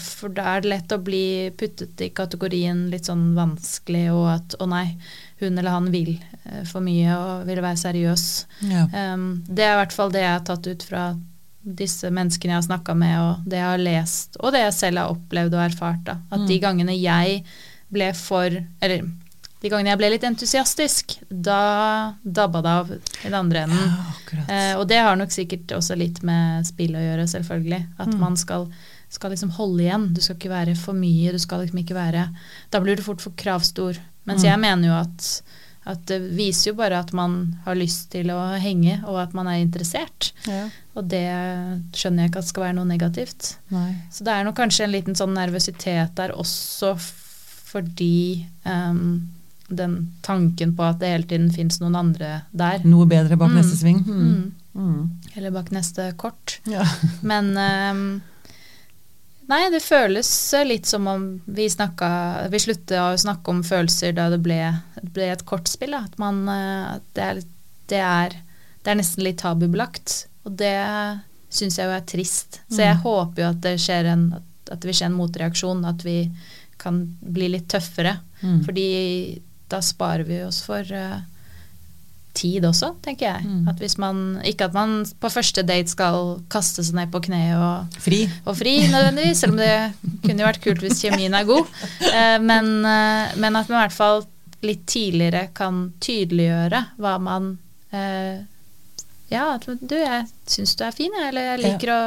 For 0.00 0.28
da 0.32 0.54
er 0.56 0.60
det 0.64 0.70
lett 0.70 0.94
å 0.96 0.98
bli 1.04 1.50
puttet 1.56 2.00
i 2.00 2.08
kategorien 2.10 2.86
litt 2.90 3.04
sånn 3.10 3.34
vanskelig, 3.36 4.06
og 4.14 4.28
at 4.32 4.56
å 4.60 4.66
nei, 4.68 4.96
hun 5.40 5.58
eller 5.58 5.70
han 5.70 5.90
vil 5.92 6.14
for 6.70 6.80
mye 6.80 7.12
og 7.16 7.46
vil 7.46 7.60
være 7.60 7.76
seriøs. 7.76 8.24
Ja. 8.70 8.86
Um, 9.14 9.42
det 9.48 9.64
er 9.66 9.74
i 9.76 9.80
hvert 9.82 9.92
fall 9.92 10.10
det 10.14 10.22
jeg 10.24 10.32
har 10.32 10.44
tatt 10.48 10.66
ut 10.66 10.82
fra 10.82 11.04
disse 11.64 12.10
menneskene 12.10 12.52
jeg 12.52 12.60
har 12.62 12.68
snakka 12.68 12.94
med, 12.96 13.18
og 13.20 13.44
det 13.48 13.56
jeg 13.58 13.64
har 13.70 13.78
lest, 13.78 14.36
og 14.40 14.52
det 14.52 14.60
jeg 14.60 14.72
selv 14.74 14.98
har 14.98 15.08
opplevd 15.14 15.54
og 15.54 15.70
erfart. 15.70 16.04
Da. 16.04 16.18
At 16.30 16.40
Mm. 16.40 16.46
de 16.46 16.58
gangene 16.60 17.00
jeg 17.00 17.44
ble 17.92 18.12
for 18.14 18.50
Eller 18.82 19.02
de 19.62 19.70
gangene 19.70 19.88
jeg 19.94 19.98
ble 19.98 20.10
litt 20.10 20.24
entusiastisk, 20.24 21.18
da 21.30 22.14
dabba 22.22 22.60
det 22.62 22.70
av 22.70 22.90
i 22.92 22.98
den 23.24 23.34
andre 23.34 23.62
enden. 23.64 23.96
ja. 24.36 24.44
Eh, 24.48 24.74
og 24.78 24.86
det 24.88 24.98
har 25.00 25.16
nok 25.16 25.30
sikkert 25.30 25.66
også 25.72 25.96
litt 25.96 26.22
med 26.22 26.66
spill 26.66 26.92
å 26.92 27.00
gjøre, 27.00 27.24
selvfølgelig. 27.26 27.86
At 27.98 28.08
Mm. 28.08 28.18
man 28.20 28.36
skal, 28.36 28.68
skal 29.08 29.30
liksom 29.30 29.50
holde 29.52 29.80
igjen. 29.80 30.12
Du 30.12 30.20
skal 30.20 30.36
ikke 30.36 30.50
være 30.50 30.76
for 30.76 30.92
mye. 30.92 31.32
Du 31.32 31.38
skal 31.38 31.60
liksom 31.60 31.78
ikke 31.78 31.94
være 31.94 32.28
Da 32.70 32.80
blir 32.80 32.96
du 32.96 33.02
fort 33.02 33.20
for 33.22 33.30
kravstor. 33.30 33.96
Mens 34.26 34.42
Mm. 34.42 34.50
jeg 34.50 34.58
mener 34.60 34.88
jo 34.88 34.94
at, 35.00 35.42
at 35.86 36.06
det 36.08 36.16
viser 36.36 36.70
jo 36.70 36.74
bare 36.78 36.98
at 37.04 37.12
man 37.12 37.56
har 37.66 37.74
lyst 37.76 38.10
til 38.14 38.30
å 38.32 38.38
henge, 38.60 39.02
og 39.06 39.18
at 39.20 39.34
man 39.36 39.46
er 39.52 39.60
interessert. 39.64 40.32
ja. 40.48 40.68
Og 40.94 41.08
det 41.10 41.24
skjønner 41.98 42.22
jeg 42.22 42.30
ikke 42.30 42.38
at 42.38 42.46
skal 42.48 42.62
være 42.68 42.74
noe 42.76 42.86
negativt. 42.86 43.56
Nei. 43.74 43.96
Så 44.14 44.22
det 44.24 44.30
er 44.32 44.44
nok 44.46 44.54
kanskje 44.60 44.84
en 44.86 44.92
liten 44.94 45.16
sånn 45.18 45.32
nervøsitet 45.34 46.12
der 46.14 46.30
også 46.38 46.92
fordi 46.96 48.46
um, 48.64 49.30
den 49.68 49.96
tanken 50.22 50.76
på 50.76 50.84
at 50.86 51.00
det 51.00 51.10
hele 51.10 51.26
tiden 51.26 51.48
fins 51.52 51.80
noen 51.82 51.96
andre 51.98 52.42
der. 52.52 52.84
Noe 52.86 53.06
bedre 53.10 53.36
bak 53.40 53.50
Mm. 53.50 53.56
neste 53.58 53.76
sving. 53.80 53.98
Mm. 54.06 54.22
Mm. 54.22 54.52
Mm. 54.74 55.10
Eller 55.36 55.50
bak 55.50 55.70
neste 55.74 56.12
kort. 56.16 56.60
Ja. 56.70 56.84
Men 57.22 57.52
ehm, 57.58 58.04
Nei, 59.50 59.66
det 59.70 59.82
føles 59.84 60.28
litt 60.64 60.86
som 60.88 61.06
om 61.10 61.24
vi 61.44 61.66
snakka 61.68 62.46
Vi 62.52 62.60
slutta 62.64 63.10
å 63.10 63.18
snakke 63.20 63.50
om 63.52 63.60
følelser 63.66 64.14
da 64.16 64.30
det 64.32 64.38
ble, 64.44 64.56
det 65.02 65.10
ble 65.12 65.26
et 65.34 65.44
kortspill. 65.48 65.92
Da. 65.92 66.04
At 66.08 66.16
man 66.22 66.42
eh, 66.48 66.94
det, 67.16 67.22
er, 67.28 67.42
det, 67.92 68.00
er, 68.00 68.36
det 68.84 68.92
er 68.94 69.00
nesten 69.02 69.24
litt 69.26 69.42
tabubelagt. 69.42 70.26
Og 70.48 70.56
det 70.60 70.72
syns 71.54 71.76
jeg 71.78 71.86
jo 71.90 71.94
er 71.98 72.08
trist. 72.08 72.60
Så 72.72 72.80
jeg 72.82 72.96
Mm. 72.96 73.02
håper 73.04 73.42
jo 73.44 73.50
at 73.52 73.60
det 73.62 73.76
skjer 73.84 74.08
en 74.14 74.26
at 74.64 74.80
det 74.80 74.88
vil 74.88 74.96
skje 74.96 75.06
en 75.10 75.16
motreaksjon, 75.18 75.82
at 75.84 76.00
vi 76.06 76.30
kan 76.80 77.02
bli 77.20 77.50
litt 77.52 77.66
tøffere. 77.68 78.14
Mm. 78.40 78.62
Fordi 78.64 78.86
da 79.68 79.82
sparer 79.84 80.24
vi 80.24 80.38
oss 80.42 80.62
for 80.64 80.80
eh, 80.80 81.18
tid 82.34 82.64
også, 82.66 82.92
tenker 83.04 83.28
jeg. 83.28 83.46
Mm. 83.46 83.68
At 83.70 83.80
hvis 83.82 83.96
man, 84.02 84.22
ikke 84.46 84.68
at 84.68 84.76
man 84.76 84.96
på 85.22 85.30
første 85.32 85.62
date 85.66 85.92
skal 85.92 86.38
kaste 86.52 86.84
seg 86.84 86.98
ned 86.98 87.12
på 87.14 87.22
kne 87.28 87.42
og, 87.56 87.98
Fri. 88.02 88.24
og 88.44 88.56
fri 88.58 88.76
nødvendigvis, 88.90 89.44
selv 89.44 89.54
om 89.54 89.60
det 89.62 89.72
kunne 90.24 90.42
jo 90.42 90.48
vært 90.48 90.62
kult 90.64 90.82
hvis 90.84 91.02
kjemien 91.04 91.34
er 91.36 91.46
god. 91.48 91.70
Eh, 92.14 92.38
men, 92.42 92.72
eh, 92.86 93.34
men 93.40 93.56
at 93.58 93.70
man 93.70 93.78
i 93.78 93.82
hvert 93.84 93.96
fall 93.96 94.24
litt 94.64 94.84
tidligere 94.88 95.48
kan 95.56 95.86
tydeliggjøre 96.02 96.82
hva 97.02 97.14
man 97.22 97.54
eh, 97.92 98.42
Ja, 99.32 99.54
at 99.56 99.64
du, 99.66 99.94
jeg 99.96 100.26
syns 100.50 100.76
du 100.78 100.84
er 100.86 100.94
fin, 100.94 101.14
eller 101.26 101.54
jeg 101.54 101.62
liker 101.64 101.90
å 101.90 102.00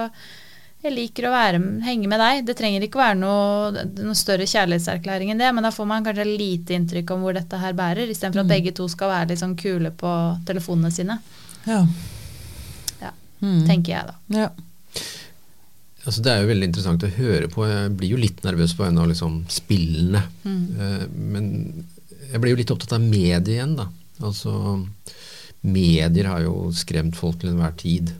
jeg 0.83 0.93
liker 0.93 1.25
å 1.27 1.31
være, 1.33 1.59
henge 1.83 2.07
med 2.07 2.19
deg. 2.21 2.43
Det 2.47 2.55
trenger 2.59 2.83
ikke 2.85 2.99
å 2.99 3.03
være 3.03 3.17
noe, 3.19 3.85
noe 4.05 4.15
større 4.15 4.45
kjærlighetserklæring 4.47 5.31
enn 5.33 5.41
det, 5.41 5.49
men 5.57 5.65
da 5.65 5.71
får 5.73 5.87
man 5.89 6.05
kanskje 6.05 6.25
lite 6.29 6.77
inntrykk 6.77 7.11
om 7.15 7.25
hvor 7.25 7.33
dette 7.35 7.57
her 7.59 7.73
bærer, 7.73 8.07
istedenfor 8.13 8.43
at 8.45 8.47
Mm. 8.47 8.53
begge 8.55 8.73
to 8.77 8.87
skal 8.87 9.09
være 9.09 9.29
litt 9.33 9.39
sånn 9.41 9.57
kule 9.57 9.91
på 9.91 10.11
telefonene 10.45 10.91
sine, 10.93 11.19
Ja. 11.65 11.85
Ja. 13.01 13.11
Mm. 13.41 13.65
tenker 13.67 13.91
jeg 13.97 14.05
da. 14.07 14.15
Ja. 14.29 14.49
Altså, 16.05 16.21
det 16.23 16.31
er 16.31 16.41
jo 16.41 16.47
veldig 16.53 16.63
interessant 16.69 17.03
å 17.03 17.09
høre 17.17 17.49
på. 17.51 17.65
Jeg 17.67 17.97
blir 17.97 18.09
jo 18.13 18.17
litt 18.21 18.41
nervøs 18.45 18.73
på 18.77 18.85
en 18.87 18.97
av 18.97 19.07
liksom, 19.09 19.41
spillene. 19.51 20.21
Mm. 20.45 20.79
Eh, 20.79 21.07
men 21.11 21.49
jeg 22.31 22.39
blir 22.39 22.51
jo 22.53 22.61
litt 22.61 22.71
opptatt 22.71 22.93
av 22.95 23.01
mediet 23.01 23.47
igjen, 23.51 23.75
da. 23.75 23.89
Altså, 24.23 24.85
medier 25.63 26.29
har 26.31 26.45
jo 26.45 26.69
skremt 26.71 27.15
folk 27.19 27.39
til 27.41 27.49
enhver 27.51 27.75
tid. 27.77 28.13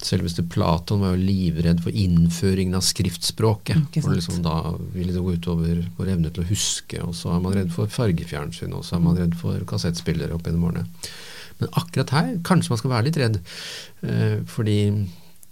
Selveste 0.00 0.42
Platon 0.48 1.02
var 1.04 1.12
jo 1.14 1.24
livredd 1.26 1.82
for 1.84 1.96
innføringen 1.96 2.78
av 2.78 2.84
skriftspråket. 2.86 3.98
For 3.98 4.14
liksom 4.16 4.40
da 4.44 4.74
ville 4.94 5.12
det 5.12 5.24
gå 5.24 5.34
utover 5.36 5.82
vår 5.98 6.14
evne 6.14 6.32
til 6.32 6.44
å 6.44 6.48
huske. 6.48 7.02
Og 7.04 7.12
så 7.18 7.34
er 7.34 7.42
man 7.44 7.56
redd 7.56 7.74
for 7.74 7.90
fargefjernsyn, 7.92 8.72
og 8.76 8.86
så 8.86 8.96
er 8.96 9.04
man 9.04 9.18
redd 9.20 9.36
for 9.38 9.60
kassettspillere 9.68 10.36
opp 10.36 10.48
gjennom 10.48 10.70
årene. 10.70 10.86
Men 11.60 11.72
akkurat 11.76 12.14
her 12.16 12.30
kanskje 12.46 12.72
man 12.72 12.80
skal 12.80 12.94
være 12.94 13.08
litt 13.10 13.20
redd. 13.20 13.40
Eh, 14.08 14.38
fordi 14.48 14.78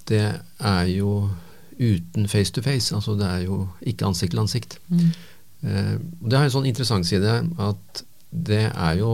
det 0.08 0.24
er 0.40 0.84
jo 0.94 1.28
uten 1.78 2.28
face 2.28 2.54
to 2.54 2.64
face. 2.64 2.94
Altså 2.94 3.18
det 3.18 3.28
er 3.28 3.44
jo 3.44 3.66
ikke 3.86 4.08
ansikt 4.08 4.32
til 4.34 4.42
ansikt. 4.42 4.78
Mm. 4.88 5.10
Eh, 5.68 5.94
det 6.24 6.38
har 6.38 6.48
en 6.48 6.56
sånn 6.56 6.70
interessant 6.70 7.08
side 7.08 7.40
at 7.60 8.04
det 8.32 8.64
er 8.70 8.96
jo 9.00 9.12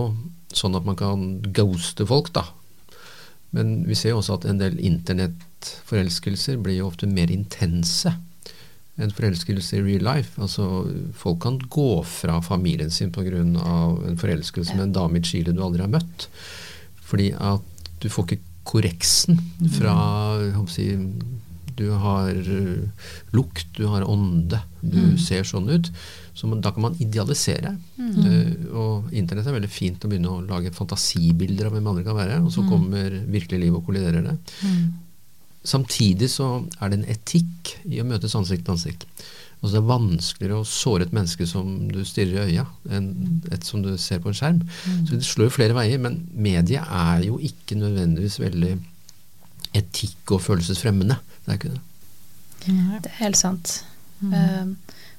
sånn 0.55 0.77
at 0.79 0.87
man 0.87 0.99
kan 0.99 1.27
ghoste 1.55 2.07
folk, 2.07 2.31
da. 2.35 2.47
Men 3.55 3.75
vi 3.87 3.97
ser 3.99 4.14
jo 4.14 4.21
også 4.21 4.40
at 4.40 4.47
en 4.51 4.61
del 4.61 4.79
internettforelskelser 4.83 6.59
blir 6.62 6.81
jo 6.81 6.88
ofte 6.90 7.07
mer 7.11 7.31
intense 7.31 8.12
enn 8.95 9.11
forelskelse 9.14 9.79
i 9.79 9.83
real 9.83 10.05
life. 10.07 10.38
Altså 10.43 10.85
Folk 11.19 11.40
kan 11.43 11.59
gå 11.71 12.03
fra 12.07 12.40
familien 12.45 12.90
sin 12.95 13.12
pga. 13.14 13.43
en 13.43 14.19
forelskelse 14.21 14.75
med 14.75 14.88
en 14.88 14.97
dame 14.99 15.19
i 15.19 15.23
Chile 15.23 15.53
du 15.53 15.62
aldri 15.62 15.83
har 15.83 15.90
møtt. 15.90 16.29
Fordi 17.03 17.33
at 17.33 17.62
du 18.03 18.09
får 18.09 18.29
ikke 18.29 18.43
korreksen 18.64 19.38
fra 19.79 19.95
jeg 20.40 20.69
si, 20.69 20.88
Du 21.75 21.90
har 21.90 22.31
øh, 22.31 22.87
lukt, 23.33 23.67
du 23.77 23.88
har 23.90 24.07
ånde, 24.07 24.61
du 24.81 25.19
ser 25.19 25.43
sånn 25.43 25.69
ut. 25.69 25.90
Så 26.35 26.49
man, 26.51 26.61
da 26.61 26.73
kan 26.75 26.83
man 26.83 26.97
idealisere. 26.99 27.77
Eh, 28.01 28.66
og 28.75 29.12
internett 29.14 29.47
er 29.47 29.55
veldig 29.55 29.70
fint 29.70 30.03
å 30.05 30.11
begynne 30.11 30.33
å 30.33 30.42
lage 30.42 30.73
fantasibilder 30.75 31.68
av 31.68 31.77
hvem 31.77 31.87
andre 31.92 32.05
kan 32.07 32.18
være, 32.18 32.40
og 32.42 32.51
så 32.55 32.64
kommer 32.66 33.20
virkelig 33.31 33.61
liv 33.62 33.77
og 33.79 33.85
kolliderer 33.87 34.27
det. 34.27 34.37
Samtidig 35.64 36.29
så 36.29 36.49
er 36.83 36.90
det 36.92 36.99
en 36.99 37.09
etikk 37.14 37.77
i 37.88 38.03
å 38.03 38.09
møtes 38.09 38.35
ansikt 38.37 38.66
til 38.66 38.75
ansikt. 38.75 39.07
Altså 39.62 39.79
Det 39.79 39.81
er 39.81 39.88
vanskeligere 39.88 40.59
å 40.61 40.66
såre 40.68 41.07
et 41.07 41.14
menneske 41.16 41.47
som 41.49 41.70
du 41.88 42.03
stirrer 42.05 42.51
i 42.51 42.51
øya, 42.53 42.66
enn 42.92 43.07
et 43.55 43.64
som 43.64 43.81
du 43.81 43.94
ser 43.97 44.18
på 44.20 44.29
en 44.29 44.37
skjerm. 44.37 44.59
Så 45.07 45.14
det 45.16 45.25
slår 45.25 45.49
jo 45.49 45.55
flere 45.55 45.77
veier, 45.79 46.03
men 46.05 46.18
mediet 46.37 46.85
er 46.85 47.23
jo 47.25 47.38
ikke 47.40 47.79
nødvendigvis 47.81 48.37
veldig 48.42 48.75
etikk- 49.75 50.35
og 50.37 50.42
følelsesfremmende. 50.44 51.16
Det 51.47 51.55
er 51.55 51.59
ikke 51.62 51.73
det. 51.73 51.81
Det 52.66 53.11
er 53.14 53.18
helt 53.23 53.40
sant. 53.40 53.73
Eh, 54.25 54.66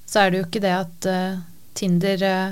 så 0.05 0.21
er 0.25 0.31
det 0.31 0.39
jo 0.41 0.45
ikke 0.47 0.61
det 0.63 0.73
at 0.75 1.07
uh, 1.09 1.39
Tinder 1.75 2.21
eh, 2.23 2.51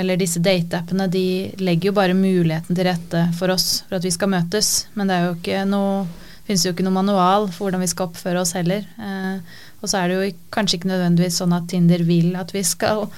eller 0.00 0.16
disse 0.20 0.40
dateappene 0.40 1.08
de 1.12 1.24
legger 1.58 1.90
jo 1.90 1.96
bare 1.96 2.14
muligheten 2.16 2.76
til 2.76 2.86
rette 2.86 3.24
for 3.38 3.52
oss 3.54 3.82
for 3.88 3.98
at 3.98 4.06
vi 4.06 4.12
skal 4.14 4.30
møtes. 4.32 4.86
Men 4.94 5.10
det 5.10 5.16
er 5.16 5.26
jo 5.26 5.34
ikke 5.38 5.64
noe 5.68 6.06
finnes 6.46 6.62
jo 6.62 6.70
ikke 6.70 6.84
noe 6.86 6.94
manual 6.94 7.48
for 7.50 7.66
hvordan 7.66 7.82
vi 7.82 7.88
skal 7.90 8.06
oppføre 8.06 8.38
oss 8.44 8.52
heller. 8.54 8.84
Eh, 9.02 9.56
og 9.82 9.90
så 9.90 9.98
er 10.04 10.08
det 10.12 10.18
jo 10.20 10.28
kanskje 10.54 10.78
ikke 10.78 10.92
nødvendigvis 10.92 11.40
sånn 11.42 11.56
at 11.56 11.66
Tinder 11.72 12.04
vil 12.06 12.36
at 12.38 12.54
vi 12.54 12.62
skal 12.64 13.08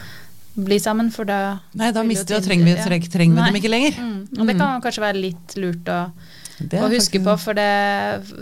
bli 0.58 0.78
sammen, 0.82 1.12
for 1.14 1.28
da 1.28 1.58
Nei, 1.78 1.92
da 1.94 2.02
mister 2.02 2.24
vi, 2.24 2.40
Tinder- 2.40 2.46
trenger 2.48 2.66
vi, 2.66 2.72
treng- 2.88 3.10
trenger 3.12 3.36
vi 3.36 3.44
dem 3.52 3.58
ikke 3.60 3.70
lenger. 3.70 4.00
Mm. 4.02 4.40
Og 4.40 4.48
det 4.48 4.56
kan 4.58 4.80
kanskje 4.82 5.04
være 5.04 5.20
litt 5.22 5.54
lurt 5.60 5.92
å, 5.92 5.98
å 6.08 6.88
huske 6.88 7.20
faktisk- 7.20 7.28
på, 7.28 7.36
for 7.44 7.54
det, 7.60 7.68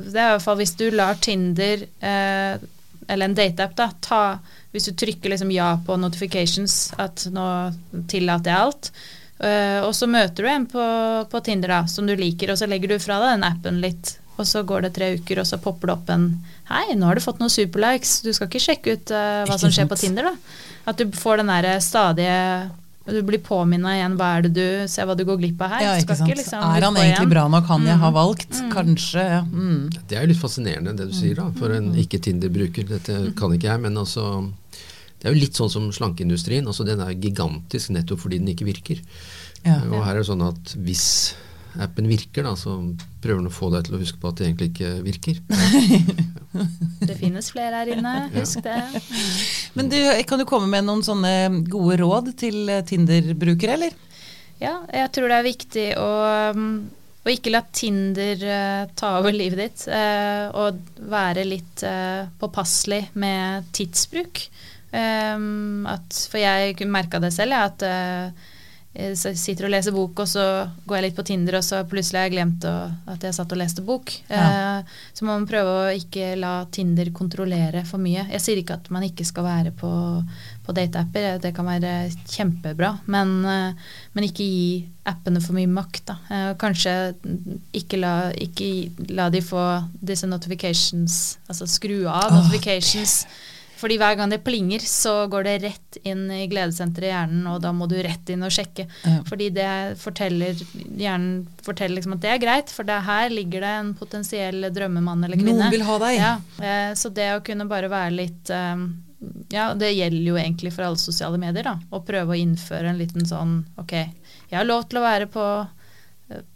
det 0.07 0.17
er 0.23 0.31
i 0.31 0.33
hvert 0.37 0.47
fall 0.47 0.57
hvis 0.63 0.73
du 0.81 0.87
lar 0.97 1.19
Tinder 1.21 1.83
eh, 2.01 2.55
eller 3.09 3.29
en 3.29 3.37
dateapp 3.37 3.77
da, 3.79 3.91
ta 4.01 4.23
Hvis 4.75 4.91
du 4.91 4.97
trykker 4.99 5.33
liksom 5.33 5.51
ja 5.55 5.71
på 5.87 5.97
notifications, 5.97 6.93
at 7.01 7.29
nå 7.33 7.47
tillater 8.11 8.53
jeg 8.53 8.67
alt, 8.67 8.93
Uh, 9.37 9.85
og 9.85 9.91
så 9.93 10.07
møter 10.09 10.47
du 10.47 10.49
en 10.49 10.65
på, 10.65 10.83
på 11.29 11.41
Tinder 11.45 11.75
da, 11.75 11.83
som 11.93 12.07
du 12.09 12.15
liker, 12.17 12.49
og 12.49 12.57
så 12.57 12.69
legger 12.71 12.95
du 12.95 13.03
fra 13.03 13.19
deg 13.21 13.35
den 13.35 13.45
appen 13.45 13.83
litt, 13.83 14.15
og 14.41 14.49
så 14.49 14.63
går 14.65 14.87
det 14.87 14.95
tre 14.97 15.11
uker, 15.19 15.43
og 15.43 15.49
så 15.49 15.59
popper 15.61 15.91
det 15.91 15.97
opp 15.99 16.13
en 16.15 16.25
Hei, 16.71 16.97
nå 16.97 17.05
har 17.05 17.19
du 17.19 17.25
fått 17.25 17.43
noen 17.43 17.53
superlikes, 17.53 18.23
du 18.25 18.31
skal 18.33 18.49
ikke 18.49 18.65
sjekke 18.65 18.97
ut 18.97 19.13
uh, 19.13 19.45
hva 19.45 19.59
Ikke 19.59 19.61
som 19.67 19.75
skjer 19.77 19.91
på. 19.91 19.99
Tinder, 20.01 20.31
da. 20.31 20.57
At 20.89 21.03
du 21.03 21.13
får 21.13 21.43
den 21.43 21.53
derre 21.53 21.75
stadige 21.85 22.41
Du 23.07 23.23
blir 23.23 23.39
påminna 23.39 23.93
igjen 23.95 24.17
hva 24.19 24.33
er 24.39 24.43
det 24.43 24.53
du 24.57 24.89
Se 24.91 25.03
hva 25.07 25.15
du 25.17 25.25
går 25.25 25.39
glipp 25.39 25.61
av 25.63 25.71
her. 25.77 25.83
Ja, 25.85 25.93
ikke 26.03 26.17
sant. 26.19 26.31
liksom 26.35 26.59
er 26.59 26.83
han 26.83 26.95
egentlig 26.97 27.21
igjen. 27.23 27.31
bra 27.31 27.45
nok, 27.49 27.65
han 27.71 27.87
jeg 27.87 27.99
har 28.03 28.11
Mm. 28.11 28.17
valgt? 28.19 28.61
Kanskje. 28.73 29.25
Ja. 29.31 29.43
Mm. 29.43 29.91
Det 30.09 30.17
er 30.19 30.27
jo 30.27 30.33
litt 30.33 30.43
fascinerende 30.43 30.97
det 30.97 31.07
du 31.09 31.15
sier, 31.15 31.35
da, 31.37 31.51
for 31.57 31.71
en 31.71 31.93
ikke-Tinder-bruker. 31.95 32.89
Dette 32.89 33.33
kan 33.37 33.51
ikke 33.55 33.71
jeg, 33.71 33.81
men 33.81 33.95
altså 33.97 34.53
Det 35.21 35.31
er 35.31 35.35
jo 35.35 35.41
litt 35.41 35.55
sånn 35.55 35.71
som 35.71 35.91
slankeindustrien. 35.91 36.67
altså 36.67 36.85
Den 36.85 37.01
er 37.01 37.15
gigantisk 37.15 37.91
nettopp 37.91 38.21
fordi 38.21 38.39
den 38.39 38.49
ikke 38.55 38.67
virker. 38.67 39.01
Ja. 39.65 39.81
Og 39.91 40.05
her 40.05 40.17
er 40.17 40.19
det 40.23 40.27
sånn 40.29 40.43
at 40.47 40.75
hvis 40.77 41.35
appen 41.83 42.09
virker, 42.09 42.47
da, 42.47 42.55
så 42.59 42.79
prøver 43.23 43.41
den 43.41 43.51
å 43.51 43.55
få 43.55 43.71
deg 43.75 43.87
til 43.87 43.97
å 43.97 44.01
huske 44.01 44.21
på 44.23 44.31
at 44.31 44.41
det 44.41 44.49
egentlig 44.49 44.71
ikke 44.73 44.93
virker. 45.07 45.41
Det 47.07 47.17
finnes 47.19 47.51
flere 47.53 47.83
her 47.83 47.91
inne, 47.93 48.13
husk 48.33 48.63
det. 48.65 48.77
Men 49.77 49.91
du, 49.93 49.99
kan 50.29 50.41
du 50.41 50.47
komme 50.49 50.71
med 50.73 50.87
noen 50.87 51.03
sånne 51.05 51.65
gode 51.69 51.99
råd 52.01 52.31
til 52.41 52.71
eh, 52.73 52.85
Tinder-brukere, 52.87 53.77
eller? 53.77 53.97
Ja, 54.63 54.79
jeg 54.89 55.11
tror 55.13 55.29
det 55.29 55.37
er 55.37 55.45
viktig 55.45 55.87
å, 56.01 56.09
um, 56.57 56.71
å 57.27 57.33
ikke 57.33 57.53
la 57.53 57.61
Tinder 57.77 58.41
eh, 58.41 58.87
ta 58.97 59.13
over 59.19 59.37
livet 59.37 59.61
ditt, 59.67 59.85
eh, 59.93 60.47
og 60.57 60.81
være 61.13 61.45
litt 61.45 61.85
påpasselig 62.41 63.03
med 63.21 63.69
tidsbruk. 63.77 64.47
Um, 64.97 65.85
at, 65.91 66.25
for 66.31 66.41
jeg 66.41 66.89
merka 66.89 67.21
det 67.21 67.35
selv, 67.37 67.53
jeg, 67.53 67.75
at 67.75 68.56
eh, 68.97 69.13
jeg 69.13 69.39
sitter 69.39 69.69
og 69.69 69.73
leser 69.75 69.95
bok, 69.95 70.25
og 70.25 70.29
så 70.31 70.45
går 70.89 70.99
jeg 70.99 71.05
litt 71.07 71.19
på 71.19 71.25
Tinder, 71.29 71.59
og 71.59 71.67
så 71.67 71.83
plutselig 71.89 72.21
har 72.21 72.29
jeg 72.29 72.37
glemt 72.37 72.67
å, 72.69 72.75
at 73.13 73.27
jeg 73.27 73.37
satt 73.37 73.53
og 73.53 73.61
leste 73.61 73.85
bok. 73.87 74.13
Ja. 74.31 74.47
Eh, 74.81 74.99
så 75.17 75.29
man 75.29 75.45
må 75.45 75.51
prøve 75.51 75.77
å 75.77 75.95
ikke 75.97 76.35
la 76.41 76.55
Tinder 76.73 77.13
kontrollere 77.17 77.85
for 77.89 78.03
mye. 78.03 78.27
Jeg 78.33 78.45
sier 78.45 78.61
ikke 78.61 78.81
at 78.81 78.91
man 78.95 79.07
ikke 79.07 79.27
skal 79.29 79.47
være 79.47 79.73
på, 79.77 79.93
på 80.67 80.77
dateapper, 80.77 81.41
det 81.43 81.55
kan 81.57 81.69
være 81.69 81.97
kjempebra, 82.33 82.97
men, 83.13 83.37
eh, 83.53 83.91
men 84.17 84.29
ikke 84.29 84.47
gi 84.47 84.69
appene 85.07 85.43
for 85.43 85.57
mye 85.57 85.71
makt. 85.71 86.05
Da. 86.11 86.17
Eh, 86.31 86.53
Kanskje 86.61 86.95
ikke 87.77 88.01
la, 88.01 88.15
ikke 88.33 88.71
la 89.15 89.29
de 89.33 89.43
få 89.45 89.67
disse 90.01 90.29
notifications, 90.31 91.37
altså 91.47 91.69
skru 91.71 92.07
av 92.09 92.31
oh, 92.31 92.41
notifications. 92.41 93.21
Fordi 93.77 93.97
hver 94.01 94.17
gang 94.17 94.31
det 94.33 94.39
plinger, 94.45 94.81
så 94.81 95.27
går 95.29 95.45
det 95.45 95.55
rett 95.67 95.99
inn 96.09 96.25
i 96.33 96.47
gledessenteret 96.49 97.09
i 97.09 97.13
hjernen, 97.13 97.47
og 97.51 97.59
da 97.61 97.73
må 97.77 97.89
du 97.91 97.97
rett 98.03 98.31
inn 98.33 98.45
og 98.47 98.53
sjekke. 98.55 98.87
Ja. 99.05 99.19
Fordi 99.29 99.51
det 99.53 99.71
forteller 100.01 100.57
hjernen 100.97 101.43
forteller 101.67 101.99
liksom 101.99 102.15
at 102.17 102.23
det 102.25 102.31
er 102.33 102.41
greit, 102.41 102.73
for 102.73 102.89
det 102.89 102.97
her 103.05 103.29
ligger 103.35 103.61
det 103.67 103.73
en 103.83 103.91
potensiell 103.99 104.71
drømmemann 104.73 105.25
eller 105.27 105.37
kvinne. 105.37 105.59
Noen 105.61 105.75
vil 105.75 105.85
ha 105.89 105.99
deg. 106.07 106.17
Ja, 106.21 106.31
eh, 106.65 106.95
så 106.97 107.13
det 107.13 107.29
å 107.37 107.43
kunne 107.45 107.69
bare 107.69 107.93
være 107.93 108.15
litt 108.17 108.51
eh, 108.55 108.87
Ja, 109.53 109.69
det 109.75 109.93
gjelder 109.97 110.27
jo 110.31 110.37
egentlig 110.41 110.73
for 110.77 110.87
alle 110.89 111.01
sosiale 111.01 111.39
medier, 111.41 111.65
da. 111.69 111.77
Å 111.91 112.01
prøve 112.05 112.33
å 112.35 112.41
innføre 112.41 112.91
en 112.93 112.99
liten 113.01 113.25
sånn 113.29 113.59
Ok, 113.81 113.93
jeg 113.97 114.57
har 114.57 114.65
lov 114.69 114.89
til 114.89 115.01
å 115.01 115.05
være 115.07 115.29
på, 115.33 115.47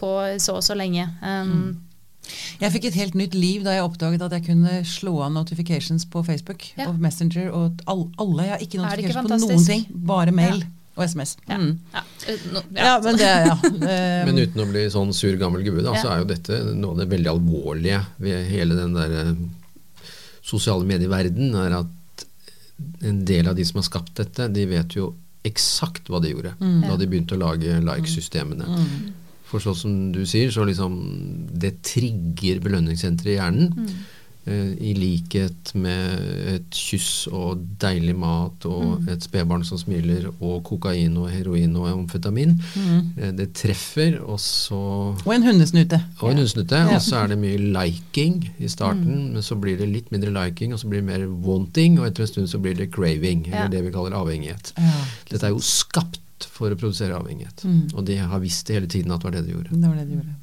på 0.00 0.10
så 0.40 0.56
og 0.60 0.64
så 0.66 0.76
lenge. 0.78 1.08
Um, 1.20 1.54
Mm. 1.60 1.70
Jeg 2.60 2.72
fikk 2.72 2.84
et 2.90 2.94
helt 2.94 3.14
nytt 3.14 3.34
liv 3.34 3.62
da 3.64 3.70
jeg 3.78 3.84
oppdaget 3.86 4.22
at 4.22 4.32
jeg 4.38 4.44
kunne 4.46 4.84
slå 4.84 5.14
av 5.24 5.32
notifications 5.32 6.04
på 6.06 6.22
Facebook 6.26 6.66
Ja. 6.76 6.88
og 6.88 6.98
Messenger 7.00 7.50
og 7.52 7.80
all, 7.86 8.06
alle. 8.18 8.42
Jeg 8.44 8.50
har 8.50 8.58
ikke 8.66 8.82
notifications 8.82 9.32
ikke 9.32 9.48
på 9.48 9.54
noen 9.54 9.64
ting, 9.66 9.86
bare 10.06 10.32
mail 10.32 10.64
og 10.96 11.04
SMS. 11.08 11.36
Mm. 11.48 11.78
Ja, 11.94 12.02
eh, 12.28 12.42
no, 12.52 12.60
Ja, 12.76 12.98
men 13.00 13.16
det 13.16 13.30
ja. 13.30 13.54
Eh, 13.90 14.26
Men 14.26 14.38
uten 14.42 14.60
å 14.60 14.68
bli 14.70 14.82
sånn 14.92 15.14
sur 15.16 15.36
gammel 15.40 15.62
gubbe, 15.64 15.82
da, 15.86 15.94
Ja. 15.94 16.02
så 16.02 16.10
er 16.12 16.18
jo 16.18 16.28
dette 16.28 16.58
noe 16.74 16.90
av 16.92 16.98
det 16.98 17.08
veldig 17.08 17.30
alvorlige 17.30 18.02
ved 18.18 18.46
hele 18.50 18.74
den 18.76 18.92
der 18.98 19.10
eh, 19.22 19.32
sosiale 20.42 20.84
medieverden, 20.84 21.54
er 21.54 21.78
at 21.80 22.24
en 23.04 23.24
del 23.28 23.48
av 23.48 23.56
de 23.56 23.64
som 23.64 23.78
har 23.80 23.86
skapt 23.88 24.14
dette, 24.16 24.48
de 24.52 24.66
vet 24.66 24.96
jo 24.96 25.14
eksakt 25.44 26.08
hva 26.12 26.20
de 26.20 26.34
gjorde 26.34 26.52
Mm. 26.60 26.82
da 26.88 26.96
de 27.00 27.06
begynte 27.06 27.32
å 27.36 27.40
lage 27.40 27.80
like-systemene. 27.80 28.66
mm. 28.66 29.12
For 29.50 29.58
sånn 29.58 29.74
som 29.76 29.98
du 30.14 30.22
sier, 30.30 30.48
så 30.54 30.62
liksom 30.68 30.96
det 31.58 31.80
trigger 31.82 32.60
belønningssenteret 32.62 33.34
i 33.34 33.38
hjernen. 33.40 33.72
Mm. 33.76 34.00
eh, 34.46 34.70
I 34.90 34.94
likhet 34.96 35.74
med 35.76 36.22
et 36.54 36.70
kyss 36.72 37.26
og 37.28 37.60
deilig 37.82 38.14
mat 38.16 38.64
og 38.66 39.00
Mm. 39.00 39.08
et 39.12 39.20
spedbarn 39.26 39.64
som 39.66 39.76
smiler 39.78 40.30
og 40.40 40.62
kokain 40.64 41.16
og 41.18 41.28
heroin 41.30 41.74
og 41.76 41.88
amfetamin. 41.90 42.54
Mm. 42.76 43.10
Eh, 43.18 43.32
det 43.32 43.52
treffer, 43.54 44.16
og 44.22 44.38
så 44.40 45.14
Og 45.26 45.34
en 45.34 45.42
hundesnute. 45.42 46.00
og 46.22 46.30
en 46.30 46.36
hundesnute, 46.38 46.72
Ja. 46.72 46.94
Og 46.94 47.02
så 47.02 47.16
er 47.24 47.26
det 47.28 47.38
mye 47.38 47.58
liking 47.58 48.48
i 48.58 48.66
starten, 48.68 49.32
men 49.34 49.42
så 49.42 49.60
blir 49.60 49.76
det 49.76 49.88
litt 49.92 50.10
mindre 50.10 50.30
liking, 50.32 50.72
og 50.72 50.78
så 50.80 50.88
blir 50.88 51.02
det 51.02 51.04
mer 51.20 51.26
wanting, 51.28 51.98
og 52.00 52.06
etter 52.06 52.22
en 52.22 52.26
stund 52.28 52.46
så 52.48 52.58
blir 52.62 52.74
det 52.76 52.90
craving, 52.92 53.46
Ja. 53.46 53.64
eller 53.66 53.68
det 53.68 53.84
vi 53.84 53.90
kaller 53.92 54.12
avhengighet. 54.16 54.72
Ja, 54.78 55.04
Dette 55.28 55.44
er 55.44 55.50
jo 55.50 55.58
skapt 55.60 56.18
for 56.44 56.70
å 56.72 56.76
produsere 56.78 57.16
avhengighet, 57.18 57.64
Mm. 57.64 57.94
og 57.94 58.04
de 58.06 58.16
har 58.16 58.40
visst 58.40 58.66
det 58.66 58.74
hele 58.78 58.86
tiden 58.88 59.12
at 59.12 59.20
det 59.20 59.24
var 59.30 59.32
det 59.36 59.46
de 59.46 59.52
gjorde. 59.52 59.70
det 59.80 59.88
var 59.88 59.96
det 59.96 60.06
de 60.08 60.14
gjorde. 60.18 60.34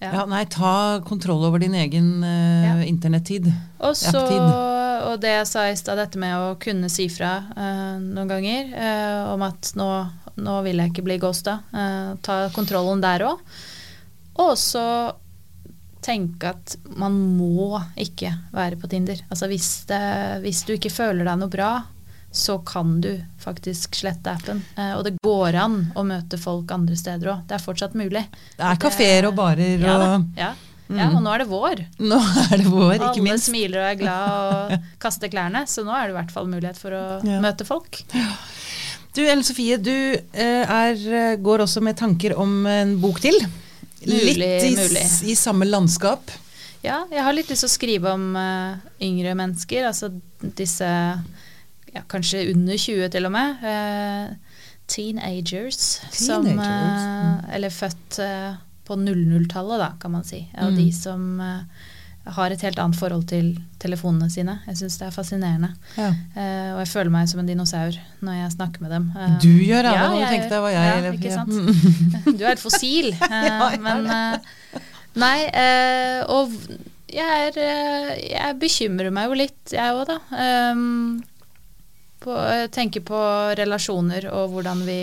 Ja, 0.00 0.10
ja. 0.12 0.24
nei, 0.26 0.44
ta 0.50 1.00
kontroll 1.06 1.44
over 1.44 1.58
din 1.62 1.74
egen 1.74 2.22
uh, 2.24 2.64
Ja. 2.64 2.76
internettid. 2.84 3.46
Og 3.80 3.94
så, 3.96 4.22
og 5.06 5.20
det 5.20 5.28
jeg 5.36 5.46
sa 5.46 5.66
i 5.70 5.76
stad, 5.76 5.98
dette 6.00 6.18
med 6.18 6.34
å 6.34 6.56
kunne 6.58 6.88
si 6.90 7.08
fra 7.12 7.36
uh, 7.56 7.98
noen 8.00 8.28
ganger 8.30 8.72
uh, 8.74 9.32
om 9.34 9.42
at 9.46 9.72
nå, 9.78 9.88
nå 10.42 10.56
vil 10.66 10.80
jeg 10.82 10.90
ikke 10.94 11.04
bli 11.06 11.18
ghosta. 11.22 11.60
Uh, 11.74 12.14
ta 12.24 12.48
kontrollen 12.54 13.02
der 13.04 13.26
òg. 13.28 13.38
Og 14.42 14.54
så 14.58 15.12
tenke 16.02 16.50
at 16.50 16.76
man 16.98 17.14
må 17.38 17.78
ikke 18.00 18.32
være 18.50 18.78
på 18.80 18.88
Tinder. 18.90 19.20
Altså 19.30 19.46
hvis, 19.52 19.84
det, 19.86 20.00
hvis 20.42 20.64
du 20.66 20.72
ikke 20.74 20.90
føler 20.90 21.28
deg 21.28 21.38
noe 21.38 21.52
bra, 21.52 21.68
så 22.32 22.54
kan 22.64 22.94
du 23.04 23.10
faktisk 23.42 23.94
slette 23.98 24.32
appen. 24.32 24.62
Eh, 24.76 24.94
og 24.96 25.04
det 25.04 25.14
går 25.22 25.56
an 25.60 25.74
å 25.98 26.04
møte 26.08 26.38
folk 26.40 26.70
andre 26.72 26.96
steder 26.96 27.28
òg. 27.34 27.42
Det 27.50 27.58
er 27.58 27.64
fortsatt 27.64 27.96
mulig. 27.98 28.22
Det 28.56 28.64
er 28.70 28.78
kafeer 28.80 29.28
og 29.28 29.34
barer 29.36 29.82
Ja, 29.82 29.96
og 30.16 30.38
ja. 30.40 30.50
ja, 30.88 31.08
og 31.12 31.20
nå 31.24 31.32
er 31.34 31.44
det 31.44 31.48
vår. 31.52 31.82
Nå 32.00 32.18
er 32.46 32.56
det 32.56 32.66
vår, 32.72 32.94
ikke 32.96 33.10
Alle 33.12 33.26
minst. 33.28 33.50
smiler 33.50 33.82
og 33.82 33.88
er 33.90 34.00
glad 34.00 34.32
og 34.78 34.88
kaster 35.04 35.32
klærne, 35.32 35.66
så 35.68 35.84
nå 35.84 35.92
er 35.92 36.08
det 36.08 36.14
i 36.16 36.18
hvert 36.22 36.32
fall 36.34 36.48
mulighet 36.48 36.80
for 36.80 36.96
å 36.96 37.04
Ja. 37.28 37.40
møte 37.44 37.68
folk. 37.68 38.00
Du 39.12 39.20
Ellen 39.26 39.44
Sofie, 39.44 39.76
du 39.76 39.92
eh, 39.92 40.64
er, 40.64 40.96
eh, 40.96 41.36
går 41.36 41.66
også 41.66 41.82
med 41.84 41.98
tanker 42.00 42.32
om 42.40 42.62
en 42.66 42.94
bok 43.02 43.20
til. 43.20 43.36
Mulig, 44.08 44.38
litt 44.40 44.64
i, 44.66 44.72
mulig. 44.74 45.04
i 45.28 45.34
samme 45.36 45.68
landskap. 45.68 46.32
Ja, 46.82 47.04
jeg 47.12 47.22
har 47.22 47.36
litt 47.36 47.52
lyst 47.52 47.62
til 47.62 47.68
å 47.68 47.74
skrive 47.76 48.12
om 48.16 48.32
uh, 48.34 48.80
yngre 49.04 49.36
mennesker, 49.38 49.84
altså 49.86 50.08
disse 50.58 50.88
ja, 51.94 52.02
kanskje 52.08 52.46
under 52.54 52.76
20 52.80 53.08
til 53.12 53.26
og 53.28 53.32
med. 53.32 53.64
eh, 53.64 54.34
teenagers. 54.92 56.00
Som, 56.12 56.44
Teenagers, 56.44 57.02
eh, 57.06 57.24
mm. 57.24 57.50
eller 57.56 57.70
født 57.72 58.18
eh, 58.24 58.54
på 58.84 58.96
00-tallet, 58.98 59.78
da, 59.80 59.90
kan 60.02 60.10
man 60.12 60.24
si. 60.26 60.42
Og 60.58 60.72
Mm. 60.72 60.76
de 60.76 60.86
som 60.92 61.40
eh, 61.40 61.60
har 62.36 62.50
et 62.54 62.60
helt 62.62 62.78
annet 62.78 62.94
forhold 62.98 63.24
til 63.26 63.52
telefonene 63.82 64.28
sine. 64.30 64.60
Jeg 64.68 64.76
syns 64.78 64.98
det 65.00 65.06
er 65.08 65.14
fascinerende. 65.14 65.72
Ja. 65.96 66.10
Uh, 66.36 66.68
og 66.76 66.78
jeg 66.84 66.88
føler 66.92 67.10
meg 67.10 67.26
som 67.28 67.40
en 67.42 67.48
dinosaur 67.50 67.96
når 68.22 68.36
jeg 68.36 68.52
snakker 68.52 68.80
med 68.84 68.90
dem. 68.94 69.08
Uh, 69.16 69.32
Du 69.42 69.48
gjør 69.50 69.82
det, 69.88 69.94
ja, 69.96 70.04
da 70.06 70.28
tenkte 70.30 70.54
jeg 70.54 70.62
var 70.62 70.70
jeg 70.70 70.86
ja, 70.86 70.92
eller- 71.00 71.16
ikke 71.18 71.32
ja. 71.32 71.34
sant? 71.40 71.50
Du 72.38 72.44
er 72.44 72.52
et 72.52 72.62
fossil. 72.62 73.10
Uh, 73.22 73.42
Ja, 73.48 73.70
men 73.82 74.06
Nei, 75.18 75.40
og 76.30 76.54
jeg, 77.12 77.50
er, 77.50 78.16
jeg 78.22 78.54
bekymrer 78.62 79.10
meg 79.12 79.26
jo 79.28 79.34
litt, 79.42 79.74
jeg 79.74 79.92
òg, 79.92 80.06
da. 80.08 80.20
Um, 80.72 81.18
på, 82.22 82.36
jeg 82.36 82.70
tenker 82.74 83.02
på 83.06 83.18
relasjoner 83.58 84.28
og 84.30 84.54
hvordan 84.54 84.82
vi, 84.86 85.00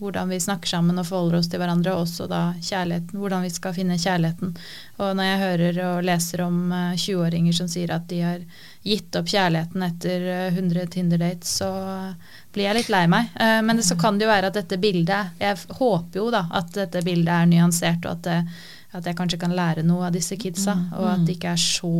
hvordan 0.00 0.30
vi 0.32 0.38
snakker 0.40 0.70
sammen 0.72 0.98
og 1.00 1.06
forholder 1.08 1.38
oss 1.40 1.50
til 1.52 1.60
hverandre, 1.60 1.92
og 1.92 2.06
også 2.06 2.26
da 2.30 2.40
kjærligheten, 2.64 3.20
hvordan 3.20 3.44
vi 3.44 3.50
skal 3.52 3.74
finne 3.76 3.98
kjærligheten. 4.00 4.54
Og 5.00 5.12
når 5.18 5.28
jeg 5.28 5.40
hører 5.44 5.80
og 5.90 6.06
leser 6.08 6.44
om 6.46 6.58
eh, 6.72 6.94
20-åringer 6.96 7.56
som 7.60 7.68
sier 7.68 7.92
at 7.92 8.08
de 8.08 8.22
har 8.24 8.40
gitt 8.86 9.16
opp 9.20 9.28
kjærligheten 9.28 9.84
etter 9.84 10.24
eh, 10.32 10.56
100 10.56 10.88
Tinder-dates, 10.96 11.52
så 11.60 11.70
blir 12.54 12.70
jeg 12.70 12.80
litt 12.80 12.92
lei 12.92 13.04
meg. 13.12 13.28
Eh, 13.36 13.60
Men 13.66 13.84
så 13.84 13.98
kan 14.00 14.16
det 14.18 14.24
jo 14.24 14.32
være 14.32 14.50
at 14.50 14.56
dette 14.56 14.80
bildet 14.80 15.36
Jeg 15.42 15.60
håper 15.76 16.22
jo 16.22 16.30
da 16.32 16.46
at 16.50 16.72
dette 16.74 17.04
bildet 17.06 17.34
er 17.36 17.52
nyansert, 17.52 18.08
og 18.08 18.16
at, 18.16 18.24
det, 18.24 18.40
at 18.96 19.06
jeg 19.06 19.20
kanskje 19.20 19.42
kan 19.44 19.54
lære 19.54 19.84
noe 19.86 20.08
av 20.08 20.16
disse 20.16 20.40
kidsa, 20.40 20.78
og 20.96 21.06
at 21.12 21.28
det 21.28 21.36
ikke 21.36 21.52
er 21.52 21.60
så 21.62 21.92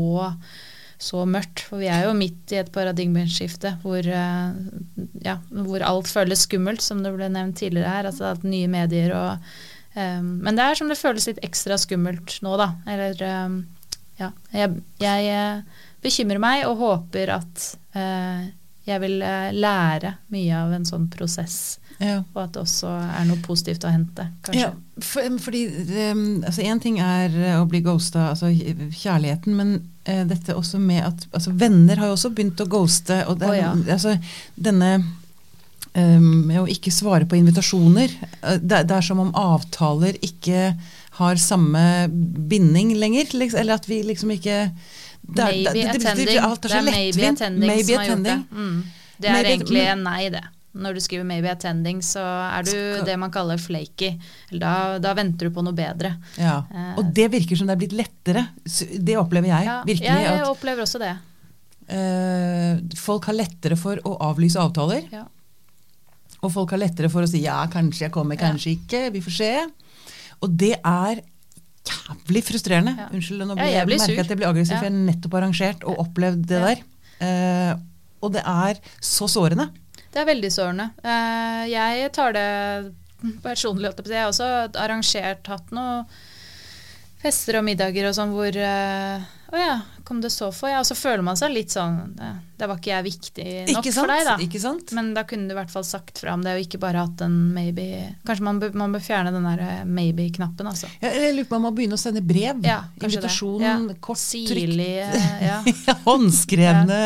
så 1.00 1.24
mørkt. 1.28 1.64
For 1.66 1.80
vi 1.80 1.88
er 1.90 2.04
jo 2.06 2.14
midt 2.16 2.52
i 2.52 2.60
et 2.60 2.70
paradigmeskifte 2.74 3.74
hvor, 3.82 4.04
eh, 4.04 4.60
ja, 5.24 5.38
hvor 5.48 5.84
alt 5.86 6.10
føles 6.12 6.44
skummelt, 6.46 6.84
som 6.84 7.02
det 7.04 7.14
ble 7.16 7.30
nevnt 7.32 7.58
tidligere 7.60 7.94
her. 7.96 8.10
Altså 8.10 8.30
at 8.34 8.46
nye 8.46 8.68
medier 8.70 9.14
og 9.16 9.50
um, 9.96 10.36
Men 10.44 10.56
det 10.58 10.66
er 10.66 10.78
som 10.78 10.92
det 10.92 11.00
føles 11.00 11.26
litt 11.30 11.42
ekstra 11.46 11.80
skummelt 11.80 12.38
nå, 12.44 12.54
da. 12.60 12.72
Eller 12.90 13.24
um, 13.46 13.62
ja. 14.20 14.30
Jeg, 14.52 14.82
jeg 15.00 15.62
bekymrer 16.04 16.42
meg 16.42 16.66
og 16.68 16.80
håper 16.84 17.36
at 17.40 17.68
uh, 17.96 18.48
jeg 18.88 19.00
vil 19.02 19.20
lære 19.20 20.16
mye 20.34 20.56
av 20.56 20.72
en 20.76 20.88
sånn 20.88 21.08
prosess. 21.12 21.79
Ja. 22.00 22.22
Og 22.34 22.38
at 22.42 22.52
det 22.54 22.62
også 22.62 22.88
er 22.88 23.24
noe 23.28 23.36
positivt 23.44 23.84
å 23.84 23.90
hente, 23.92 24.24
kanskje. 24.46 24.60
Ja, 24.62 24.70
for, 25.04 25.26
fordi 25.44 25.66
um, 26.12 26.22
altså 26.48 26.62
Én 26.64 26.80
ting 26.80 26.98
er 27.04 27.28
eh, 27.36 27.56
å 27.60 27.66
bli 27.68 27.82
ghosta, 27.84 28.30
altså 28.32 28.48
kjærligheten, 28.54 29.54
men 29.58 29.74
eh, 30.08 30.22
dette 30.24 30.56
også 30.56 30.80
med 30.80 31.04
at 31.04 31.26
altså 31.36 31.52
Venner 31.60 32.00
har 32.00 32.08
jo 32.08 32.16
også 32.16 32.30
begynt 32.32 32.60
å 32.64 32.68
ghoste. 32.72 33.18
Og 33.28 33.36
det, 33.42 33.50
Å, 33.50 33.56
ja. 33.58 33.72
altså, 33.92 34.14
denne 34.56 34.94
um, 35.92 36.30
med 36.48 36.62
å 36.62 36.66
ikke 36.72 36.92
svare 36.94 37.26
på 37.28 37.36
invitasjoner 37.36 38.08
eh, 38.16 38.56
det, 38.62 38.84
det 38.88 38.96
er 38.96 39.04
som 39.04 39.20
om 39.20 39.32
avtaler 39.36 40.16
ikke 40.24 40.70
har 41.20 41.36
samme 41.42 41.82
binding 42.08 42.94
lenger. 42.96 43.28
Liksom, 43.36 43.60
eller 43.60 43.76
at 43.76 43.88
vi 43.90 44.00
liksom 44.08 44.32
ikke 44.38 44.70
det 45.20 45.42
er- 45.44 45.50
Maybe 45.52 45.72
det- 45.74 45.74
det- 45.74 45.92
det- 45.92 46.06
attending. 46.06 46.38
Er 46.38 46.56
Det 46.56 46.72
er 46.72 46.82
maybe 46.82 47.28
attending 47.28 47.68
Maybe 47.68 47.84
som 47.92 47.98
har 47.98 48.06
gjort 48.08 48.24
det. 48.24 48.32
attending. 48.32 48.46
Mm. 48.56 48.82
Det 49.20 49.28
er 49.28 49.32
Maybe- 49.34 49.50
egentlig 49.52 49.82
en 49.92 50.02
nei, 50.02 50.28
det. 50.30 50.44
Når 50.72 50.94
du 50.94 51.00
skriver 51.00 51.24
'maybe 51.26 51.50
attending', 51.50 51.98
så 52.02 52.20
er 52.22 52.62
du 52.62 53.04
det 53.04 53.18
man 53.18 53.30
kaller 53.30 53.58
flaky. 53.58 54.12
Da, 54.52 54.98
da 54.98 55.14
venter 55.14 55.48
du 55.48 55.50
på 55.50 55.64
noe 55.64 55.72
bedre. 55.74 56.16
Ja. 56.38 56.62
Eh, 56.72 56.94
Og 56.98 57.12
det 57.12 57.30
virker 57.32 57.56
som 57.56 57.66
det 57.66 57.74
er 57.74 57.80
blitt 57.86 57.96
lettere. 57.98 58.48
Det 58.64 59.16
opplever 59.18 59.48
jeg 59.48 59.64
Ja, 59.66 59.82
virkelig. 59.84 60.06
jeg, 60.06 60.40
at 60.40 60.46
opplever 60.46 60.82
også 60.82 60.98
det. 61.00 61.16
Eh, 61.90 62.78
folk 62.96 63.24
har 63.26 63.34
lettere 63.34 63.76
for 63.76 63.96
å 64.06 64.16
avlyse 64.20 64.56
avtaler. 64.62 65.08
Ja. 65.10 65.24
Og 66.42 66.52
folk 66.52 66.70
har 66.70 66.78
lettere 66.78 67.10
for 67.10 67.22
å 67.22 67.28
si 67.28 67.42
ja, 67.42 67.66
kanskje 67.66 68.06
jeg 68.06 68.12
kommer, 68.12 68.38
Ja. 68.38 68.50
kanskje 68.52 68.78
ikke. 68.78 69.10
Vi 69.12 69.20
får 69.20 69.32
se. 69.36 69.66
Og 70.40 70.56
det 70.56 70.76
er 70.84 71.20
jævlig 71.84 72.42
frustrerende. 72.46 72.96
Ja. 72.96 73.08
Unnskyld, 73.12 73.42
nå 73.42 73.48
Ja, 73.48 73.54
blir 73.56 73.64
jeg 73.64 73.74
jeg, 73.74 73.86
blir 73.86 73.98
merker 73.98 74.20
at 74.20 74.28
jeg 74.28 74.38
blir 74.38 74.48
aggressiv, 74.48 74.70
Ja. 74.72 74.78
for 74.78 74.84
jeg 74.86 74.92
har 74.92 75.14
nettopp 75.14 75.34
arrangert 75.34 75.84
og 75.84 75.98
opplevd 75.98 76.46
det 76.46 76.60
Ja. 76.60 76.66
der. 76.74 76.78
Uh, 77.20 77.80
og 78.22 78.32
det 78.32 78.42
er 78.46 78.74
så 79.02 79.26
sårende. 79.28 79.68
Det 80.10 80.22
er 80.22 80.26
veldig 80.30 80.50
sårende. 80.52 80.88
Eh, 81.06 81.64
jeg 81.70 82.10
tar 82.16 82.34
det 82.34 82.48
personlig. 83.44 83.90
holdt 83.90 84.00
Jeg 84.00 84.04
på 84.04 84.08
å 84.08 84.10
si. 84.10 84.16
Jeg 84.16 84.24
har 84.26 84.34
også 84.34 84.82
arrangert, 84.82 85.50
hatt 85.54 85.70
noen 85.76 86.06
fester 87.20 87.58
og 87.60 87.66
middager 87.66 88.06
og 88.08 88.14
sånn 88.16 88.30
hvor 88.32 88.54
eh, 88.56 89.24
Å 89.52 89.58
ja, 89.58 89.74
kom 90.08 90.22
det 90.24 90.30
så 90.32 90.46
for? 90.56 90.70
Ja, 90.72 90.78
og 90.80 90.86
så 90.88 90.94
føler 90.96 91.20
man 91.26 91.36
seg 91.36 91.50
litt 91.52 91.68
sånn 91.74 92.14
Det, 92.16 92.28
Det 92.56 92.68
var 92.70 92.78
ikke 92.80 92.92
jeg 92.94 93.04
viktig 93.10 93.44
nok 93.74 93.82
Ikke 93.84 93.92
for 93.92 94.08
deg, 94.08 94.22
da. 94.24 94.36
Ikke 94.40 94.60
sant? 94.62 94.94
Men 94.96 95.10
da 95.12 95.26
kunne 95.28 95.50
du 95.50 95.52
i 95.52 95.58
hvert 95.58 95.72
fall 95.74 95.84
sagt 95.84 96.22
fra 96.22 96.32
om 96.38 96.46
det, 96.46 96.54
og 96.56 96.64
ikke 96.64 96.80
bare 96.80 97.02
hatt 97.04 97.20
en 97.26 97.34
maybe 97.52 97.84
Kanskje 98.24 98.46
man 98.48 98.62
bør, 98.62 98.72
man 98.86 98.96
bør 98.96 99.04
fjerne 99.04 99.34
den 99.36 99.44
der 99.50 99.60
eh, 99.66 99.82
maybe-knappen, 99.84 100.70
altså. 100.72 100.88
Jeg, 101.02 101.12
jeg 101.26 101.36
lurer 101.36 101.50
på 101.50 101.58
om 101.58 101.66
man 101.66 101.74
må 101.74 101.76
begynne 101.82 101.98
å 101.98 102.00
sende 102.00 102.24
brev. 102.24 102.64
Ja. 102.64 102.78
Invitasjon, 103.04 103.66
Ja. 103.66 103.76
kort 104.00 104.24
trykk. 104.24 104.48
Sirlig, 104.54 104.90
eh, 105.04 105.44
ja. 105.44 105.60
Håndskrevne 106.08 107.02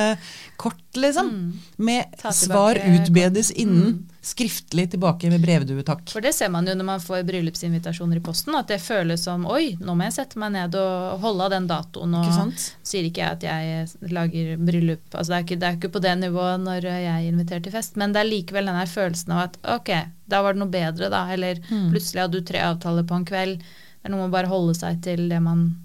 kort, 0.56 0.80
liksom. 0.96 1.28
Mm. 1.30 1.52
Med 1.76 2.04
svar 2.34 2.78
utbedes 2.78 3.50
innen. 3.50 3.94
Mm. 3.94 4.10
Skriftlig 4.24 4.86
tilbake 4.94 5.28
med 5.28 5.42
brevdue, 5.44 5.82
takk. 5.84 6.06
For 6.08 6.24
det 6.24 6.30
ser 6.32 6.48
man 6.48 6.64
jo 6.64 6.72
når 6.78 6.86
man 6.88 7.00
får 7.04 7.26
bryllupsinvitasjoner 7.28 8.16
i 8.16 8.22
posten, 8.24 8.54
at 8.56 8.70
det 8.72 8.78
føles 8.80 9.20
som 9.26 9.44
oi, 9.52 9.74
nå 9.84 9.92
må 9.98 10.06
jeg 10.06 10.14
sette 10.16 10.40
meg 10.40 10.54
ned 10.54 10.78
og 10.80 11.18
holde 11.20 11.44
av 11.44 11.52
den 11.52 11.66
datoen. 11.68 12.14
Og 12.16 12.30
Ikke 12.30 12.64
sier 12.88 13.04
ikke 13.10 13.20
jeg 13.20 13.36
at 13.36 13.44
jeg 13.44 14.12
lager 14.16 14.56
bryllup, 14.64 15.04
altså 15.12 15.34
det 15.34 15.36
er, 15.36 15.44
ikke, 15.44 15.60
det 15.60 15.68
er 15.68 15.76
ikke 15.76 15.92
på 15.98 16.04
det 16.06 16.14
nivået 16.22 16.64
når 16.64 16.88
jeg 16.88 17.28
inviterer 17.34 17.66
til 17.68 17.76
fest, 17.76 17.96
men 18.00 18.16
det 18.16 18.22
er 18.24 18.30
likevel 18.32 18.72
den 18.72 18.80
følelsen 18.96 19.36
av 19.36 19.42
at 19.50 19.58
ok, 19.76 19.92
da 20.32 20.40
var 20.46 20.56
det 20.56 20.62
noe 20.64 20.72
bedre, 20.72 21.10
da. 21.12 21.26
Eller 21.34 21.60
Mm. 21.68 21.90
plutselig 21.92 22.20
hadde 22.24 22.40
du 22.40 22.44
tre 22.48 22.58
avtaler 22.64 23.04
på 23.04 23.14
en 23.20 23.24
kveld. 23.28 23.58
Det 23.60 24.08
er 24.08 24.10
noe 24.12 24.20
med 24.24 24.30
å 24.32 24.36
bare 24.38 24.48
holde 24.50 24.74
seg 24.76 25.02
til 25.04 25.28
det 25.28 25.40
man 25.42 25.76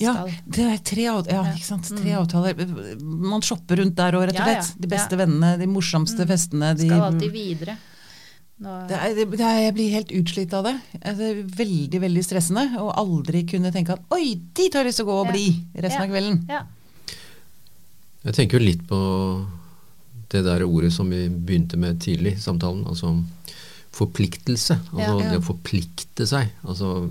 Ja, 0.00 0.14
det 0.48 0.64
er 0.64 0.78
tre, 0.82 1.02
ja, 1.04 1.44
sant? 1.60 1.88
tre 1.92 2.10
Mm. 2.14 2.20
avtaler. 2.22 3.00
Man 3.04 3.40
shopper 3.44 3.76
rundt 3.82 3.94
der 3.96 4.12
òg, 4.16 4.26
rett 4.30 4.40
og 4.40 4.46
slett. 4.48 4.74
De 4.80 4.88
beste 4.88 5.16
vennene, 5.20 5.58
de 5.60 5.66
morsomste 5.66 6.24
Mm. 6.24 6.28
festene. 6.28 6.74
De, 6.76 6.86
Skal 6.88 7.00
alltid 7.12 7.32
videre. 7.32 7.76
Det 8.60 8.92
er, 8.92 9.14
det 9.24 9.40
er, 9.40 9.58
jeg 9.64 9.74
blir 9.74 9.90
helt 9.90 10.10
utslitt 10.12 10.52
av 10.52 10.64
det. 10.64 10.74
Det 10.92 11.20
er 11.30 11.42
veldig 11.44 12.00
veldig 12.00 12.24
stressende. 12.26 12.64
Og 12.80 12.90
aldri 12.96 13.44
kunne 13.48 13.72
tenke 13.72 13.94
at 13.96 14.00
oi, 14.12 14.34
dit 14.52 14.72
har 14.74 14.82
jeg 14.84 14.90
lyst 14.90 15.00
til 15.00 15.06
å 15.06 15.08
gå 15.08 15.20
og 15.24 15.30
bli 15.32 15.46
resten 15.80 16.02
av 16.02 16.08
kvelden. 16.12 16.66
Jeg 18.24 18.34
tenker 18.36 18.58
jo 18.60 18.66
litt 18.66 18.82
på 18.86 18.98
det 20.30 20.44
der 20.44 20.62
ordet 20.66 20.92
som 20.92 21.08
vi 21.10 21.24
begynte 21.28 21.76
med 21.80 21.98
tidlig 22.04 22.34
i 22.36 22.40
samtalen, 22.40 22.84
altså 22.86 23.14
forpliktelse. 23.92 24.76
Altså 24.92 25.20
Ja. 25.20 25.30
det 25.32 25.40
å 25.40 25.46
forplikte 25.48 26.26
seg. 26.26 26.50
Altså 26.64 27.08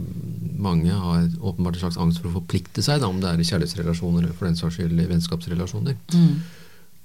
Mange 0.59 0.91
har 0.91 1.27
åpenbart 1.41 1.75
en 1.75 1.83
slags 1.83 1.97
angst 1.97 2.19
for 2.21 2.29
å 2.29 2.41
forplikte 2.41 2.81
seg, 2.83 2.99
da, 3.01 3.07
om 3.07 3.19
det 3.21 3.29
er 3.29 3.39
i 3.39 3.47
kjærlighetsrelasjoner 3.47 4.23
eller 4.23 4.33
for 4.33 4.45
den 4.47 4.55
saks 4.55 4.75
skyld 4.75 4.99
i 4.99 5.07
vennskapsrelasjoner. 5.07 5.95
Mm. 6.13 6.41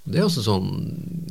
Det 0.05 0.19
er 0.19 0.25
også 0.27 0.43
sånn, 0.45 0.67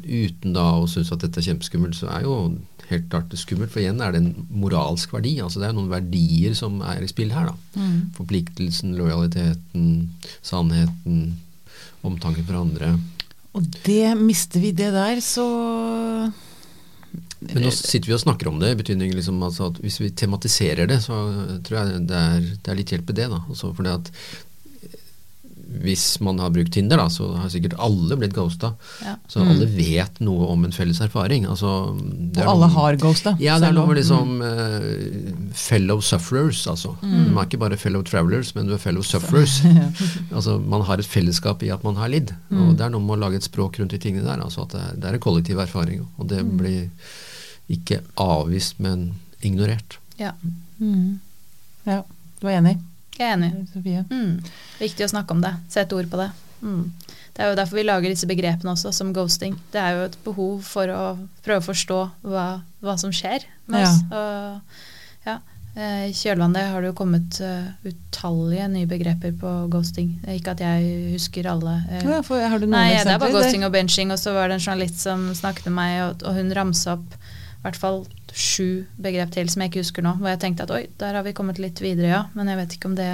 uten 0.02 0.52
da 0.52 0.64
å 0.80 0.86
synes 0.90 1.12
at 1.12 1.20
dette 1.20 1.38
er 1.38 1.46
kjempeskummelt, 1.54 1.94
så 1.94 2.08
er 2.10 2.22
jo 2.24 2.58
helt 2.88 3.08
klart 3.08 3.28
det 3.30 3.38
skummelt. 3.38 3.70
For 3.70 3.80
igjen 3.80 4.00
er 4.02 4.12
det 4.12 4.20
en 4.22 4.46
moralsk 4.50 5.12
verdi. 5.12 5.36
altså 5.40 5.60
Det 5.60 5.68
er 5.68 5.76
noen 5.76 5.88
verdier 5.92 6.54
som 6.58 6.80
er 6.82 7.02
i 7.02 7.06
spill 7.06 7.30
her. 7.30 7.46
da. 7.46 7.80
Mm. 7.80 8.10
Forpliktelsen, 8.16 8.96
lojaliteten, 8.98 10.10
sannheten, 10.42 11.34
omtanken 12.02 12.44
for 12.44 12.54
andre. 12.64 12.98
Og 13.54 13.62
det 13.84 14.16
mister 14.18 14.58
vi 14.60 14.72
det 14.72 14.90
der, 14.92 15.20
så 15.22 15.44
Men 17.44 17.66
nå 17.66 17.70
sitter 17.74 18.08
vi 18.08 18.16
og 18.16 18.22
snakker 18.22 18.48
om 18.50 18.58
det, 18.62 18.72
i 18.72 18.78
betydning 18.80 19.12
liksom 19.14 19.42
altså 19.44 19.68
at 19.72 19.78
hvis 19.84 20.00
vi 20.00 20.10
tematiserer 20.16 20.88
det, 20.90 21.00
så 21.04 21.18
tror 21.66 21.78
jeg 21.80 22.02
det 22.08 22.18
er, 22.18 22.50
det 22.56 22.72
er 22.72 22.78
litt 22.78 22.94
hjelp 22.94 23.12
i 23.12 23.16
det. 23.20 23.28
da, 23.32 23.42
altså 23.48 23.72
fordi 23.76 23.92
at 23.92 24.10
hvis 25.82 26.20
man 26.20 26.38
har 26.38 26.50
brukt 26.54 26.72
Tinder, 26.72 26.96
da, 27.00 27.08
så 27.10 27.32
har 27.36 27.48
sikkert 27.52 27.74
alle 27.82 28.16
blitt 28.20 28.34
ghosta. 28.36 28.74
Ja. 29.02 29.14
Så 29.28 29.40
alle 29.42 29.66
vet 29.66 30.20
noe 30.24 30.46
om 30.52 30.64
en 30.64 30.72
felles 30.72 31.00
erfaring. 31.04 31.46
Altså, 31.50 31.70
det 31.98 32.42
er 32.42 32.46
Og 32.46 32.52
alle 32.54 32.68
noen, 32.68 32.76
har 32.76 32.96
ghosta. 33.02 33.32
Ja, 33.42 33.58
det 33.58 33.68
er 33.68 33.76
noe 33.76 33.86
med 33.90 33.98
liksom 33.98 34.36
eh, 34.44 35.32
fellow 35.58 36.00
sufferers, 36.04 36.62
altså. 36.70 36.94
Mm. 37.02 37.32
Man 37.34 37.42
er 37.42 37.48
ikke 37.48 37.62
bare 37.64 37.76
fellow 37.80 38.02
travelers, 38.06 38.54
men 38.54 38.66
du 38.70 38.74
er 38.76 38.82
fellow 38.82 39.02
sufferers. 39.02 39.58
altså, 40.36 40.58
man 40.62 40.86
har 40.86 41.02
et 41.02 41.10
fellesskap 41.10 41.62
i 41.66 41.72
at 41.74 41.82
man 41.84 41.96
har 42.00 42.12
lidd. 42.12 42.32
Mm. 42.50 42.62
Og 42.68 42.76
det 42.78 42.86
er 42.86 42.94
noe 42.94 43.02
med 43.04 43.16
å 43.18 43.22
lage 43.26 43.40
et 43.42 43.48
språk 43.50 43.80
rundt 43.80 43.92
de 43.96 43.98
tingene 44.02 44.24
der. 44.26 44.40
Altså 44.44 44.62
at 44.66 44.74
det 44.76 44.82
er, 44.86 44.96
det 45.00 45.10
er 45.10 45.18
en 45.18 45.24
kollektiv 45.26 45.58
erfaring. 45.64 46.06
Og 46.18 46.28
det 46.30 46.42
Mm. 46.44 46.56
blir 46.58 46.90
ikke 47.74 48.02
avvist, 48.20 48.78
men 48.78 49.14
ignorert. 49.42 49.98
Ja, 50.18 50.32
Mm. 50.80 51.20
Ja, 51.86 52.02
du 52.40 52.46
er 52.48 52.56
enig, 52.58 52.78
jeg 53.18 53.28
er 53.30 53.36
enig. 53.36 53.52
Sofie? 53.72 54.04
Mm. 54.10 54.38
Viktig 54.80 55.06
å 55.06 55.12
snakke 55.12 55.36
om 55.36 55.40
det. 55.44 55.52
Sette 55.70 55.94
ord 55.98 56.08
på 56.10 56.18
det. 56.20 56.30
Mm. 56.64 56.84
Det 57.34 57.42
er 57.42 57.48
jo 57.50 57.56
derfor 57.58 57.78
vi 57.80 57.82
lager 57.86 58.12
disse 58.12 58.28
begrepene 58.30 58.72
også, 58.76 58.92
som 58.94 59.12
ghosting. 59.14 59.56
Det 59.74 59.80
er 59.82 59.96
jo 59.96 60.04
et 60.06 60.18
behov 60.24 60.60
for 60.66 60.90
å 60.94 61.00
prøve 61.42 61.58
å 61.62 61.66
forstå 61.66 61.98
hva, 62.30 62.44
hva 62.84 62.94
som 63.00 63.10
skjer 63.14 63.42
med 63.66 63.82
Ja. 63.82 63.90
Og, 64.14 64.78
ja. 65.26 65.34
eh, 65.74 66.04
I 66.10 66.14
kjølvannet 66.14 66.70
har 66.70 66.84
det 66.84 66.92
jo 66.92 66.96
kommet 67.00 67.40
eh, 67.42 67.72
utallige 67.90 68.68
nye 68.70 68.86
begreper 68.86 69.34
på 69.40 69.54
ghosting. 69.72 70.12
Ikke 70.30 70.54
at 70.54 70.62
jeg 70.62 71.10
husker 71.16 71.50
alle. 71.50 71.74
eh. 71.90 72.06
Ja, 72.06 72.20
for, 72.22 72.38
har 72.38 72.58
du 72.62 72.68
noen 72.68 72.76
Nei, 72.78 73.02
det 73.02 73.16
er 73.16 73.18
bare 73.22 73.34
ghosting 73.34 73.66
og 73.66 73.74
benching, 73.74 74.14
og 74.14 74.22
så 74.22 74.34
var 74.36 74.48
det 74.52 74.60
en 74.60 74.66
journalist 74.68 75.02
som 75.02 75.26
snakket 75.34 75.66
med 75.72 75.78
meg, 75.80 75.96
og, 76.06 76.22
og 76.28 76.38
hun 76.38 76.54
ramsa 76.54 76.94
opp 77.00 77.18
hvert 77.64 77.80
fall 77.80 78.02
sju 78.34 78.84
begrep 79.00 79.32
til 79.34 79.48
som 79.50 79.62
jeg 79.62 79.72
ikke 79.72 79.84
husker 79.84 80.04
nå, 80.04 80.16
hvor 80.20 80.32
jeg 80.32 80.42
tenkte 80.42 80.66
at 80.66 80.74
oi, 80.74 80.84
der 81.00 81.16
har 81.16 81.26
vi 81.26 81.34
kommet 81.36 81.60
litt 81.62 81.80
videre, 81.82 82.10
ja. 82.10 82.22
Men 82.36 82.50
jeg 82.50 82.60
vet 82.60 82.76
ikke 82.76 82.90
om 82.90 82.96
det 82.98 83.10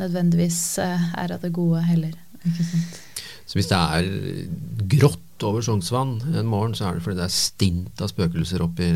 nødvendigvis 0.00 0.60
eh, 0.82 1.10
er 1.22 1.36
av 1.36 1.44
det 1.44 1.52
gode 1.54 1.82
heller. 1.86 2.14
Så 3.44 3.58
hvis 3.58 3.70
det 3.70 3.78
er 3.78 4.08
grått 4.96 5.44
over 5.44 5.64
Sognsvann 5.64 6.16
en 6.34 6.48
morgen, 6.48 6.74
så 6.76 6.88
er 6.88 6.96
det 6.96 7.04
fordi 7.04 7.18
det 7.18 7.26
er 7.26 7.34
stint 7.34 8.02
av 8.02 8.10
spøkelser 8.10 8.62
oppi 8.64 8.88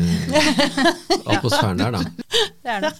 atmosfæren 1.33 1.81
der, 1.81 1.99
da. 1.99 2.03
Det 2.63 2.75
er 2.75 2.83
det. 2.83 2.91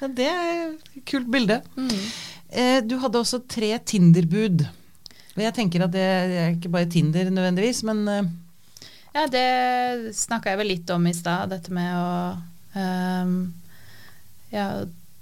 Ja, 0.00 0.08
det 0.08 0.28
er 0.28 0.52
et 0.62 1.02
kult 1.08 1.26
bilde. 1.32 1.58
Mm. 1.76 1.90
Eh, 2.48 2.78
du 2.86 2.96
hadde 3.02 3.20
også 3.20 3.42
tre 3.50 3.74
Tinder-bud. 3.84 4.64
Jeg 5.40 5.54
tenker 5.56 5.84
at 5.84 5.92
det 5.92 6.04
er 6.04 6.54
ikke 6.54 6.70
bare 6.72 6.88
Tinder 6.92 7.28
nødvendigvis, 7.32 7.82
men 7.88 8.00
eh, 8.08 8.30
Ja, 9.12 9.26
det 9.28 10.14
snakka 10.16 10.50
jeg 10.54 10.58
vel 10.62 10.70
litt 10.72 10.90
om 10.94 11.06
i 11.06 11.12
stad, 11.14 11.50
dette 11.52 11.72
med 11.74 11.90
å 11.92 12.36
um, 12.80 13.34
ja, 14.52 14.66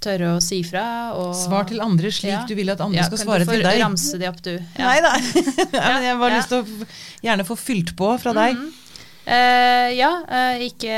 tørre 0.00 0.34
å 0.36 0.40
si 0.42 0.60
fra 0.64 0.84
og 1.18 1.32
svar 1.36 1.66
til 1.68 1.82
andre 1.84 2.10
slik 2.14 2.32
Ja. 2.32 2.42
du 2.48 2.54
vil 2.56 2.70
at 2.72 2.80
andre 2.80 3.00
Ja, 3.02 3.06
skal 3.08 3.18
kan 3.18 3.42
du 3.42 3.50
få 3.50 3.58
ramse 3.82 4.18
de 4.20 4.28
opp, 4.30 4.38
du? 4.46 4.52
Ja. 4.78 4.86
Nei 4.86 5.00
da. 5.04 5.14
jeg 5.72 6.06
har 6.06 6.20
bare 6.22 6.38
lyst 6.38 6.52
til 6.52 6.62
å 6.62 6.86
gjerne 7.26 7.46
få 7.48 7.56
fylt 7.58 7.92
på 7.98 8.12
fra 8.22 8.32
deg. 8.32 8.56
Mm 8.56 8.62
-hmm. 8.64 8.76
uh, 9.26 9.88
ja, 9.98 10.12
uh, 10.30 10.62
ikke, 10.64 10.96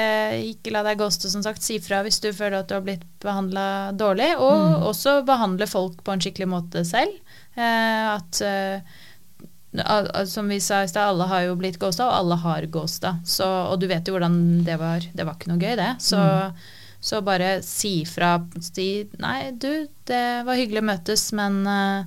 ikke 0.52 0.72
la 0.76 0.82
deg 0.82 0.98
ghoste, 0.98 1.30
som 1.30 1.42
sagt. 1.42 1.62
Si 1.62 1.80
fra 1.80 2.02
hvis 2.02 2.20
du 2.20 2.32
føler 2.32 2.60
at 2.60 2.68
du 2.68 2.74
har 2.74 2.84
blitt 2.84 3.04
behandla 3.20 3.92
dårlig. 3.92 4.36
Og 4.38 4.52
Mm. 4.52 4.82
også 4.92 5.22
behandle 5.24 5.66
folk 5.66 6.04
på 6.04 6.12
en 6.12 6.20
skikkelig 6.20 6.48
måte 6.48 6.84
selv. 6.84 7.12
Uh, 7.56 8.16
at 8.16 8.40
Som 10.28 10.48
vi 10.52 10.58
sa 10.60 10.82
i 10.84 10.88
stad, 10.88 11.08
alle 11.14 11.24
har 11.30 11.46
jo 11.46 11.54
blitt 11.56 11.78
ghosta, 11.80 12.04
og 12.06 12.12
alle 12.18 12.36
har 12.42 12.66
ghosta. 12.68 13.14
Så, 13.24 13.46
og 13.72 13.80
du 13.80 13.86
vet 13.88 14.04
jo 14.08 14.12
hvordan 14.18 14.64
det 14.66 14.76
var. 14.80 15.00
Det 15.14 15.24
var 15.24 15.38
ikke 15.38 15.48
noe 15.52 15.62
gøy, 15.62 15.76
det. 15.80 15.90
Så, 16.04 16.20
så 17.00 17.22
bare 17.24 17.62
si 17.64 18.04
fra. 18.04 18.34
Si 18.60 19.08
nei, 19.22 19.50
du, 19.56 19.86
det 20.10 20.24
var 20.44 20.58
hyggelig 20.60 20.82
å 20.84 20.88
møtes, 20.90 21.24
men 21.38 21.62
eh, 21.66 22.04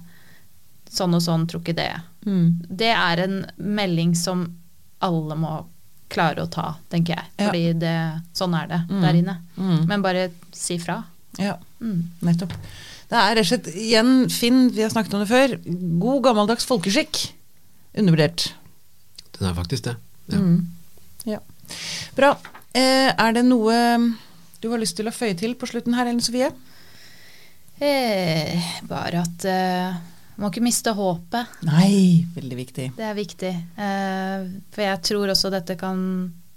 sånn 0.94 1.18
og 1.18 1.24
sånn 1.26 1.48
tror 1.50 1.64
ikke 1.66 1.78
det. 1.82 1.90
Mm. 2.26 2.62
Det 2.70 2.92
er 2.94 3.24
en 3.26 3.40
melding 3.58 4.14
som 4.18 4.46
alle 5.06 5.36
må 5.38 5.56
klare 6.14 6.46
å 6.46 6.50
ta, 6.54 6.76
tenker 6.94 7.18
jeg. 7.18 7.26
Ja. 7.42 7.48
Fordi 7.50 7.64
det, 7.82 7.96
sånn 8.38 8.54
er 8.62 8.68
det 8.70 8.82
Mm. 8.90 9.02
der 9.02 9.18
inne. 9.24 9.36
Mm. 9.58 9.88
Men 9.90 10.02
bare 10.06 10.28
si 10.54 10.78
fra. 10.80 11.02
Ja, 11.42 11.58
Mm. 11.82 12.12
nettopp. 12.22 12.54
Det 13.10 13.18
er 13.20 13.36
rett 13.36 13.42
og 13.42 13.50
slett 13.50 13.68
igjen, 13.76 14.30
Finn, 14.32 14.70
vi 14.74 14.82
har 14.82 14.90
snakket 14.94 15.14
om 15.18 15.20
det 15.26 15.30
før, 15.30 15.58
god 16.00 16.24
gammeldags 16.24 16.66
folkeskikk. 16.66 17.32
Undervurdert. 17.96 18.50
Den 19.38 19.50
er 19.50 19.58
faktisk 19.58 19.88
det. 19.88 19.96
Ja. 20.32 20.40
Mm. 20.40 20.68
Ja. 21.26 21.40
Bra. 22.16 22.36
Eh, 22.76 23.12
er 23.12 23.36
det 23.36 23.46
noe 23.48 23.76
du 24.62 24.72
har 24.72 24.82
lyst 24.82 24.98
til 24.98 25.08
å 25.10 25.14
føye 25.16 25.36
til 25.38 25.56
på 25.60 25.68
slutten 25.70 25.96
her, 25.98 26.08
Ellen 26.10 26.24
Sofie? 26.24 26.50
Eh, 27.80 28.68
bare 28.88 29.20
at 29.26 29.46
eh, 29.52 29.96
Må 30.40 30.48
ikke 30.52 30.64
miste 30.64 30.92
håpet. 30.96 31.60
Nei, 31.68 32.26
veldig 32.36 32.58
viktig. 32.60 32.90
Det 32.96 33.06
er 33.08 33.16
viktig. 33.18 33.52
Eh, 33.80 34.46
for 34.76 34.84
jeg 34.84 35.04
tror 35.12 35.32
også 35.32 35.52
dette 35.54 35.76
kan 35.80 36.00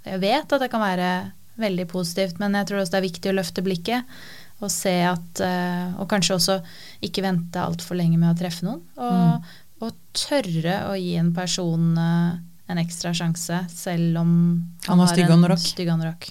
Jeg 0.07 0.23
vet 0.23 0.55
at 0.55 0.63
det 0.63 0.71
kan 0.73 0.83
være 0.83 1.11
veldig 1.59 1.89
positivt, 1.91 2.39
men 2.39 2.55
jeg 2.55 2.69
tror 2.71 2.83
også 2.83 2.95
det 2.95 3.01
er 3.01 3.09
viktig 3.09 3.33
å 3.33 3.39
løfte 3.39 3.65
blikket 3.67 4.19
og 4.59 4.71
se 4.75 4.95
at 5.07 5.43
eh, 5.45 5.99
Og 5.99 6.09
kanskje 6.11 6.35
også 6.39 6.59
ikke 7.07 7.23
vente 7.23 7.63
altfor 7.63 7.99
lenge 7.99 8.19
med 8.19 8.33
å 8.33 8.39
treffe 8.39 8.67
noen. 8.67 8.81
Og, 8.99 9.53
og 9.85 9.95
tørre 10.17 10.81
å 10.91 10.95
gi 10.99 11.15
en 11.21 11.33
person 11.37 11.93
eh, 11.99 12.39
en 12.69 12.79
ekstra 12.83 13.15
sjanse, 13.17 13.63
selv 13.73 14.19
om 14.21 14.33
Han 14.87 15.01
har 15.01 15.13
stygg 15.15 15.31
anorakk. 15.33 15.63
stygg 15.63 15.89
anorakk. 15.89 16.29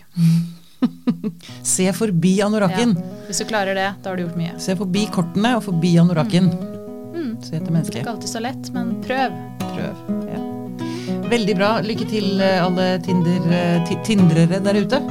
Se 1.66 1.88
forbi 1.93 2.36
anorakken. 2.45 2.93
Ja. 2.93 3.26
Hvis 3.28 3.41
du 3.41 3.48
klarer 3.50 3.74
det, 3.74 3.88
da 4.04 4.12
har 4.12 4.18
du 4.20 4.28
gjort 4.28 4.38
mye. 4.38 4.54
Se 4.62 4.76
forbi 4.78 5.08
kortene 5.14 5.56
og 5.58 5.66
forbi 5.66 5.95
anorakken. 5.98 6.52
Mm. 7.16 7.32
Se 7.41 7.58
etter 7.58 7.74
mennesket. 7.74 8.04
Ikke 8.04 8.14
alltid 8.14 8.30
så 8.36 8.43
lett, 8.45 8.72
men 8.78 8.93
prøv. 9.02 9.34
Prøv. 9.66 10.06
Ja. 10.30 10.43
Veldig 11.32 11.58
bra. 11.58 11.74
Lykke 11.82 12.08
til 12.14 12.38
eh, 12.38 12.62
alle 12.62 12.89
tinder, 13.04 13.52
eh, 13.58 13.93
tindrere 14.06 14.62
der 14.62 14.84
ute. 14.86 15.02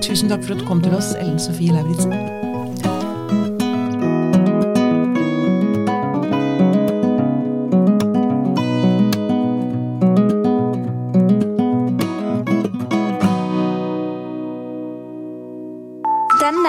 Tusen 0.00 0.32
takk 0.32 0.46
for 0.46 0.56
at 0.56 0.64
du 0.64 0.68
kom 0.68 0.80
til 0.80 0.96
oss, 0.96 1.12
Ellen 1.20 1.40
Sofie 1.42 1.76
Lauritzen. 1.76 2.39